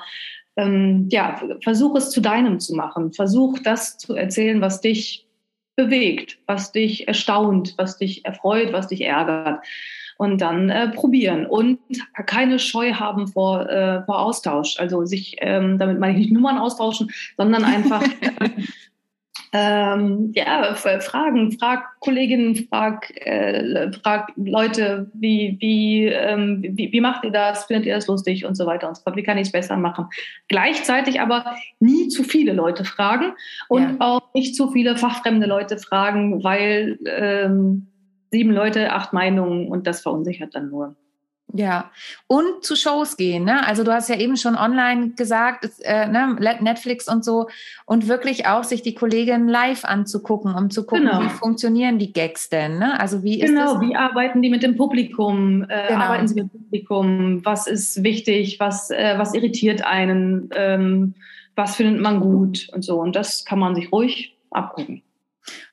ähm, 0.57 1.07
ja, 1.09 1.39
versuch 1.63 1.95
es 1.95 2.09
zu 2.09 2.19
deinem 2.19 2.59
zu 2.59 2.75
machen. 2.75 3.13
Versuch 3.13 3.59
das 3.59 3.97
zu 3.97 4.15
erzählen, 4.15 4.59
was 4.59 4.81
dich 4.81 5.27
bewegt, 5.75 6.39
was 6.47 6.71
dich 6.71 7.07
erstaunt, 7.07 7.75
was 7.77 7.97
dich 7.97 8.25
erfreut, 8.25 8.73
was 8.73 8.87
dich 8.87 9.01
ärgert. 9.01 9.63
Und 10.17 10.41
dann 10.41 10.71
äh, 10.71 10.89
probieren 10.89 11.45
und 11.45 11.77
keine 12.25 12.57
Scheu 12.57 12.93
haben 12.93 13.27
vor, 13.27 13.69
äh, 13.69 14.03
vor 14.03 14.19
Austausch. 14.19 14.79
Also 14.79 15.05
sich, 15.05 15.35
ähm, 15.41 15.77
damit 15.77 15.99
meine 15.99 16.13
ich 16.13 16.17
nicht 16.17 16.31
Nummern 16.31 16.57
austauschen, 16.57 17.11
sondern 17.37 17.63
einfach 17.63 18.03
ähm, 19.53 20.31
ja, 20.35 20.73
Fragen, 20.75 21.51
frag 21.53 21.99
Kolleginnen, 21.99 22.55
frag, 22.69 23.11
äh, 23.25 23.91
frag 23.93 24.31
Leute, 24.35 25.09
wie, 25.13 25.57
wie, 25.59 26.05
ähm, 26.05 26.63
wie, 26.63 26.91
wie 26.91 27.01
macht 27.01 27.23
ihr 27.23 27.31
das, 27.31 27.65
findet 27.65 27.85
ihr 27.85 27.95
das 27.95 28.07
lustig 28.07 28.45
und 28.45 28.55
so 28.55 28.65
weiter 28.65 28.87
und 28.87 28.97
so 28.97 29.03
fort, 29.03 29.15
wie 29.15 29.23
kann 29.23 29.37
ich 29.37 29.47
es 29.47 29.51
besser 29.51 29.77
machen. 29.77 30.07
Gleichzeitig 30.49 31.21
aber 31.21 31.55
nie 31.79 32.09
zu 32.09 32.23
viele 32.23 32.53
Leute 32.53 32.83
fragen 32.83 33.33
und 33.69 33.83
ja. 33.83 33.95
auch 33.99 34.33
nicht 34.33 34.55
zu 34.55 34.69
viele 34.71 34.97
fachfremde 34.97 35.47
Leute 35.47 35.77
fragen, 35.77 36.43
weil 36.43 36.99
ähm, 37.05 37.87
sieben 38.31 38.51
Leute, 38.51 38.91
acht 38.91 39.13
Meinungen 39.13 39.67
und 39.67 39.87
das 39.87 40.01
verunsichert 40.01 40.55
dann 40.55 40.69
nur. 40.69 40.95
Ja, 41.53 41.91
und 42.27 42.65
zu 42.65 42.75
Shows 42.75 43.15
gehen. 43.15 43.45
Ne? 43.45 43.65
Also 43.65 43.85
du 43.85 43.93
hast 43.93 44.09
ja 44.09 44.17
eben 44.17 44.35
schon 44.35 44.55
online 44.55 45.11
gesagt, 45.11 45.69
äh, 45.81 46.05
ne? 46.05 46.35
Netflix 46.59 47.07
und 47.07 47.23
so, 47.23 47.47
und 47.85 48.09
wirklich 48.09 48.47
auch 48.47 48.65
sich 48.65 48.81
die 48.81 48.93
Kolleginnen 48.93 49.47
live 49.47 49.85
anzugucken, 49.85 50.53
um 50.53 50.69
zu 50.69 50.85
gucken, 50.85 51.05
genau. 51.05 51.21
wie 51.21 51.29
funktionieren 51.29 51.99
die 51.99 52.11
Gags 52.11 52.49
denn. 52.49 52.79
Ne? 52.79 52.99
Also 52.99 53.23
wie 53.23 53.39
ist 53.39 53.49
genau, 53.49 53.75
das? 53.75 53.81
wie 53.81 53.95
arbeiten 53.95 54.41
die 54.41 54.49
mit 54.49 54.61
dem 54.61 54.75
Publikum? 54.75 55.63
Äh, 55.69 55.87
genau. 55.87 56.01
Arbeiten 56.01 56.27
sie 56.27 56.35
mit 56.35 56.53
dem 56.53 56.63
Publikum? 56.63 57.45
Was 57.45 57.65
ist 57.65 58.03
wichtig? 58.03 58.59
Was, 58.59 58.89
äh, 58.89 59.15
was 59.17 59.33
irritiert 59.33 59.85
einen? 59.85 60.49
Ähm, 60.53 61.15
was 61.55 61.77
findet 61.77 62.01
man 62.01 62.19
gut 62.19 62.67
und 62.73 62.83
so? 62.83 62.99
Und 62.99 63.15
das 63.15 63.45
kann 63.45 63.57
man 63.57 63.73
sich 63.73 63.91
ruhig 63.91 64.37
abgucken. 64.51 65.01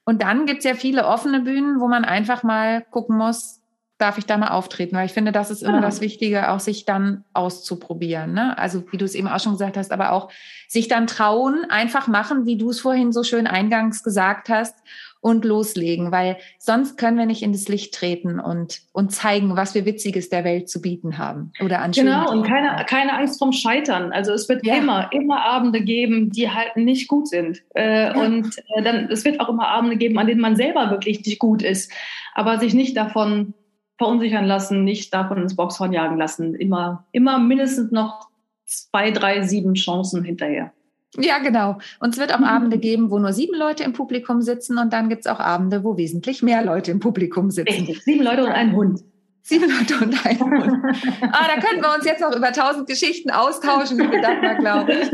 Und 0.04 0.22
dann 0.22 0.46
gibt 0.46 0.58
es 0.58 0.64
ja 0.64 0.74
viele 0.74 1.06
offene 1.06 1.40
Bühnen, 1.40 1.80
wo 1.80 1.88
man 1.88 2.04
einfach 2.04 2.42
mal 2.42 2.82
gucken 2.90 3.16
muss, 3.16 3.60
darf 4.04 4.18
ich 4.18 4.26
da 4.26 4.36
mal 4.36 4.48
auftreten? 4.48 4.94
Weil 4.96 5.06
ich 5.06 5.12
finde, 5.12 5.32
das 5.32 5.50
ist 5.50 5.62
immer 5.62 5.78
genau. 5.78 5.86
das 5.86 6.02
Wichtige, 6.02 6.50
auch 6.50 6.60
sich 6.60 6.84
dann 6.84 7.24
auszuprobieren. 7.32 8.34
Ne? 8.34 8.56
Also 8.58 8.84
wie 8.92 8.98
du 8.98 9.06
es 9.06 9.14
eben 9.14 9.28
auch 9.28 9.40
schon 9.40 9.52
gesagt 9.52 9.78
hast, 9.78 9.92
aber 9.92 10.12
auch 10.12 10.30
sich 10.68 10.88
dann 10.88 11.06
trauen, 11.06 11.64
einfach 11.70 12.06
machen, 12.06 12.44
wie 12.44 12.58
du 12.58 12.68
es 12.68 12.80
vorhin 12.80 13.12
so 13.12 13.22
schön 13.24 13.46
eingangs 13.46 14.02
gesagt 14.02 14.50
hast 14.50 14.76
und 15.22 15.46
loslegen, 15.46 16.12
weil 16.12 16.36
sonst 16.58 16.98
können 16.98 17.16
wir 17.16 17.24
nicht 17.24 17.42
in 17.42 17.52
das 17.52 17.66
Licht 17.66 17.94
treten 17.94 18.38
und, 18.38 18.82
und 18.92 19.10
zeigen, 19.10 19.56
was 19.56 19.74
wir 19.74 19.86
Witziges 19.86 20.28
der 20.28 20.44
Welt 20.44 20.68
zu 20.68 20.82
bieten 20.82 21.16
haben 21.16 21.50
oder 21.64 21.80
an 21.80 21.92
Genau, 21.92 22.30
und 22.30 22.46
keine, 22.46 22.84
keine 22.84 23.14
Angst 23.14 23.38
vom 23.38 23.52
Scheitern. 23.52 24.12
Also 24.12 24.34
es 24.34 24.50
wird 24.50 24.66
ja. 24.66 24.74
immer, 24.74 25.10
immer 25.12 25.42
Abende 25.42 25.80
geben, 25.80 26.30
die 26.30 26.50
halt 26.50 26.76
nicht 26.76 27.08
gut 27.08 27.26
sind. 27.26 27.62
Äh, 27.74 28.08
ja. 28.08 28.14
Und 28.22 28.54
äh, 28.76 28.82
dann, 28.82 29.08
es 29.10 29.24
wird 29.24 29.40
auch 29.40 29.48
immer 29.48 29.68
Abende 29.68 29.96
geben, 29.96 30.18
an 30.18 30.26
denen 30.26 30.42
man 30.42 30.56
selber 30.56 30.90
wirklich 30.90 31.24
nicht 31.24 31.38
gut 31.38 31.62
ist, 31.62 31.90
aber 32.34 32.58
sich 32.58 32.74
nicht 32.74 32.94
davon 32.94 33.54
verunsichern 33.98 34.44
lassen, 34.44 34.84
nicht 34.84 35.12
davon 35.14 35.38
ins 35.38 35.56
Boxhorn 35.56 35.92
jagen 35.92 36.18
lassen. 36.18 36.54
Immer, 36.54 37.04
immer 37.12 37.38
mindestens 37.38 37.92
noch 37.92 38.28
zwei, 38.66 39.10
drei, 39.10 39.42
sieben 39.42 39.74
Chancen 39.74 40.24
hinterher. 40.24 40.72
Ja, 41.16 41.38
genau. 41.38 41.78
Und 42.00 42.14
es 42.14 42.18
wird 42.18 42.34
auch 42.34 42.40
mhm. 42.40 42.44
Abende 42.44 42.78
geben, 42.78 43.10
wo 43.10 43.18
nur 43.18 43.32
sieben 43.32 43.56
Leute 43.56 43.84
im 43.84 43.92
Publikum 43.92 44.42
sitzen 44.42 44.78
und 44.78 44.92
dann 44.92 45.08
gibt 45.08 45.26
es 45.26 45.30
auch 45.30 45.38
Abende, 45.38 45.84
wo 45.84 45.96
wesentlich 45.96 46.42
mehr 46.42 46.64
Leute 46.64 46.90
im 46.90 46.98
Publikum 46.98 47.50
sitzen. 47.50 47.72
Richtig. 47.72 48.02
Sieben 48.02 48.24
Leute 48.24 48.44
und 48.44 48.50
ein 48.50 48.74
Hund. 48.74 49.00
Leute 49.50 50.02
und 50.02 50.26
ein 50.26 50.40
Hund. 50.40 50.96
Ah, 51.20 51.46
da 51.46 51.60
könnten 51.60 51.82
wir 51.82 51.94
uns 51.94 52.06
jetzt 52.06 52.22
noch 52.22 52.34
über 52.34 52.50
tausend 52.52 52.88
Geschichten 52.88 53.30
austauschen, 53.30 53.98
liebe 53.98 54.18
Dagmar, 54.20 54.54
glaube 54.54 54.94
ich. 54.94 55.10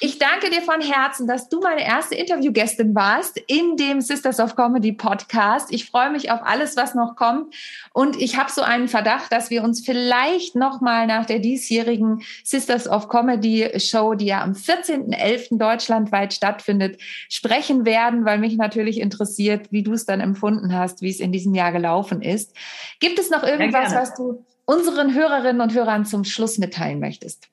Ich 0.00 0.18
danke 0.18 0.50
dir 0.50 0.60
von 0.60 0.82
Herzen, 0.82 1.26
dass 1.26 1.48
du 1.48 1.60
meine 1.60 1.82
erste 1.82 2.14
Interviewgästin 2.14 2.94
warst 2.94 3.38
in 3.46 3.78
dem 3.78 4.02
Sisters 4.02 4.40
of 4.40 4.56
Comedy 4.56 4.92
Podcast. 4.92 5.72
Ich 5.72 5.86
freue 5.86 6.10
mich 6.10 6.30
auf 6.30 6.40
alles, 6.42 6.76
was 6.76 6.94
noch 6.94 7.16
kommt. 7.16 7.54
Und 7.94 8.20
ich 8.20 8.36
habe 8.36 8.50
so 8.50 8.60
einen 8.60 8.88
Verdacht, 8.88 9.32
dass 9.32 9.48
wir 9.48 9.64
uns 9.64 9.82
vielleicht 9.84 10.54
nochmal 10.54 11.06
nach 11.06 11.24
der 11.24 11.38
diesjährigen 11.38 12.22
Sisters 12.44 12.86
of 12.86 13.08
Comedy 13.08 13.70
Show, 13.80 14.12
die 14.12 14.26
ja 14.26 14.42
am 14.42 14.52
14.11. 14.52 15.56
deutschlandweit 15.56 16.34
stattfindet, 16.34 17.00
sprechen 17.30 17.86
werden, 17.86 18.26
weil 18.26 18.38
mich 18.38 18.58
natürlich 18.58 19.00
interessiert, 19.00 19.72
wie 19.72 19.82
du 19.82 19.94
es 19.94 20.04
dann 20.04 20.20
empfunden 20.20 20.74
hast, 20.74 21.00
wie 21.00 21.10
es 21.10 21.20
in 21.20 21.32
diesem 21.32 21.54
Jahr 21.54 21.72
gelaufen 21.72 22.20
ist. 22.20 22.54
Gibt 23.00 23.18
es 23.18 23.30
noch 23.30 23.42
irgendwas, 23.42 23.61
irgendwas, 23.62 23.94
was 23.94 24.14
du 24.14 24.44
unseren 24.64 25.14
Hörerinnen 25.14 25.60
und 25.60 25.74
Hörern 25.74 26.04
zum 26.04 26.24
Schluss 26.24 26.58
mitteilen 26.58 27.00
möchtest? 27.00 27.48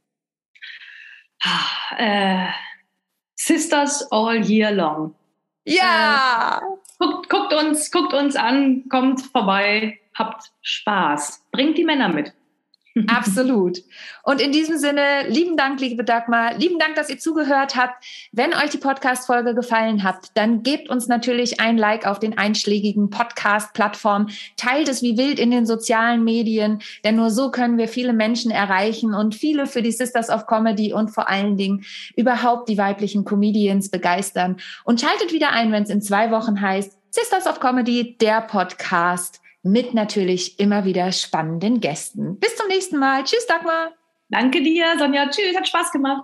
Äh, 1.98 2.48
Sisters 3.36 4.12
all 4.12 4.45
year 4.45 4.72
long. 4.72 5.16
Ja! 5.66 6.62
Äh, 6.62 6.66
guckt, 6.99 7.30
guckt, 7.30 7.53
uns, 7.53 7.91
guckt 7.91 8.14
uns 8.14 8.36
an, 8.36 8.84
kommt 8.89 9.22
vorbei, 9.22 9.99
habt 10.14 10.51
Spaß. 10.62 11.45
Bringt 11.51 11.78
die 11.78 11.86
Männer 11.86 12.10
mit. 12.10 12.34
Absolut. 13.07 13.79
Und 14.23 14.41
in 14.41 14.51
diesem 14.51 14.77
Sinne, 14.77 15.27
lieben 15.27 15.57
Dank, 15.57 15.79
liebe 15.79 16.03
Dagmar, 16.03 16.55
lieben 16.55 16.79
Dank, 16.79 16.95
dass 16.95 17.09
ihr 17.09 17.19
zugehört 17.19 17.75
habt. 17.75 18.03
Wenn 18.31 18.53
euch 18.53 18.71
die 18.71 18.77
Podcast-Folge 18.77 19.53
gefallen 19.53 20.03
hat, 20.03 20.31
dann 20.35 20.63
gebt 20.63 20.89
uns 20.89 21.07
natürlich 21.07 21.59
ein 21.59 21.77
Like 21.77 22.07
auf 22.07 22.19
den 22.19 22.37
einschlägigen 22.37 23.09
Podcast-Plattformen. 23.09 24.31
Teilt 24.57 24.89
es 24.89 25.01
wie 25.01 25.17
wild 25.17 25.39
in 25.39 25.51
den 25.51 25.65
sozialen 25.65 26.23
Medien, 26.23 26.81
denn 27.03 27.15
nur 27.15 27.29
so 27.31 27.51
können 27.51 27.77
wir 27.77 27.87
viele 27.87 28.13
Menschen 28.13 28.51
erreichen 28.51 29.13
und 29.13 29.35
viele 29.35 29.67
für 29.67 29.81
die 29.81 29.91
Sisters 29.91 30.29
of 30.29 30.47
Comedy 30.47 30.93
und 30.93 31.09
vor 31.09 31.29
allen 31.29 31.57
Dingen 31.57 31.85
überhaupt 32.15 32.69
die 32.69 32.77
weiblichen 32.77 33.23
Comedians 33.23 33.89
begeistern. 33.89 34.57
Und 34.83 34.99
schaltet 34.99 35.31
wieder 35.31 35.51
ein, 35.51 35.71
wenn 35.71 35.83
es 35.83 35.89
in 35.89 36.01
zwei 36.01 36.31
Wochen 36.31 36.59
heißt 36.59 36.97
Sisters 37.11 37.47
of 37.47 37.59
Comedy, 37.59 38.17
der 38.19 38.41
Podcast 38.41 39.41
mit 39.64 39.93
natürlich 39.93 40.60
immer 40.60 40.86
wieder 40.86 41.12
spannenden 41.12 41.80
Gästen. 41.80 42.39
Bis 42.39 42.55
zum 42.55 42.68
nächsten 42.68 42.97
Mal. 42.97 43.24
Tschüss, 43.24 43.45
Dagmar. 43.47 43.91
Danke 44.30 44.62
dir, 44.62 44.86
Sonja. 44.97 45.30
Tschüss, 45.30 45.55
hat 45.55 45.68
Spaß 45.68 45.91
gemacht. 45.91 46.24